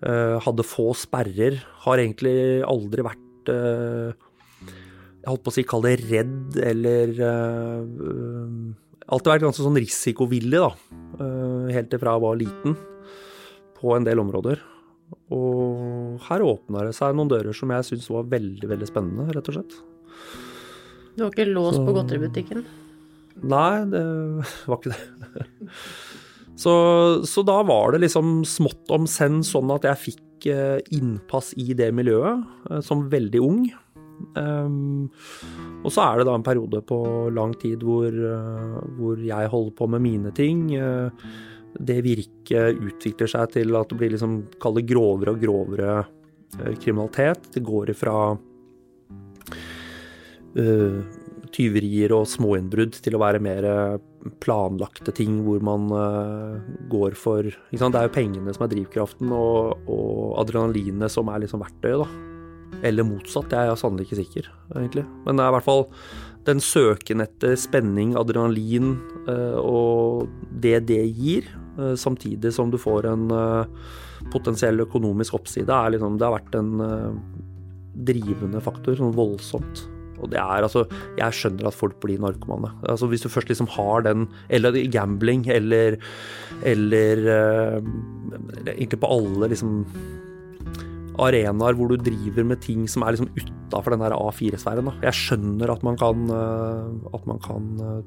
Hadde 0.00 0.64
få 0.64 0.94
sperrer. 0.96 1.58
Har 1.82 2.00
egentlig 2.00 2.62
aldri 2.64 3.02
vært 3.04 3.50
Jeg 5.20 5.28
holdt 5.28 5.44
på 5.44 5.52
å 5.52 5.54
si 5.54 5.64
kall 5.68 5.84
det 5.84 5.96
redd, 6.08 6.56
eller 6.64 7.10
uh, 7.20 8.70
Alltid 9.10 9.32
vært 9.32 9.44
ganske 9.44 9.64
sånn 9.66 9.78
risikovillig, 9.80 10.60
da. 10.62 10.70
Uh, 11.18 11.66
helt 11.74 11.92
ifra 11.96 12.14
jeg 12.14 12.24
var 12.24 12.38
liten. 12.40 12.76
På 13.80 13.96
en 13.96 14.06
del 14.06 14.22
områder. 14.22 14.62
Og 15.34 16.20
her 16.28 16.44
åpna 16.46 16.84
det 16.86 16.94
seg 16.96 17.16
noen 17.18 17.30
dører 17.32 17.56
som 17.56 17.72
jeg 17.74 17.88
syntes 17.88 18.10
var 18.12 18.28
veldig 18.30 18.70
veldig 18.70 18.88
spennende, 18.88 19.26
rett 19.34 19.50
og 19.50 19.58
slett. 19.58 19.74
Du 21.16 21.24
var 21.24 21.34
ikke 21.34 21.48
låst 21.50 21.80
Så- 21.80 21.84
på 21.88 21.96
godteributikken? 21.98 22.64
Nei, 23.50 23.84
det 23.90 24.04
var 24.68 24.78
ikke 24.78 24.94
det. 24.94 25.02
Så, 26.60 26.72
så 27.24 27.40
da 27.46 27.62
var 27.64 27.94
det 27.94 28.02
liksom 28.02 28.42
smått 28.44 28.90
om 28.92 29.06
senn 29.08 29.38
sånn 29.46 29.70
at 29.72 29.86
jeg 29.88 30.00
fikk 30.02 30.48
eh, 30.52 30.82
innpass 30.92 31.54
i 31.56 31.72
det 31.72 31.86
miljøet 31.96 32.42
eh, 32.68 32.82
som 32.84 33.06
veldig 33.08 33.40
ung. 33.40 33.62
Ehm, 34.38 35.08
og 35.84 35.92
så 35.92 36.04
er 36.04 36.20
det 36.20 36.28
da 36.28 36.36
en 36.36 36.46
periode 36.46 36.82
på 36.86 37.00
lang 37.34 37.54
tid 37.60 37.84
hvor, 37.86 38.10
uh, 38.10 38.78
hvor 38.98 39.22
jeg 39.24 39.52
holder 39.52 39.76
på 39.78 39.88
med 39.94 40.04
mine 40.04 40.34
ting. 40.36 40.68
Uh, 40.76 41.10
det 41.78 42.00
virket 42.04 42.80
utvikler 42.82 43.30
seg 43.30 43.54
til 43.54 43.76
at 43.78 43.90
det 43.90 43.98
blir 43.98 44.14
liksom, 44.14 44.42
kall 44.62 44.80
grovere 44.86 45.34
og 45.34 45.42
grovere 45.42 45.96
uh, 46.02 46.72
kriminalitet. 46.78 47.52
Det 47.54 47.64
går 47.66 47.94
ifra 47.96 48.16
tyverier 51.54 52.10
og 52.10 52.24
småinnbrudd 52.26 52.96
til 53.04 53.14
å 53.14 53.20
være 53.22 53.38
mer 53.38 53.66
planlagte 54.42 55.14
ting 55.14 55.36
hvor 55.46 55.62
man 55.62 55.86
går 56.90 57.14
for? 57.14 57.46
Det 57.46 57.78
er 57.78 58.08
jo 58.08 58.14
pengene 58.16 58.56
som 58.56 58.66
er 58.66 58.72
drivkraften, 58.72 59.30
og, 59.30 59.86
og 59.86 60.40
adrenalinet 60.42 61.14
som 61.14 61.30
er 61.30 61.44
liksom 61.44 61.62
verktøyet, 61.62 62.02
da. 62.02 62.29
Eller 62.86 63.04
motsatt, 63.04 63.52
jeg 63.52 63.70
er 63.70 63.78
sannelig 63.78 64.08
ikke 64.08 64.20
sikker, 64.22 64.50
egentlig. 64.78 65.04
Men 65.26 65.36
det 65.36 65.44
er 65.44 65.52
i 65.52 65.56
hvert 65.58 65.66
fall 65.66 65.86
den 66.48 66.60
søken 66.64 67.20
etter 67.24 67.56
spenning, 67.60 68.14
adrenalin 68.18 68.94
eh, 69.28 69.58
og 69.60 70.30
det 70.62 70.86
det 70.88 71.02
gir, 71.18 71.48
eh, 71.76 71.94
samtidig 72.00 72.52
som 72.56 72.72
du 72.72 72.78
får 72.80 73.10
en 73.10 73.28
eh, 73.34 73.92
potensiell 74.32 74.80
økonomisk 74.86 75.36
oppside, 75.36 75.68
er 75.68 75.96
liksom, 75.96 76.18
det 76.18 76.28
har 76.28 76.38
vært 76.38 76.58
en 76.58 76.72
drivende 78.10 78.60
faktor, 78.64 78.96
sånn 78.96 79.16
voldsomt. 79.16 79.84
Og 80.20 80.28
det 80.28 80.36
er 80.36 80.66
altså 80.66 80.82
Jeg 81.16 81.32
skjønner 81.32 81.70
at 81.70 81.76
folk 81.76 81.94
blir 82.02 82.20
narkomane. 82.20 82.68
Altså 82.84 83.06
Hvis 83.08 83.22
du 83.24 83.30
først 83.32 83.48
liksom 83.48 83.70
har 83.72 84.02
den 84.04 84.26
Eller 84.52 84.76
gambling, 84.92 85.46
eller 85.48 85.96
Eller 86.60 87.22
egentlig 88.68 89.00
på 89.00 89.08
alle 89.08 89.48
liksom 89.48 89.78
arenaer 91.26 91.76
hvor 91.78 91.90
du 91.90 92.00
driver 92.00 92.46
med 92.46 92.62
ting 92.64 92.86
som 92.90 93.04
er 93.04 93.16
liksom 93.16 93.30
utafor 93.36 93.94
den 93.94 94.04
der 94.04 94.16
A4-sfæren. 94.16 94.90
Jeg 95.04 95.18
skjønner 95.18 95.72
at 95.74 95.86
man 95.86 95.98
kan 96.00 96.28
eh, 96.34 97.14
At 97.16 97.26
man 97.28 97.40
kan 97.44 97.70
eh, 97.86 98.02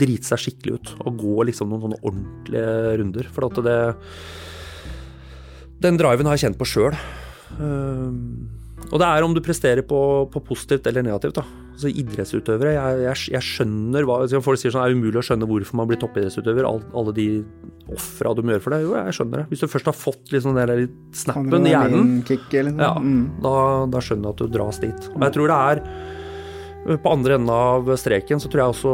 drite 0.00 0.28
seg 0.28 0.44
skikkelig 0.44 0.76
ut 0.78 0.92
og 1.04 1.18
gå 1.20 1.46
liksom 1.48 1.70
noen 1.72 1.86
sånne 1.86 2.02
ordentlige 2.06 2.96
runder. 3.00 3.30
For 3.34 3.48
at 3.48 3.62
det 3.66 3.78
Den 5.82 5.98
driven 6.00 6.28
har 6.28 6.36
jeg 6.36 6.46
kjent 6.48 6.60
på 6.60 6.68
sjøl. 6.68 6.96
Og 8.90 8.96
det 9.00 9.08
er 9.08 9.24
om 9.24 9.34
du 9.34 9.40
presterer 9.44 9.82
på, 9.82 10.00
på 10.30 10.42
positivt 10.44 10.86
eller 10.86 11.04
negativt. 11.06 11.40
da. 11.40 11.59
Altså 11.80 11.94
Idrettsutøvere, 11.96 12.74
jeg, 12.76 12.98
jeg, 13.06 13.20
jeg 13.32 13.46
skjønner 13.46 14.04
hva 14.04 14.18
Folk 14.44 14.60
sier 14.60 14.74
sånn, 14.74 14.84
det 14.84 14.92
er 14.92 14.98
umulig 14.98 15.16
å 15.16 15.24
skjønne 15.24 15.48
hvorfor 15.48 15.78
man 15.80 15.88
blir 15.88 16.00
toppidrettsutøver. 16.02 16.66
All, 16.68 16.82
alle 16.92 17.14
de 17.16 17.26
ofra 17.90 18.34
du 18.36 18.42
må 18.44 18.52
gjøre 18.52 18.64
for 18.66 18.74
det. 18.76 18.82
Jo, 18.84 18.92
jeg 18.98 19.16
skjønner 19.16 19.40
det. 19.42 19.46
Hvis 19.48 19.64
du 19.64 19.68
først 19.72 19.88
har 19.88 19.96
fått 19.96 20.34
liksom 20.34 20.58
den 20.58 20.68
der 20.68 20.82
snappen 21.16 21.64
i 21.64 21.72
hjernen, 21.72 22.12
eller 22.60 22.84
ja, 22.84 22.92
Mm. 23.00 23.22
da, 23.40 23.54
da 23.96 24.02
skjønner 24.04 24.28
jeg 24.28 24.36
at 24.36 24.42
du 24.44 24.52
dras 24.58 24.80
dit. 24.84 25.08
Og 25.14 25.24
jeg 25.24 25.36
tror 25.38 25.48
det 25.48 25.60
er 25.72 26.96
på 27.00 27.12
andre 27.12 27.34
enden 27.36 27.50
av 27.52 27.88
streken 28.00 28.40
så 28.40 28.48
tror 28.52 28.62
jeg 28.62 28.74
også 28.76 28.92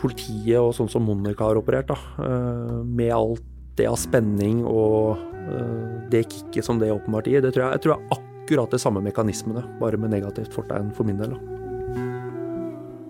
politiet 0.00 0.58
og 0.60 0.74
sånn 0.76 0.90
som 0.92 1.04
Monica 1.08 1.46
har 1.48 1.60
operert, 1.60 1.88
da, 1.92 1.96
eh, 2.24 2.82
med 2.84 3.12
alt 3.16 3.44
det 3.76 3.86
av 3.90 3.96
spenning 4.00 4.62
og 4.64 5.16
eh, 5.44 6.08
det 6.12 6.24
kicket 6.30 6.64
som 6.64 6.78
det 6.80 6.92
åpenbart 6.92 7.28
gir, 7.28 7.40
det 7.44 7.54
tror 7.56 7.66
jeg, 7.68 7.78
jeg 7.78 7.84
tror 7.86 7.96
er 7.96 8.18
akkurat 8.18 8.70
de 8.76 8.78
samme 8.78 9.00
mekanismene, 9.04 9.64
bare 9.80 9.96
med 10.00 10.12
negativt 10.12 10.52
fortegn 10.52 10.92
for 10.94 11.08
min 11.08 11.16
del. 11.20 11.32
Da. 11.36 11.53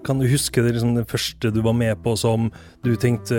Kan 0.05 0.20
du 0.20 0.26
huske 0.28 0.61
det, 0.61 0.74
liksom, 0.76 0.94
det 0.98 1.07
første 1.09 1.50
du 1.55 1.61
var 1.64 1.76
med 1.76 1.96
på 2.05 2.12
som 2.20 2.50
du 2.84 2.92
tenkte 3.00 3.36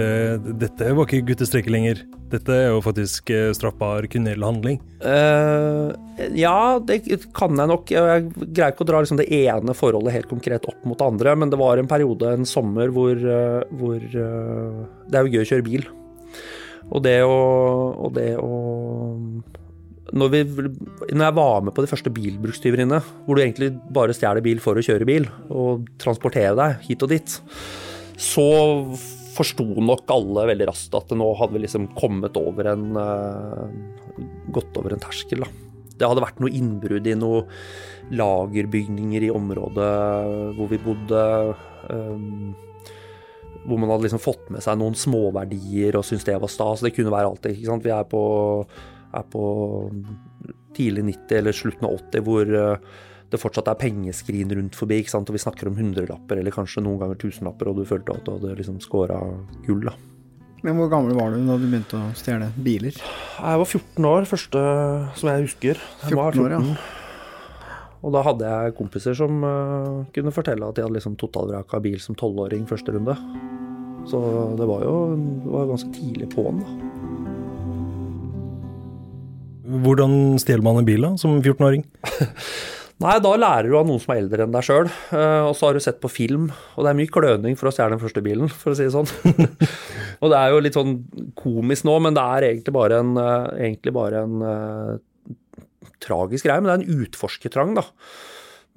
dette 0.58 0.94
var 0.98 1.06
ikke 1.06 1.28
guttestreker 1.28 1.74
lenger, 1.74 2.02
dette 2.32 2.54
er 2.54 2.72
jo 2.74 2.80
faktisk 2.82 3.30
eh, 3.34 3.52
straffbar 3.54 4.08
kriminell 4.10 4.44
handling? 4.46 4.80
Uh, 5.04 5.94
ja, 6.34 6.80
det 6.82 7.04
kan 7.38 7.54
jeg 7.54 7.70
nok. 7.70 7.94
Jeg 7.94 8.26
greier 8.48 8.74
ikke 8.74 8.86
å 8.86 8.90
dra 8.90 9.04
liksom 9.04 9.20
det 9.22 9.30
ene 9.30 9.76
forholdet 9.78 10.16
helt 10.16 10.32
konkret 10.32 10.66
opp 10.70 10.88
mot 10.90 10.98
det 10.98 11.06
andre, 11.06 11.36
men 11.38 11.54
det 11.54 11.62
var 11.62 11.78
en 11.78 11.92
periode, 11.92 12.34
en 12.34 12.50
sommer, 12.50 12.90
hvor, 12.96 13.14
uh, 13.14 13.62
hvor 13.78 14.02
uh, 14.02 14.82
Det 15.06 15.20
er 15.20 15.28
jo 15.28 15.36
gøy 15.36 15.46
å 15.46 15.50
kjøre 15.52 15.68
bil. 15.70 15.86
Og 16.94 17.06
det 17.06 17.20
å, 17.26 17.38
og 18.08 18.18
det 18.18 18.32
å 18.42 18.56
når, 20.14 20.32
vi, 20.32 20.42
når, 20.46 21.24
jeg 21.24 21.36
var 21.40 21.66
med 21.66 21.74
på 21.74 21.82
de 21.82 21.90
første 21.90 22.12
bilbrukstyveriene, 22.14 23.00
hvor 23.26 23.38
du 23.38 23.42
egentlig 23.42 23.72
bare 23.96 24.14
stjeler 24.14 24.44
bil 24.46 24.62
for 24.62 24.78
å 24.78 24.86
kjøre 24.86 25.08
bil 25.08 25.28
og 25.50 25.88
transportere 26.02 26.54
deg 26.60 26.86
hit 26.86 27.06
og 27.06 27.14
dit, 27.14 27.38
så 28.22 28.48
forsto 29.36 29.66
nok 29.84 30.12
alle 30.14 30.46
veldig 30.52 30.70
raskt 30.70 30.96
at 30.96 31.12
nå 31.18 31.28
hadde 31.40 31.58
vi 31.58 31.66
liksom 31.66 31.90
kommet 31.98 32.38
over 32.40 32.72
en 32.72 32.88
uh, 32.96 33.66
Gått 34.56 34.78
over 34.80 34.94
en 34.96 35.02
terskel, 35.04 35.42
da. 35.44 35.50
Det 36.00 36.08
hadde 36.08 36.22
vært 36.24 36.38
noe 36.40 36.54
innbrudd 36.56 37.08
i 37.08 37.16
noen 37.20 37.50
lagerbygninger 38.16 39.26
i 39.28 39.32
området 39.34 39.90
hvor 40.56 40.70
vi 40.72 40.80
bodde. 40.80 41.24
Um, 41.90 42.54
hvor 43.66 43.80
man 43.82 43.92
hadde 43.92 44.06
liksom 44.06 44.22
fått 44.22 44.52
med 44.54 44.64
seg 44.64 44.78
noen 44.80 44.96
småverdier 44.96 45.98
og 45.98 46.06
syntes 46.08 46.28
det 46.28 46.38
var 46.40 46.52
stas. 46.52 46.84
Det 46.86 46.94
kunne 46.96 47.12
være 47.12 47.32
alt 47.32 47.48
sant? 47.66 47.84
Vi 47.84 47.92
er 47.92 48.08
på 48.08 48.22
er 49.16 49.28
på 49.32 49.44
tidlig 50.76 51.06
90 51.12 51.38
eller 51.40 51.56
slutten 51.56 51.88
av 51.88 52.00
80 52.12 52.26
hvor 52.26 52.56
eh, 52.62 52.96
det 53.32 53.42
fortsatt 53.42 53.70
er 53.72 53.80
pengeskrin 53.80 54.52
rundt 54.54 54.76
forbi. 54.78 55.02
ikke 55.02 55.14
sant? 55.14 55.30
Og 55.32 55.38
vi 55.38 55.44
snakker 55.44 55.70
om 55.70 55.78
hundrelapper 55.80 56.40
eller 56.40 56.54
kanskje 56.54 56.84
noen 56.86 57.00
ganger 57.02 57.20
tusenlapper, 57.20 57.72
og 57.72 57.80
du 57.80 57.88
følte 57.88 58.14
at 58.14 58.28
du 58.28 58.36
hadde 58.36 58.58
liksom 58.60 58.82
scora 58.84 59.18
gull. 59.66 59.88
da. 59.88 59.96
Men 60.66 60.80
hvor 60.80 60.90
gammel 60.90 61.18
var 61.18 61.34
du 61.34 61.42
da 61.46 61.58
du 61.62 61.66
begynte 61.68 61.98
å 62.00 62.12
stjele 62.18 62.50
biler? 62.58 62.96
Jeg 62.98 63.62
var 63.62 63.68
14 63.68 64.08
år, 64.10 64.30
første 64.30 64.62
som 65.20 65.30
jeg 65.30 65.48
husker. 65.48 65.82
Jeg 66.06 66.16
14 66.16 66.46
år, 66.46 66.56
ja. 66.56 66.78
Og 68.06 68.14
da 68.14 68.22
hadde 68.26 68.50
jeg 68.50 68.76
kompiser 68.78 69.18
som 69.18 69.42
uh, 69.42 70.06
kunne 70.14 70.34
fortelle 70.34 70.68
at 70.68 70.78
de 70.78 70.84
hadde 70.86 70.98
liksom 70.98 71.18
totalvraka 71.18 71.80
bil 71.82 71.98
som 72.02 72.18
tolvåring 72.18 72.68
første 72.70 72.94
runde. 72.94 73.18
Så 74.10 74.20
det 74.60 74.68
var 74.70 74.86
jo 74.86 74.96
det 75.18 75.54
var 75.54 75.72
ganske 75.72 75.90
tidlig 75.96 76.30
på'n, 76.34 76.62
da. 76.62 77.05
Hvordan 79.84 80.40
stjeler 80.42 80.64
man 80.66 80.82
en 80.82 80.88
bil 80.88 81.06
da, 81.06 81.14
som 81.20 81.38
14-åring? 81.42 81.86
Nei, 83.04 83.18
da 83.20 83.32
lærer 83.36 83.68
du 83.68 83.76
av 83.76 83.88
noen 83.90 84.00
som 84.00 84.14
er 84.14 84.22
eldre 84.22 84.46
enn 84.46 84.54
deg 84.54 84.64
sjøl. 84.64 84.88
Eh, 84.88 85.42
og 85.44 85.52
så 85.58 85.68
har 85.68 85.76
du 85.76 85.84
sett 85.84 85.98
på 86.04 86.12
film, 86.12 86.48
og 86.76 86.86
det 86.86 86.94
er 86.94 87.00
mye 87.02 87.12
kløning 87.12 87.58
for 87.60 87.68
å 87.68 87.74
stjele 87.76 87.98
den 87.98 88.04
første 88.04 88.24
bilen, 88.24 88.48
for 88.48 88.72
å 88.72 88.78
si 88.78 88.88
det 88.88 88.94
sånn. 88.94 89.10
og 90.22 90.32
det 90.32 90.40
er 90.40 90.54
jo 90.54 90.62
litt 90.64 90.78
sånn 90.78 90.96
komisk 91.36 91.88
nå, 91.90 91.98
men 92.06 92.16
det 92.16 92.24
er 92.38 92.48
egentlig 92.54 92.76
bare 92.78 93.02
en, 93.04 93.12
eh, 93.20 93.50
egentlig 93.68 93.96
bare 93.98 94.24
en 94.24 94.46
uh, 94.48 95.60
tragisk 96.06 96.48
greie. 96.48 96.64
Men 96.64 96.72
det 96.72 96.78
er 96.78 96.86
en 96.86 97.04
utforskertrang, 97.04 97.76
da. 97.82 97.84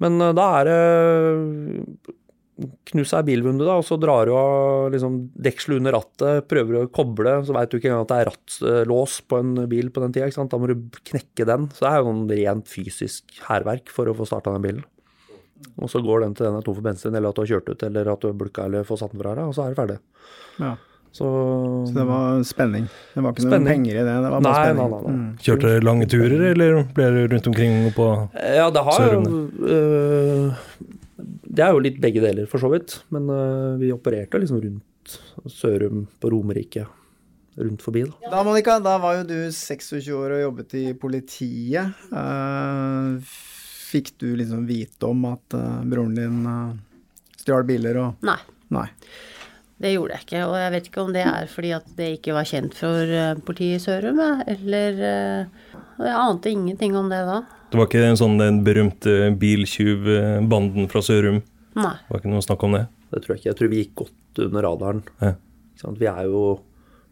Men 0.03 0.19
da 0.35 0.49
er 0.59 0.67
det 0.67 2.13
uh, 2.59 2.69
knus 2.91 3.15
bilvinduet, 3.25 3.67
da, 3.67 3.77
og 3.79 3.87
så 3.87 3.97
drar 4.01 4.29
du 4.29 4.33
av 4.37 4.91
liksom, 4.93 5.17
dekselet 5.39 5.81
under 5.81 5.97
rattet, 5.97 6.47
prøver 6.51 6.81
å 6.81 6.91
koble, 6.93 7.39
så 7.47 7.55
veit 7.55 7.71
du 7.71 7.79
ikke 7.79 7.91
engang 7.91 8.05
at 8.05 8.11
det 8.11 8.19
er 8.19 8.31
rattlås 8.31 9.19
på 9.29 9.41
en 9.41 9.55
bil 9.71 9.91
på 9.95 10.03
den 10.03 10.15
tida. 10.15 10.47
Da 10.51 10.59
må 10.61 10.69
du 10.71 10.77
knekke 11.11 11.47
den. 11.47 11.69
Så 11.73 11.85
det 11.85 11.91
er 11.91 12.01
jo 12.01 12.11
noen 12.11 12.31
rent 12.31 12.71
fysisk 12.71 13.41
hærverk 13.47 13.91
for 13.93 14.11
å 14.11 14.15
få 14.17 14.27
starta 14.29 14.53
den 14.55 14.65
bilen. 14.67 14.85
Og 15.79 15.89
så 15.91 16.01
går 16.03 16.23
den 16.23 16.35
til 16.35 16.47
den 16.47 16.59
er 16.59 16.63
tom 16.65 16.77
for 16.77 16.85
bensin, 16.85 17.15
eller 17.15 17.31
at 17.31 17.39
du 17.39 17.43
har 17.43 17.51
kjørt 17.55 17.71
ut, 17.71 17.81
eller 17.87 18.11
at 18.11 18.21
du 18.21 18.29
har 18.29 18.37
bulka 18.37 18.67
eller 18.67 18.87
fått 18.87 19.01
satt 19.01 19.15
den 19.15 19.23
fra 19.23 19.35
deg, 19.35 19.49
og 19.49 19.55
så 19.55 19.65
er 19.65 19.73
det 19.73 19.79
ferdig. 19.79 19.97
Ja. 20.59 20.75
Så, 21.11 21.25
så, 21.87 21.93
det 21.95 22.05
var 22.05 22.43
spenning? 22.45 22.85
Det 23.15 23.23
var 23.25 23.33
ikke 23.33 23.47
noen 23.49 23.65
penger 23.65 23.95
i 23.95 24.03
det? 24.05 24.13
det 24.13 24.29
var 24.29 24.43
bare 24.45 24.45
nei, 24.45 24.59
spenning. 24.59 24.91
Nei, 24.91 24.99
nei, 24.99 25.01
nei. 25.01 25.15
Mm. 25.17 25.31
Kjørte 25.45 25.71
lange 25.81 26.07
turer, 26.11 26.43
eller 26.51 26.79
ble 26.95 27.07
du 27.15 27.19
rundt 27.33 27.49
omkring 27.49 27.79
på 27.95 28.09
Ja, 28.37 28.67
det 28.75 28.83
har 28.89 29.07
jo 29.07 29.23
øh, 29.73 30.67
det 31.49 31.65
er 31.65 31.73
jo 31.73 31.81
litt 31.81 31.97
begge 32.01 32.21
deler, 32.21 32.45
for 32.49 32.61
så 32.61 32.69
vidt. 32.71 32.99
Men 33.13 33.29
uh, 33.33 33.77
vi 33.81 33.91
opererte 33.93 34.41
liksom 34.41 34.61
rundt 34.61 35.15
Sørum, 35.49 36.05
på 36.21 36.29
Romerike. 36.29 36.85
Rundt 37.59 37.81
forbi, 37.83 38.05
da. 38.05 38.29
Da, 38.29 38.43
Monica, 38.45 38.77
da 38.83 38.95
var 39.01 39.17
jo 39.17 39.25
du 39.27 39.39
26 39.55 40.13
år 40.15 40.37
og 40.37 40.43
jobbet 40.43 40.77
i 40.79 40.85
politiet. 40.99 41.97
Uh, 42.13 43.17
fikk 43.89 44.13
du 44.21 44.29
liksom 44.37 44.69
vite 44.69 45.09
om 45.09 45.25
at 45.31 45.57
uh, 45.57 45.81
broren 45.89 46.13
din 46.15 46.39
stjal 47.39 47.65
biler 47.67 47.97
og 48.03 48.25
Nei. 48.29 48.39
Nei. 48.69 48.85
Det 49.79 49.93
gjorde 49.95 50.17
jeg 50.17 50.25
ikke, 50.27 50.39
og 50.43 50.57
jeg 50.59 50.71
vet 50.73 50.87
ikke 50.89 51.01
om 51.01 51.13
det 51.15 51.21
er 51.23 51.45
fordi 51.49 51.69
at 51.71 51.85
det 51.97 52.09
ikke 52.17 52.33
var 52.35 52.47
kjent 52.49 52.73
for 52.75 53.13
politiet 53.47 53.79
i 53.79 53.83
Sørum, 53.85 54.19
eller 54.19 54.97
Jeg 54.99 56.17
ante 56.19 56.51
ingenting 56.51 56.97
om 56.99 57.07
det 57.09 57.21
da. 57.25 57.37
Det 57.69 57.77
var 57.77 57.85
ikke 57.85 58.01
en 58.07 58.17
sånn 58.17 58.39
den 58.39 58.63
berømte 58.65 59.29
biltyvbanden 59.37 60.89
fra 60.89 61.03
Sørum? 61.05 61.43
Nei. 61.77 61.93
Det 62.01 62.09
var 62.09 62.23
ikke 62.23 62.31
noe 62.31 62.45
snakk 62.45 62.65
om 62.65 62.75
det? 62.77 62.87
Det 63.11 63.21
tror 63.21 63.35
jeg 63.35 63.41
ikke. 63.41 63.49
Jeg 63.49 63.59
tror 63.59 63.69
vi 63.69 63.83
gikk 63.83 63.93
godt 64.01 64.41
under 64.47 64.65
radaren. 64.65 65.03
Ja. 65.21 65.35
Vi 65.95 66.09
er 66.09 66.25
jo 66.27 66.41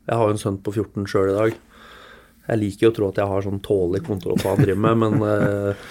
Jeg 0.08 0.16
har 0.16 0.30
jo 0.30 0.36
en 0.36 0.40
sønn 0.40 0.58
på 0.64 0.72
14 0.72 1.08
sjøl 1.12 1.34
i 1.34 1.36
dag. 1.36 1.56
Jeg 2.48 2.60
liker 2.62 2.88
jo 2.88 2.92
å 2.94 2.96
tro 2.96 3.08
at 3.12 3.18
jeg 3.20 3.28
har 3.28 3.44
sånn 3.44 3.64
tålelig 3.64 4.06
kontroll 4.08 4.38
på 4.40 4.48
hva 4.48 4.54
han 4.56 4.64
driver 4.64 4.84
med, 4.86 5.02
men 5.04 5.26
eh, 5.28 5.88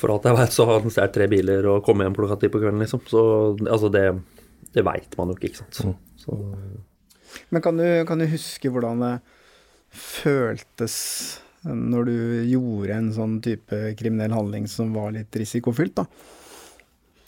for 0.00 0.10
alt 0.10 0.26
jeg 0.26 0.38
veit, 0.40 0.54
så 0.56 0.66
har 0.66 0.80
han 0.82 0.90
stjålet 0.90 1.14
tre 1.14 1.28
biler 1.30 1.68
og 1.70 1.84
kommet 1.86 2.08
hjem 2.08 2.16
klokka 2.18 2.38
ti 2.40 2.50
på 2.50 2.62
kvelden, 2.62 2.82
liksom. 2.82 3.04
Så 3.06 3.22
altså, 3.62 3.90
det, 3.94 4.04
det 4.74 4.84
veit 4.88 5.14
man 5.20 5.30
jo 5.30 5.38
ikke, 5.38 5.52
ikke 5.52 5.62
sant. 5.62 5.78
Så, 5.78 5.94
Så. 6.24 6.40
Men 7.54 7.62
kan 7.62 7.78
du, 7.78 7.86
kan 8.08 8.18
du 8.18 8.26
huske 8.26 8.72
hvordan 8.74 9.04
det 9.04 9.12
føltes 9.94 10.96
når 11.68 12.06
du 12.08 12.18
gjorde 12.48 12.96
en 12.96 13.10
sånn 13.12 13.40
type 13.44 13.94
kriminell 13.98 14.32
handling 14.32 14.68
som 14.70 14.94
var 14.96 15.12
litt 15.16 15.34
risikofylt, 15.36 15.98
da. 16.00 16.06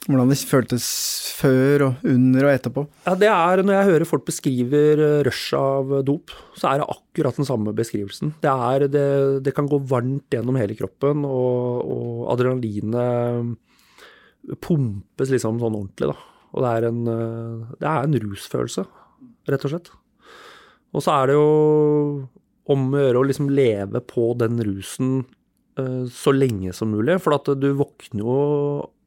Hvordan 0.03 0.33
det 0.33 0.39
føltes 0.51 0.87
før 1.39 1.85
og 1.87 2.07
under 2.11 2.49
og 2.49 2.53
etterpå? 2.57 2.83
Ja, 3.07 3.13
det 3.15 3.29
er 3.31 3.63
Når 3.63 3.77
jeg 3.77 3.89
hører 3.91 4.09
folk 4.09 4.25
beskriver 4.27 4.99
rushet 4.99 5.27
rush 5.29 5.55
av 5.55 5.93
dop, 6.09 6.33
så 6.59 6.73
er 6.73 6.81
det 6.81 6.89
akkurat 6.91 7.39
den 7.39 7.47
samme 7.47 7.71
beskrivelsen. 7.77 8.35
Det, 8.43 8.51
er, 8.51 8.89
det, 8.91 9.07
det 9.47 9.55
kan 9.55 9.69
gå 9.71 9.79
varmt 9.79 10.27
gjennom 10.35 10.59
hele 10.59 10.75
kroppen, 10.75 11.23
og, 11.23 11.87
og 11.87 12.33
adrenalinet 12.35 13.55
pumpes 14.59 15.31
liksom 15.31 15.63
sånn 15.63 15.79
ordentlig, 15.79 16.11
da. 16.11 16.19
Og 16.53 16.65
det 16.65 16.71
er 16.73 16.89
en, 16.91 17.03
eh, 17.09 17.75
det 17.79 17.89
er 17.89 18.03
en 18.03 18.21
rusfølelse, 18.27 18.83
rett 19.49 19.67
og 19.69 19.73
slett. 19.73 19.93
Og 20.93 21.05
så 21.05 21.15
er 21.15 21.31
det 21.31 21.37
jo 21.39 21.49
om 22.71 22.89
å 22.93 23.05
gjøre 23.05 23.21
å 23.21 23.29
liksom 23.29 23.51
leve 23.51 24.03
på 24.07 24.33
den 24.39 24.61
rusen 24.63 25.23
uh, 25.81 26.05
så 26.11 26.35
lenge 26.35 26.75
som 26.77 26.93
mulig. 26.95 27.19
For 27.23 27.37
at 27.37 27.51
du 27.59 27.71
våkner 27.79 28.23
jo 28.23 28.37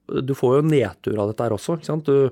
Du 0.06 0.36
får 0.38 0.60
jo 0.60 0.66
nedtur 0.70 1.18
av 1.18 1.32
dette 1.32 1.46
her 1.46 1.56
også. 1.56 1.78
ikke 1.80 1.88
sant? 1.88 2.06
Du, 2.06 2.30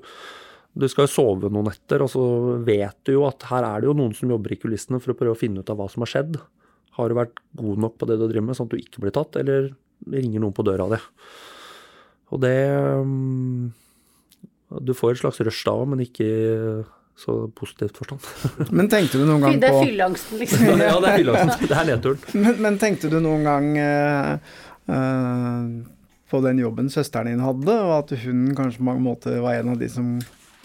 du 0.77 0.87
skal 0.89 1.07
jo 1.07 1.13
sove 1.13 1.49
noen 1.49 1.71
netter, 1.71 2.03
og 2.05 2.11
så 2.13 2.23
vet 2.65 2.99
du 3.05 3.15
jo 3.15 3.23
at 3.25 3.47
her 3.49 3.65
er 3.65 3.81
det 3.81 3.89
jo 3.89 3.95
noen 3.97 4.13
som 4.13 4.29
jobber 4.29 4.53
i 4.53 4.59
kulissene 4.61 4.99
for 5.01 5.13
å 5.13 5.17
prøve 5.17 5.33
å 5.33 5.39
finne 5.39 5.63
ut 5.63 5.71
av 5.73 5.79
hva 5.79 5.87
som 5.89 6.05
har 6.05 6.11
skjedd. 6.11 6.37
Har 6.97 7.09
du 7.09 7.17
vært 7.17 7.41
god 7.57 7.81
nok 7.81 7.97
på 7.97 8.09
det 8.09 8.19
du 8.19 8.27
driver 8.27 8.45
med, 8.45 8.57
sånn 8.57 8.69
at 8.69 8.75
du 8.75 8.81
ikke 8.81 9.01
blir 9.01 9.13
tatt, 9.15 9.37
eller 9.41 9.71
ringer 10.13 10.43
noen 10.43 10.53
på 10.53 10.65
døra 10.65 10.85
di? 10.91 10.99
Og 12.33 12.41
det 12.41 12.57
um, 13.01 13.71
Du 14.81 14.93
får 14.97 15.13
et 15.13 15.21
slags 15.21 15.41
rush 15.45 15.65
da 15.67 15.75
òg, 15.77 15.89
men 15.93 16.05
ikke 16.05 16.27
så 17.19 17.47
positivt 17.55 17.97
forstand. 17.97 18.21
Men 18.77 18.89
tenkte 18.89 19.21
du 19.21 19.25
noen 19.27 19.45
gang 19.45 19.57
på 19.57 19.63
Det 19.63 19.71
er 19.71 19.79
fylleangsten, 19.85 20.39
liksom. 20.41 20.65
ja, 20.69 20.75
det 20.99 21.09
er 21.09 21.17
fylleangsten. 21.21 21.67
Det 21.69 21.79
er 21.79 21.89
nedturen. 21.91 22.29
Men, 22.33 22.61
men, 22.65 22.77
tenkte 22.81 23.11
du 23.11 23.17
noen 23.23 23.47
gang 23.47 23.67
uh, 23.77 24.55
uh, 24.89 26.07
på 26.33 26.41
den 26.47 26.63
jobben 26.63 26.89
søsteren 26.93 27.29
din 27.29 27.43
hadde, 27.45 27.75
og 27.85 27.93
at 27.99 28.15
hun 28.23 28.47
kanskje 28.57 28.81
på 28.81 28.87
mange 28.89 29.05
måter 29.05 29.37
var 29.43 29.59
en 29.59 29.75
av 29.75 29.81
de 29.81 29.91
som 29.93 30.15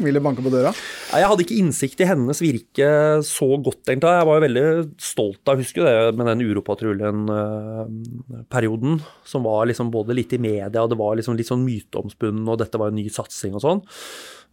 ville 0.02 0.20
banke 0.22 0.42
på 0.44 0.50
døra? 0.52 0.72
Jeg 1.10 1.28
hadde 1.30 1.42
ikke 1.44 1.58
innsikt 1.58 2.00
i 2.02 2.08
hennes 2.08 2.40
virke 2.42 2.88
så 3.26 3.48
godt, 3.56 3.88
egentlig. 3.88 4.14
Jeg 4.14 4.26
var 4.28 4.34
jo 4.38 4.46
veldig 4.46 4.64
stolt 5.02 5.48
av, 5.50 5.58
husker 5.62 5.82
det, 5.86 5.96
med 6.18 6.26
den 6.30 6.44
Uropatruljen-perioden, 6.46 8.92
som 9.26 9.40
var 9.46 9.60
liksom 9.70 9.88
både 9.94 10.16
litt 10.16 10.32
i 10.36 10.42
media, 10.42 10.82
og 10.82 10.90
det 10.92 11.00
var 11.00 11.12
liksom 11.18 11.34
litt 11.38 11.50
sånn 11.50 11.66
myteomspunnen, 11.66 12.48
og 12.48 12.60
dette 12.62 12.80
var 12.80 12.88
en 12.92 13.00
ny 13.00 13.06
satsing 13.12 13.52
og 13.58 13.62
sånn. 13.64 13.80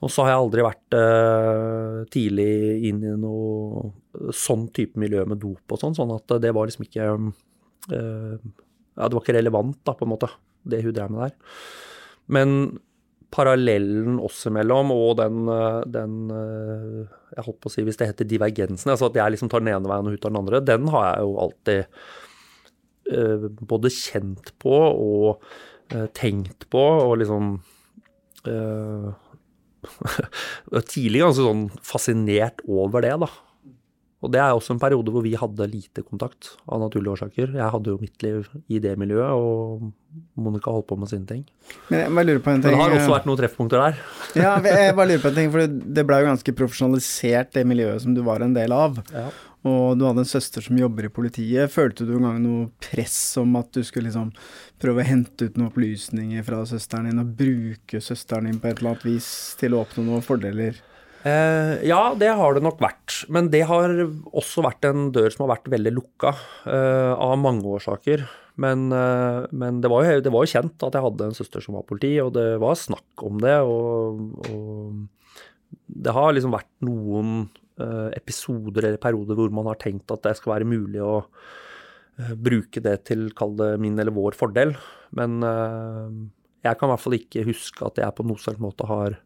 Og 0.03 0.09
så 0.11 0.19
har 0.25 0.31
jeg 0.33 0.43
aldri 0.43 0.61
vært 0.65 0.89
uh, 0.97 1.95
tidlig 2.11 2.53
inn 2.89 2.99
i 3.05 3.19
noe 3.19 4.29
sånn 4.35 4.65
type 4.75 4.95
miljø 4.99 5.21
med 5.29 5.39
dop 5.39 5.65
og 5.71 5.77
sånn, 5.79 5.95
sånn 5.97 6.15
at 6.15 6.27
det 6.43 6.51
var 6.55 6.65
liksom 6.67 6.85
ikke 6.87 7.03
uh, 7.15 8.35
Ja, 8.95 9.03
det 9.07 9.15
var 9.15 9.23
ikke 9.23 9.39
relevant, 9.39 9.79
da, 9.87 9.91
på 9.95 10.03
en 10.05 10.13
måte, 10.13 10.29
det 10.67 10.83
hun 10.83 10.95
drev 10.95 11.09
med 11.11 11.21
der. 11.25 11.33
Men 12.31 12.47
parallellen 13.35 14.19
oss 14.23 14.45
imellom 14.49 14.93
og 14.95 15.17
den, 15.19 15.49
eh, 15.51 15.81
den 15.91 16.13
Jeg 17.35 17.45
holdt 17.45 17.61
på 17.63 17.71
å 17.71 17.73
si, 17.73 17.83
hvis 17.83 17.99
det 17.99 18.07
heter 18.07 18.27
divergensen, 18.29 18.93
altså 18.93 19.09
at 19.09 19.17
jeg 19.19 19.35
liksom 19.35 19.51
tar 19.51 19.63
den 19.63 19.73
ene 19.75 19.91
veien 19.91 20.07
og 20.07 20.15
hun 20.15 20.21
tar 20.23 20.31
den 20.31 20.39
andre, 20.39 20.63
den 20.63 20.87
har 20.93 21.09
jeg 21.09 21.25
jo 21.25 21.33
alltid 21.43 21.81
uh, 23.11 23.47
både 23.73 23.91
kjent 23.91 24.53
på 24.63 24.71
og 24.71 25.43
tenkt 26.17 26.65
på 26.73 26.81
og 26.81 27.19
liksom 27.21 27.59
tidlig 30.93 31.21
ganske 31.21 31.43
sånn 31.43 31.67
fascinert 31.85 32.63
over 32.65 33.05
det, 33.05 33.13
da. 33.21 33.29
Og 34.25 34.31
det 34.33 34.41
er 34.41 34.55
også 34.55 34.73
en 34.73 34.81
periode 34.81 35.13
hvor 35.13 35.21
vi 35.21 35.35
hadde 35.37 35.67
lite 35.69 36.01
kontakt, 36.01 36.55
av 36.65 36.81
naturlige 36.81 37.13
årsaker. 37.13 37.53
Jeg 37.53 37.71
hadde 37.75 37.91
jo 37.93 38.01
mitt 38.01 38.25
liv 38.25 38.47
i 38.73 38.81
det 38.81 38.95
miljøet, 38.97 39.37
og 39.37 39.91
Monica 40.39 40.73
holdt 40.73 40.87
på 40.89 40.97
med 40.97 41.11
sine 41.11 41.27
ting. 41.29 41.43
Men 41.91 41.99
jeg 41.99 42.13
bare 42.17 42.29
lurer 42.29 42.45
på 42.45 42.53
en 42.53 42.63
ting. 42.63 42.73
Men 42.73 42.79
det 42.79 42.83
har 42.83 42.95
også 42.95 43.09
eh, 43.09 43.13
vært 43.13 43.27
noen 43.29 43.41
treffpunkter 43.41 43.83
der. 43.83 43.99
Ja, 44.45 44.55
jeg 44.65 44.95
bare 44.97 45.11
lurer 45.11 45.21
på 45.21 45.29
en 45.29 45.37
ting, 45.37 45.51
for 45.53 45.75
det 45.99 46.05
ble 46.09 46.21
jo 46.21 46.29
ganske 46.31 46.55
profesjonalisert, 46.57 47.51
det 47.53 47.65
miljøet 47.69 48.05
som 48.05 48.15
du 48.17 48.23
var 48.25 48.45
en 48.45 48.55
del 48.57 48.73
av. 48.75 48.97
Ja. 49.13 49.27
Og 49.65 49.97
du 49.97 50.05
hadde 50.05 50.21
en 50.21 50.29
søster 50.29 50.61
som 50.61 50.77
jobber 50.77 51.07
i 51.07 51.13
politiet. 51.13 51.73
Følte 51.73 52.05
du 52.05 52.15
en 52.17 52.27
gang 52.27 52.41
noe 52.41 52.67
press 52.81 53.17
om 53.41 53.55
at 53.57 53.71
du 53.73 53.81
skulle 53.85 54.09
liksom 54.09 54.33
prøve 54.81 55.01
å 55.01 55.07
hente 55.07 55.47
ut 55.47 55.57
noen 55.57 55.71
opplysninger 55.71 56.45
fra 56.45 56.63
søsteren 56.69 57.09
din, 57.09 57.21
og 57.21 57.37
bruke 57.37 58.01
søsteren 58.01 58.49
din 58.49 58.59
på 58.61 58.69
et 58.69 58.81
eller 58.81 58.93
annet 58.95 59.07
vis 59.07 59.29
til 59.61 59.77
å 59.77 59.81
oppnå 59.85 60.05
noen 60.09 60.25
fordeler? 60.25 60.81
Eh, 61.25 61.81
ja, 61.89 62.13
det 62.13 62.29
har 62.37 62.53
det 62.53 62.61
nok 62.65 62.81
vært. 62.83 63.23
Men 63.33 63.49
det 63.53 63.63
har 63.65 63.89
også 64.29 64.61
vært 64.65 64.85
en 64.85 65.09
dør 65.15 65.31
som 65.33 65.45
har 65.45 65.55
vært 65.55 65.71
veldig 65.73 65.93
lukka, 65.95 66.35
eh, 66.69 67.13
av 67.13 67.37
mange 67.41 67.65
årsaker. 67.65 68.27
Men, 68.61 68.91
eh, 68.93 69.47
men 69.51 69.81
det, 69.81 69.89
var 69.89 70.05
jo, 70.05 70.21
det 70.21 70.31
var 70.31 70.45
jo 70.45 70.53
kjent 70.53 70.85
at 70.85 70.93
jeg 70.93 71.05
hadde 71.07 71.25
en 71.25 71.37
søster 71.37 71.65
som 71.65 71.75
var 71.75 71.87
politi, 71.89 72.13
og 72.21 72.33
det 72.37 72.59
var 72.61 72.77
snakk 72.77 73.25
om 73.25 73.41
det. 73.41 73.57
Og, 73.65 74.21
og 74.53 75.75
det 75.89 76.13
har 76.13 76.33
liksom 76.33 76.53
vært 76.53 76.71
noen 76.85 77.49
eh, 77.81 78.09
episoder 78.15 78.85
eller 78.85 79.01
perioder 79.01 79.37
hvor 79.39 79.51
man 79.53 79.69
har 79.71 79.81
tenkt 79.81 80.13
at 80.13 80.23
det 80.27 80.37
skal 80.37 80.55
være 80.55 80.69
mulig 80.69 81.01
å 81.03 81.25
eh, 82.21 82.33
bruke 82.37 82.83
det 82.85 82.99
til, 83.09 83.31
kall 83.35 83.57
det 83.57 83.75
min 83.81 83.97
eller 83.99 84.15
vår 84.15 84.37
fordel. 84.37 84.75
Men 85.17 85.41
eh, 85.41 86.15
jeg 86.69 86.77
kan 86.77 86.89
i 86.89 86.93
hvert 86.93 87.03
fall 87.03 87.17
ikke 87.17 87.47
huske 87.49 87.89
at 87.89 88.01
jeg 88.01 88.17
på 88.17 88.25
noen 88.29 88.61
måte 88.61 88.87
har 88.89 89.19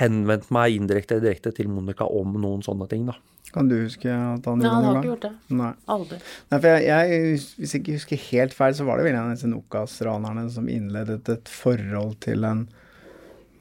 henvendt 0.00 0.50
meg 0.54 0.72
indirekte 0.78 1.16
eller 1.18 1.28
direkte 1.28 1.52
til 1.56 1.68
Monica 1.68 2.04
om 2.08 2.32
noen 2.40 2.62
sånne 2.64 2.88
ting, 2.88 3.04
da. 3.10 3.14
Kan 3.52 3.68
du 3.68 3.74
huske 3.82 4.08
at 4.08 4.46
han 4.48 4.62
gjorde 4.62 4.62
det? 4.62 4.62
Nei, 4.62 4.70
han 4.72 4.84
har 4.86 4.96
ikke 5.02 5.10
gjort 5.10 5.24
det. 5.26 5.32
Nei. 5.58 5.72
Aldri. 5.92 6.18
Nei, 6.50 6.58
for 6.62 6.68
jeg, 6.72 6.84
jeg, 6.88 7.40
hvis 7.58 7.74
jeg 7.74 7.82
ikke 7.82 7.96
husker 7.98 8.22
helt 8.30 8.54
feil, 8.56 8.76
så 8.78 8.86
var 8.88 8.96
det 8.96 9.04
vel 9.04 9.12
en 9.18 9.26
av 9.26 9.34
disse 9.34 9.50
Nokas-ranerne 9.50 10.46
som 10.54 10.70
innledet 10.72 11.28
et 11.34 11.52
forhold 11.52 12.14
til 12.24 12.46
en 12.48 12.62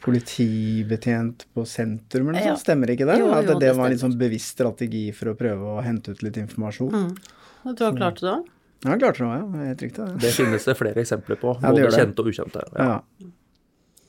politibetjent 0.02 1.46
på 1.54 1.66
sentrum 1.68 2.30
eller 2.30 2.40
noe 2.40 2.46
Ja. 2.46 2.56
sånt. 2.56 2.64
Stemmer 2.64 2.90
ikke 2.96 3.06
det? 3.06 3.20
Jo, 3.20 3.28
At 3.36 3.46
jo, 3.46 3.52
det, 3.54 3.60
det 3.68 3.76
var 3.78 3.86
en 3.90 3.92
liksom 3.94 4.16
bevisst 4.18 4.56
strategi 4.56 5.04
for 5.14 5.34
å 5.34 5.36
prøve 5.38 5.76
å 5.76 5.84
hente 5.86 6.12
ut 6.16 6.24
litt 6.24 6.38
informasjon? 6.42 6.90
Mm. 6.96 7.12
Jeg 7.68 7.76
tror 7.78 7.86
han 7.92 8.00
klarte 8.00 8.22
det 8.26 8.32
òg. 8.38 8.48
Ja, 8.82 8.96
klarte 8.98 9.22
det, 9.22 9.30
ja. 9.30 9.66
Helt 9.68 9.82
riktig. 9.86 10.06
Det. 10.08 10.18
Det 10.24 10.32
finnes 10.34 10.64
det 10.66 10.76
flere 10.80 11.04
eksempler 11.04 11.38
på, 11.38 11.54
Ja, 11.62 11.70
det 11.70 11.84
både 11.84 11.92
det. 11.92 12.00
kjente 12.00 12.20
og 12.24 12.32
ukjente. 12.32 12.64
Ja. 12.80 12.88
Ja. 12.88 13.28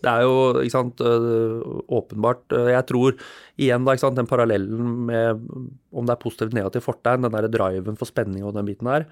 Det 0.02 0.10
er 0.10 0.24
jo 0.26 0.64
sant, 0.72 1.00
øh, 1.00 1.60
åpenbart 1.94 2.52
øh, 2.56 2.72
Jeg 2.74 2.86
tror 2.88 3.14
igjen 3.60 3.86
da, 3.86 3.94
sant, 4.00 4.18
den 4.18 4.30
parallellen 4.30 5.06
med 5.06 5.46
om 5.92 6.08
det 6.08 6.16
er 6.16 6.22
positivt 6.22 6.56
negativt 6.56 6.86
fortegn, 6.88 7.22
den 7.26 7.36
der 7.36 7.50
driven 7.52 7.98
for 8.00 8.10
spenning 8.10 8.44
og 8.46 8.56
den 8.56 8.66
biten 8.66 8.90
der. 8.90 9.06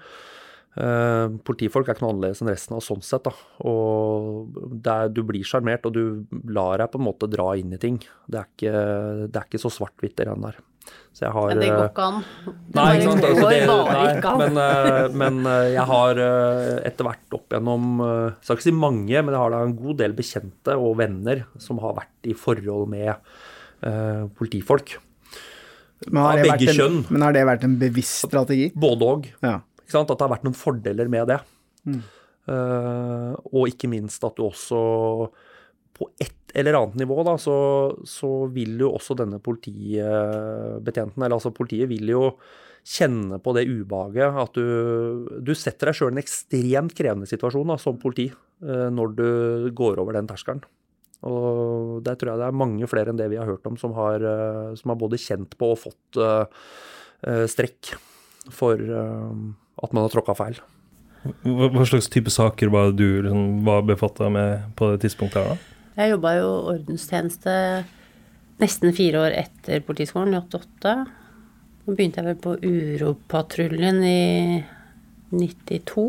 Eh, 0.79 1.27
politifolk 1.43 1.89
er 1.89 1.97
ikke 1.97 2.05
noe 2.05 2.13
annerledes 2.13 2.39
enn 2.43 2.51
resten 2.51 2.77
av 2.77 2.83
sånn 2.85 3.03
sett. 3.03 3.27
da, 3.27 3.33
og 3.67 4.55
er, 4.87 5.09
Du 5.11 5.23
blir 5.27 5.43
sjarmert, 5.43 5.85
og 5.85 5.93
du 5.93 6.25
lar 6.47 6.79
deg 6.79 6.91
på 6.91 6.99
en 6.99 7.07
måte 7.07 7.29
dra 7.31 7.53
inn 7.59 7.73
i 7.75 7.81
ting. 7.81 7.99
Det 8.27 8.39
er 8.39 8.51
ikke, 8.51 8.75
det 9.27 9.41
er 9.41 9.47
ikke 9.49 9.63
så 9.63 9.73
svart-hvitt 9.73 10.17
det 10.17 10.27
der. 10.31 10.61
Så 11.11 11.25
jeg 11.25 11.33
har 11.35 11.51
Men 11.51 11.61
det 11.61 11.69
går 11.69 11.83
eh, 11.83 11.91
ikke 11.91 12.07
an. 12.07 12.19
Det 12.47 12.75
Nei, 12.77 12.87
ikke 12.95 13.07
sant. 13.07 13.27
Altså, 13.27 13.49
det, 13.51 13.59
nei, 13.67 14.37
men, 14.41 14.59
eh, 14.63 15.17
men 15.21 15.39
eh, 15.51 15.67
jeg 15.75 15.85
har 15.91 16.21
etter 16.87 17.07
hvert 17.07 17.37
opp 17.37 17.55
gjennom 17.55 17.87
Jeg 18.01 18.47
skal 18.47 18.59
ikke 18.59 18.67
si 18.69 18.75
mange, 18.75 19.21
men 19.21 19.35
jeg 19.35 19.41
har 19.43 19.53
da 19.53 19.61
en 19.67 19.77
god 19.77 20.01
del 20.01 20.15
bekjente 20.17 20.77
og 20.79 20.97
venner 21.01 21.45
som 21.61 21.81
har 21.83 21.97
vært 21.99 22.31
i 22.31 22.35
forhold 22.37 22.89
med 22.91 23.11
uh, 23.13 24.29
politifolk. 24.37 24.95
Men, 26.07 26.23
har 26.23 26.31
Av 26.31 26.39
det 26.39 26.47
begge 26.47 26.71
en, 26.71 26.79
kjønn. 26.79 26.97
men 27.11 27.25
har 27.25 27.35
det 27.35 27.43
vært 27.49 27.67
en 27.67 27.75
bevisst 27.81 28.25
strategi? 28.25 28.71
Både 28.73 29.11
og. 29.13 29.29
Ja. 29.45 29.59
At 29.91 30.07
det 30.07 30.23
har 30.23 30.31
vært 30.31 30.45
noen 30.47 30.57
fordeler 30.57 31.09
med 31.11 31.29
det. 31.29 31.41
Eh, 32.49 33.33
og 33.53 33.69
ikke 33.69 33.89
minst 33.91 34.23
at 34.25 34.37
du 34.37 34.47
også 34.47 34.79
på 36.01 36.09
et 36.21 36.55
eller 36.57 36.79
annet 36.79 36.97
nivå, 37.03 37.21
da, 37.23 37.37
så, 37.39 37.55
så 38.07 38.31
vil 38.51 38.81
jo 38.81 38.91
også 38.97 39.15
denne 39.19 39.39
politibetjenten, 39.43 41.21
eller 41.21 41.37
altså 41.37 41.53
politiet, 41.55 41.89
vil 41.91 42.09
jo 42.11 42.25
kjenne 42.81 43.37
på 43.37 43.53
det 43.53 43.67
ubehaget 43.69 44.37
at 44.41 44.57
du, 44.57 45.27
du 45.37 45.51
setter 45.53 45.91
deg 45.91 45.97
sjøl 45.99 46.09
i 46.09 46.15
en 46.17 46.23
ekstremt 46.23 46.95
krevende 46.97 47.29
situasjon 47.29 47.69
da, 47.69 47.77
som 47.79 47.99
politi 48.01 48.31
eh, 48.31 48.87
når 48.89 49.13
du 49.19 49.27
går 49.77 50.01
over 50.01 50.17
den 50.17 50.29
terskelen. 50.31 50.63
Og 51.29 52.01
der 52.01 52.17
tror 52.17 52.31
jeg 52.31 52.41
det 52.41 52.47
er 52.47 52.57
mange 52.57 52.89
flere 52.89 53.13
enn 53.13 53.19
det 53.19 53.29
vi 53.29 53.37
har 53.37 53.45
hørt 53.45 53.67
om, 53.69 53.77
som 53.77 53.93
har, 53.93 54.25
eh, 54.25 54.73
som 54.79 54.93
har 54.95 55.01
både 55.03 55.21
kjent 55.21 55.53
på 55.61 55.75
og 55.75 55.83
fått 55.83 56.21
eh, 56.25 57.45
strekk 57.45 57.93
for 58.49 58.81
uh, 58.81 59.29
at 59.85 59.91
man 59.93 60.07
har 60.07 60.09
tråkka 60.09 60.33
feil. 60.33 60.55
Hva, 61.45 61.83
slags 61.85 62.09
type 62.09 62.33
saker 62.33 62.71
var 62.73 62.95
du 62.97 63.21
liksom, 63.21 63.67
befatta 63.85 64.31
med 64.33 64.71
på 64.79 64.89
det 64.89 65.03
tidspunktet? 65.03 65.37
her 65.37 65.53
da? 65.53 65.70
Jeg 65.97 66.13
jobba 66.13 66.35
jo 66.37 66.51
ordenstjeneste 66.71 67.53
nesten 68.61 68.93
fire 68.95 69.25
år 69.25 69.35
etter 69.41 69.81
Politiskolen, 69.83 70.35
i 70.35 70.39
88. 70.39 70.93
Så 71.81 71.95
begynte 71.97 72.21
jeg 72.21 72.29
vel 72.29 72.39
på 72.39 72.55
Uropatruljen 72.61 74.03
i 74.05 74.61
92. 75.33 76.05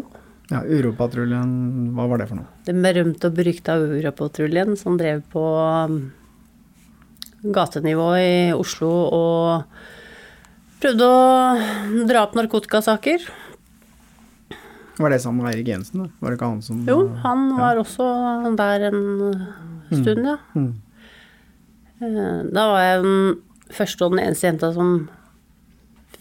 ja 0.53 0.61
Uropatruljen, 0.63 1.53
hva 1.97 2.07
var 2.11 2.23
det 2.23 2.29
for 2.31 2.43
noe? 2.43 2.51
Den 2.69 2.83
berømte 2.85 3.31
og 3.31 3.39
berykta 3.39 3.79
Uropatruljen 3.81 4.77
som 4.79 4.99
drev 5.01 5.25
på 5.33 5.43
um, 5.43 5.99
gatenivå 7.43 8.09
i 8.21 8.35
Oslo 8.55 8.91
og 9.17 9.79
prøvde 10.83 11.09
å 11.09 12.05
dra 12.11 12.27
opp 12.27 12.37
narkotikasaker. 12.39 13.25
Var 15.03 15.11
det 15.11 15.23
sammen 15.25 15.43
med 15.43 15.55
Eirik 15.55 15.73
Jensen? 15.73 16.05
da? 16.05 16.11
Var 16.21 16.31
det 16.31 16.39
ikke 16.39 16.51
han 16.53 16.63
som 16.63 16.83
Jo, 16.87 16.99
han 17.25 17.47
var 17.57 17.81
også 17.81 18.07
der 18.59 18.91
en 18.91 19.01
stund, 20.01 20.25
ja. 20.27 20.37
Mm. 20.57 20.73
Eh, 22.03 22.43
Da 22.53 22.67
var 22.73 22.81
jeg 22.83 23.03
den 23.03 23.43
første 23.73 24.05
og 24.07 24.13
den 24.17 24.25
eneste 24.27 24.49
jenta 24.51 24.73
som 24.75 25.09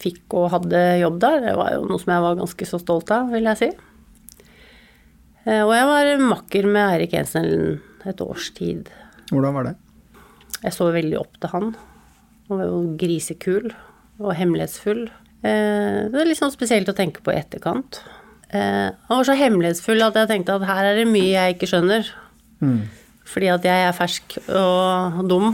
fikk 0.01 0.33
og 0.33 0.49
hadde 0.51 0.81
jobb 1.01 1.19
der. 1.21 1.39
Det 1.41 1.55
var 1.57 1.71
jo 1.75 1.85
noe 1.85 1.99
som 2.01 2.13
jeg 2.13 2.21
var 2.25 2.35
ganske 2.39 2.65
så 2.67 2.79
stolt 2.81 3.11
av, 3.13 3.29
vil 3.31 3.43
jeg 3.49 3.57
si. 3.57 3.71
Eh, 5.45 5.61
Og 5.65 5.73
jeg 5.73 5.85
var 5.89 6.11
makker 6.31 6.65
med 6.69 6.85
Eirik 6.95 7.13
Jensen 7.13 7.79
et 8.05 8.21
års 8.21 8.49
tid. 8.57 8.89
Hvordan 9.31 9.53
var 9.53 9.63
det? 9.69 9.75
Jeg 10.63 10.73
så 10.73 10.91
veldig 10.93 11.17
opp 11.19 11.37
til 11.41 11.49
han. 11.53 11.75
Han 12.49 12.57
var 12.59 12.65
jo 12.67 12.81
grisekul 12.97 13.71
og 14.19 14.33
hemmelighetsfull. 14.37 15.07
Eh, 15.43 16.09
Det 16.09 16.15
er 16.21 16.25
litt 16.29 16.37
sånn 16.41 16.51
spesielt 16.53 16.89
å 16.89 16.95
tenke 16.97 17.21
på 17.23 17.31
i 17.33 17.39
etterkant. 17.41 18.01
Han 18.51 18.97
var 19.07 19.23
så 19.23 19.33
hemmelighetsfull 19.37 20.01
at 20.03 20.13
jeg 20.19 20.27
tenkte 20.27 20.55
at 20.59 20.65
her 20.67 20.83
er 20.83 20.95
det 20.99 21.07
mye 21.07 21.31
jeg 21.31 21.55
ikke 21.55 21.69
skjønner. 21.71 22.03
Fordi 23.31 23.47
at 23.53 23.63
jeg 23.67 23.87
er 23.87 23.95
fersk 23.95 24.37
og 24.51 25.21
dum. 25.29 25.53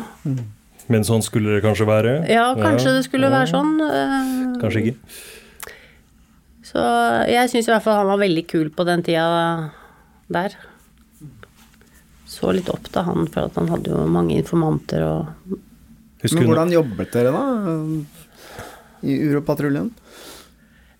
Men 0.90 1.04
sånn 1.06 1.22
skulle 1.26 1.58
det 1.58 1.64
kanskje 1.66 1.86
være? 1.90 2.14
Ja, 2.32 2.48
kanskje 2.58 2.94
det 2.96 3.04
skulle 3.06 3.30
være 3.30 3.50
sånn. 3.52 3.74
eh, 3.84 4.56
Kanskje 4.62 4.82
ikke. 4.86 4.96
Så 6.68 6.82
jeg 7.32 7.52
syns 7.52 7.68
i 7.70 7.72
hvert 7.72 7.84
fall 7.86 8.00
han 8.02 8.10
var 8.10 8.20
veldig 8.24 8.44
kul 8.50 8.70
på 8.76 8.86
den 8.88 9.04
tida 9.06 9.28
der. 10.34 10.56
Så 12.28 12.52
litt 12.56 12.68
opp 12.70 12.90
til 12.92 13.06
han, 13.08 13.28
for 13.32 13.48
at 13.48 13.56
han 13.56 13.70
hadde 13.72 13.94
jo 13.94 14.04
mange 14.12 14.36
informanter 14.42 15.06
og 15.06 15.56
Husker 16.24 16.40
Men 16.42 16.48
hvordan 16.50 16.72
jobbet 16.74 17.12
dere 17.14 17.30
da? 17.32 17.42
I 19.06 19.16
Uropatruljen? 19.30 19.92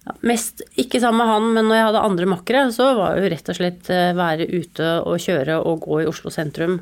Ja, 0.08 0.14
mest 0.30 0.62
ikke 0.80 1.02
sammen 1.04 1.20
med 1.20 1.28
han, 1.34 1.48
men 1.58 1.68
når 1.68 1.76
jeg 1.82 1.88
hadde 1.90 2.04
andre 2.08 2.28
makkere, 2.32 2.62
så 2.72 2.94
var 2.96 3.18
jo 3.20 3.28
rett 3.34 3.50
og 3.52 3.58
slett 3.58 3.90
eh, 3.92 4.14
være 4.16 4.46
ute 4.48 4.88
og 5.04 5.18
kjøre 5.20 5.58
og 5.68 5.82
gå 5.84 6.00
i 6.04 6.08
Oslo 6.08 6.32
sentrum 6.32 6.78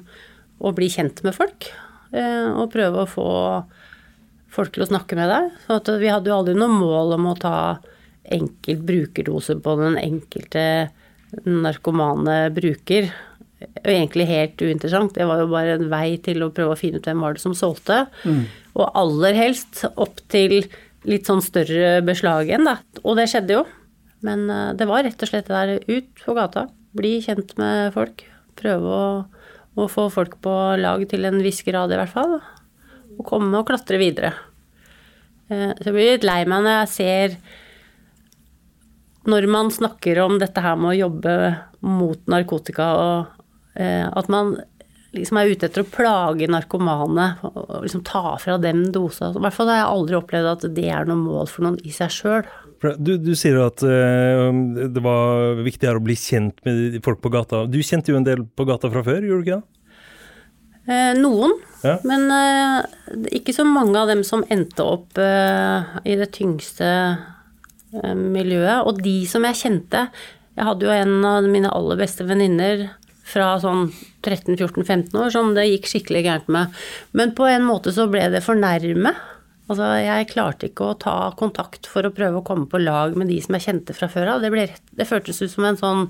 og 0.62 0.76
bli 0.78 0.92
kjent 0.94 1.24
med 1.26 1.34
folk. 1.34 1.72
eh, 2.14 2.46
Og 2.54 2.70
prøve 2.76 3.02
å 3.02 3.10
få 3.10 3.28
folk 4.56 4.72
til 4.76 4.86
å 4.86 4.90
snakke 4.92 5.18
med 5.18 5.32
deg. 5.32 5.50
Så 5.66 5.80
at 5.82 5.90
vi 6.00 6.12
hadde 6.14 6.30
jo 6.30 6.38
aldri 6.38 6.54
noe 6.56 6.70
mål 6.72 7.16
om 7.18 7.26
å 7.34 7.38
ta 7.40 7.56
enkelt 8.32 8.86
brukerdose 8.88 9.58
på 9.62 9.74
den 9.82 9.98
enkelte 10.02 10.68
narkomane 11.46 12.38
bruker. 12.56 13.10
Egentlig 13.84 14.28
helt 14.30 14.62
uinteressant. 14.62 15.14
Det 15.18 15.26
var 15.28 15.42
jo 15.42 15.50
bare 15.52 15.76
en 15.80 15.90
vei 15.92 16.18
til 16.24 16.44
å 16.46 16.52
prøve 16.56 16.76
å 16.76 16.80
finne 16.80 17.02
ut 17.02 17.08
hvem 17.10 17.24
var 17.26 17.36
det 17.36 17.44
som 17.44 17.56
solgte. 17.58 18.06
Og 18.76 18.92
aller 19.00 19.38
helst 19.38 19.86
opp 19.96 20.20
til 20.32 20.66
litt 21.10 21.28
sånn 21.30 21.44
større 21.46 22.00
beslag 22.06 22.50
igjen, 22.50 22.66
da. 22.68 22.78
Og 23.04 23.18
det 23.20 23.28
skjedde 23.32 23.60
jo. 23.60 23.66
Men 24.26 24.48
eh, 24.50 24.74
det 24.78 24.88
var 24.90 25.06
rett 25.06 25.22
og 25.22 25.30
slett 25.32 25.50
det 25.50 25.56
der 25.56 25.98
ut 25.98 26.24
på 26.26 26.36
gata. 26.38 26.68
Bli 26.96 27.18
kjent 27.26 27.54
med 27.62 27.94
folk. 27.96 28.24
Prøve 28.56 28.98
å, 28.98 29.08
å 29.76 29.88
få 29.92 30.08
folk 30.14 30.38
på 30.44 30.56
lag 30.82 31.04
til 31.12 31.28
en 31.28 31.42
viss 31.44 31.62
grad, 31.68 31.94
i 31.94 32.00
hvert 32.00 32.14
fall. 32.14 32.38
Og 33.16 33.24
komme 33.28 33.60
og 33.60 33.68
klatre 33.70 34.00
videre. 34.02 34.34
Eh, 35.50 35.72
Så 35.78 35.92
jeg 35.92 35.96
blir 35.96 36.12
litt 36.16 36.28
lei 36.28 36.42
meg 36.50 36.66
når 36.66 36.80
jeg 36.80 36.94
ser 36.96 37.38
Når 39.30 39.48
man 39.50 39.72
snakker 39.74 40.20
om 40.22 40.40
dette 40.42 40.62
her 40.62 40.76
med 40.78 40.92
å 40.92 41.00
jobbe 41.00 41.36
mot 41.86 42.20
narkotika, 42.30 42.88
og 42.98 43.78
eh, 43.82 44.06
at 44.06 44.30
man 44.30 44.56
liksom 45.16 45.40
er 45.40 45.52
ute 45.52 45.70
etter 45.70 45.84
å 45.84 45.90
plage 45.90 46.50
narkomane 46.52 47.28
og 47.48 47.86
liksom 47.86 48.04
ta 48.08 48.36
fra 48.42 48.58
dem 48.62 48.88
dosa. 48.96 49.32
I 49.32 49.44
hvert 49.44 49.58
fall 49.58 49.72
har 49.72 49.82
jeg 49.82 49.92
aldri 49.94 50.20
opplevd 50.20 50.52
at 50.52 50.68
det 50.78 50.88
er 50.92 51.10
noe 51.10 51.20
mål 51.20 51.52
for 51.52 51.68
noen 51.68 51.80
i 51.84 51.94
seg 51.96 52.14
sjøl. 52.14 52.50
Du, 53.00 53.16
du, 53.18 53.32
sier 53.40 53.58
at 53.64 53.82
uh, 53.82 54.52
det 54.94 55.02
var 55.02 55.62
viktigere 55.66 55.98
å 55.98 56.04
bli 56.06 56.18
kjent 56.20 56.60
med 56.68 57.00
folk 57.06 57.24
på 57.24 57.32
gata. 57.34 57.64
Du 57.66 57.80
kjente 57.82 58.14
jo 58.14 58.20
en 58.20 58.28
del 58.28 58.44
på 58.46 58.68
gata 58.68 58.92
fra 58.94 59.02
før, 59.06 59.26
gjorde 59.26 59.42
du 59.42 59.48
ikke 59.48 59.58
det? 59.58 59.76
Eh, 60.86 61.16
noen, 61.18 61.56
ja. 61.82 61.96
men 62.06 62.28
eh, 62.30 63.32
ikke 63.40 63.56
så 63.58 63.64
mange 63.66 63.98
av 63.98 64.12
dem 64.12 64.22
som 64.28 64.44
endte 64.54 64.86
opp 64.86 65.18
eh, 65.18 65.96
i 66.06 66.18
det 66.20 66.28
tyngste 66.36 66.90
eh, 66.94 68.14
miljøet. 68.14 68.86
Og 68.86 69.02
de 69.02 69.24
som 69.30 69.46
jeg 69.50 69.62
kjente 69.64 70.08
Jeg 70.56 70.68
hadde 70.70 70.86
jo 70.86 70.94
en 70.94 71.26
av 71.28 71.48
mine 71.52 71.72
aller 71.74 71.98
beste 72.00 72.24
venninner 72.24 72.86
fra 73.26 73.56
sånn 73.62 73.88
13-14-15 74.26 75.16
år 75.18 75.32
som 75.34 75.54
det 75.58 75.68
gikk 75.68 75.90
skikkelig 75.90 76.26
gærent 76.28 76.52
med. 76.54 76.76
Men 77.18 77.34
på 77.38 77.48
en 77.50 77.66
måte 77.66 77.94
så 77.96 78.06
ble 78.12 78.28
det 78.34 78.44
for 78.46 78.58
nærme. 78.60 79.16
Altså, 79.66 79.88
jeg 79.98 80.30
klarte 80.30 80.70
ikke 80.70 80.92
å 80.92 80.98
ta 81.02 81.16
kontakt 81.38 81.90
for 81.90 82.06
å 82.06 82.14
prøve 82.14 82.42
å 82.42 82.46
komme 82.46 82.70
på 82.70 82.84
lag 82.84 83.18
med 83.18 83.32
de 83.34 83.40
som 83.42 83.58
jeg 83.58 83.66
kjente 83.66 83.96
fra 83.98 84.10
før 84.14 84.36
av. 84.36 84.46
Det, 84.46 84.52
ble, 84.54 84.68
det 84.70 85.10
føltes 85.10 85.42
ut 85.42 85.54
som 85.56 85.66
en 85.66 85.80
sånn 85.80 86.04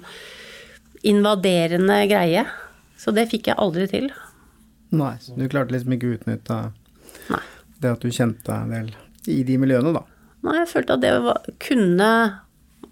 invaderende 1.08 2.02
greie. 2.12 2.44
Så 3.00 3.16
det 3.16 3.30
fikk 3.32 3.48
jeg 3.52 3.60
aldri 3.64 3.88
til. 3.92 4.10
Nei, 4.96 5.14
så 5.24 5.38
du 5.38 5.48
klarte 5.52 5.76
liksom 5.76 5.96
ikke 5.96 6.10
å 6.10 6.18
utnytte 6.18 6.60
det 7.82 7.92
at 7.92 8.04
du 8.04 8.12
kjente 8.14 8.56
en 8.56 8.74
del 8.74 8.92
i 9.32 9.42
de 9.48 9.58
miljøene, 9.62 9.94
da? 9.96 10.04
Nei, 10.46 10.60
jeg 10.62 10.72
følte 10.72 10.98
at 10.98 11.04
det 11.04 11.14
var, 11.26 11.48
kunne 11.64 12.10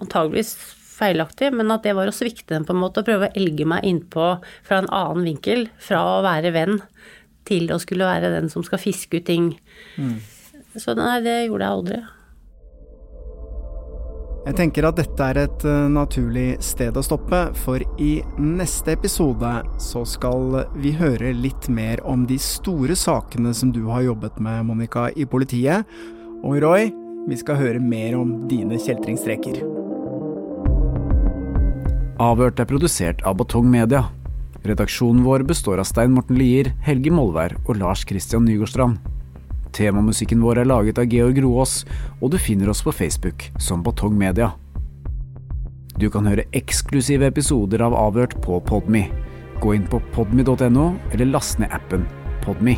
antageligvis 0.01 0.55
feilaktig, 1.03 1.51
men 1.53 1.71
at 1.75 1.85
det 1.85 1.93
var 1.97 2.09
å 2.09 2.15
svikte 2.15 2.55
dem 2.55 2.65
på 2.67 2.73
en 2.73 2.81
måte, 2.81 3.03
og 3.03 3.11
prøve 3.11 3.29
å 3.29 3.37
elge 3.37 3.67
meg 3.69 3.85
innpå 3.87 4.31
fra 4.65 4.81
en 4.81 4.89
annen 4.89 5.27
vinkel. 5.27 5.67
Fra 5.83 6.01
å 6.15 6.23
være 6.25 6.55
venn 6.55 6.79
til 7.47 7.69
å 7.75 7.79
skulle 7.83 8.07
være 8.07 8.31
den 8.33 8.49
som 8.51 8.65
skal 8.65 8.81
fiske 8.81 9.19
ut 9.19 9.27
ting. 9.27 9.53
Mm. 9.99 10.17
Så 10.79 10.95
nei, 10.97 11.17
det 11.25 11.37
gjorde 11.45 11.65
jeg 11.67 11.77
aldri. 11.77 12.03
Jeg 14.43 14.57
tenker 14.57 14.83
at 14.89 14.97
dette 14.99 15.27
er 15.31 15.37
et 15.45 15.63
uh, 15.63 15.85
naturlig 15.87 16.57
sted 16.63 16.97
å 16.99 17.03
stoppe, 17.05 17.45
for 17.63 17.79
i 18.01 18.17
neste 18.41 18.97
episode 18.97 19.53
så 19.79 20.01
skal 20.09 20.65
vi 20.75 20.91
høre 20.99 21.31
litt 21.37 21.69
mer 21.71 22.03
om 22.03 22.25
de 22.27 22.35
store 22.43 22.97
sakene 22.99 23.53
som 23.55 23.71
du 23.71 23.85
har 23.87 24.03
jobbet 24.09 24.41
med, 24.43 24.65
Monica, 24.67 25.07
i 25.15 25.23
politiet. 25.23 25.87
Og 26.43 26.59
Roy, 26.59 26.89
vi 27.29 27.39
skal 27.39 27.61
høre 27.61 27.79
mer 27.79 28.19
om 28.19 28.41
dine 28.51 28.81
kjeltringstreker. 28.83 29.82
Avhørt 32.23 32.59
er 32.61 32.67
produsert 32.69 33.23
av 33.27 33.35
Batong 33.41 33.65
Media. 33.67 34.05
Redaksjonen 34.63 35.25
vår 35.25 35.43
består 35.49 35.81
av 35.81 35.87
Stein 35.89 36.13
Morten 36.15 36.37
Lier, 36.39 36.69
Helge 36.85 37.11
Molvær 37.11 37.55
og 37.65 37.75
Lars 37.81 38.05
Christian 38.07 38.45
Nygårdstrand. 38.47 39.01
Temamusikken 39.75 40.43
vår 40.43 40.61
er 40.61 40.69
laget 40.69 41.01
av 41.01 41.09
Georg 41.11 41.41
Roaas, 41.43 41.81
og 42.21 42.31
du 42.31 42.37
finner 42.39 42.71
oss 42.71 42.83
på 42.85 42.93
Facebook 42.95 43.49
som 43.59 43.83
Batong 43.83 44.15
Media. 44.15 44.53
Du 45.99 46.07
kan 46.13 46.29
høre 46.29 46.47
eksklusive 46.55 47.27
episoder 47.33 47.83
av 47.83 47.97
Avhørt 47.97 48.37
på 48.45 48.61
Podme. 48.69 49.07
Gå 49.59 49.75
inn 49.75 49.89
på 49.89 49.99
podme.no, 50.15 50.89
eller 51.11 51.33
last 51.33 51.59
ned 51.59 51.75
appen 51.75 52.07
Podme. 52.45 52.77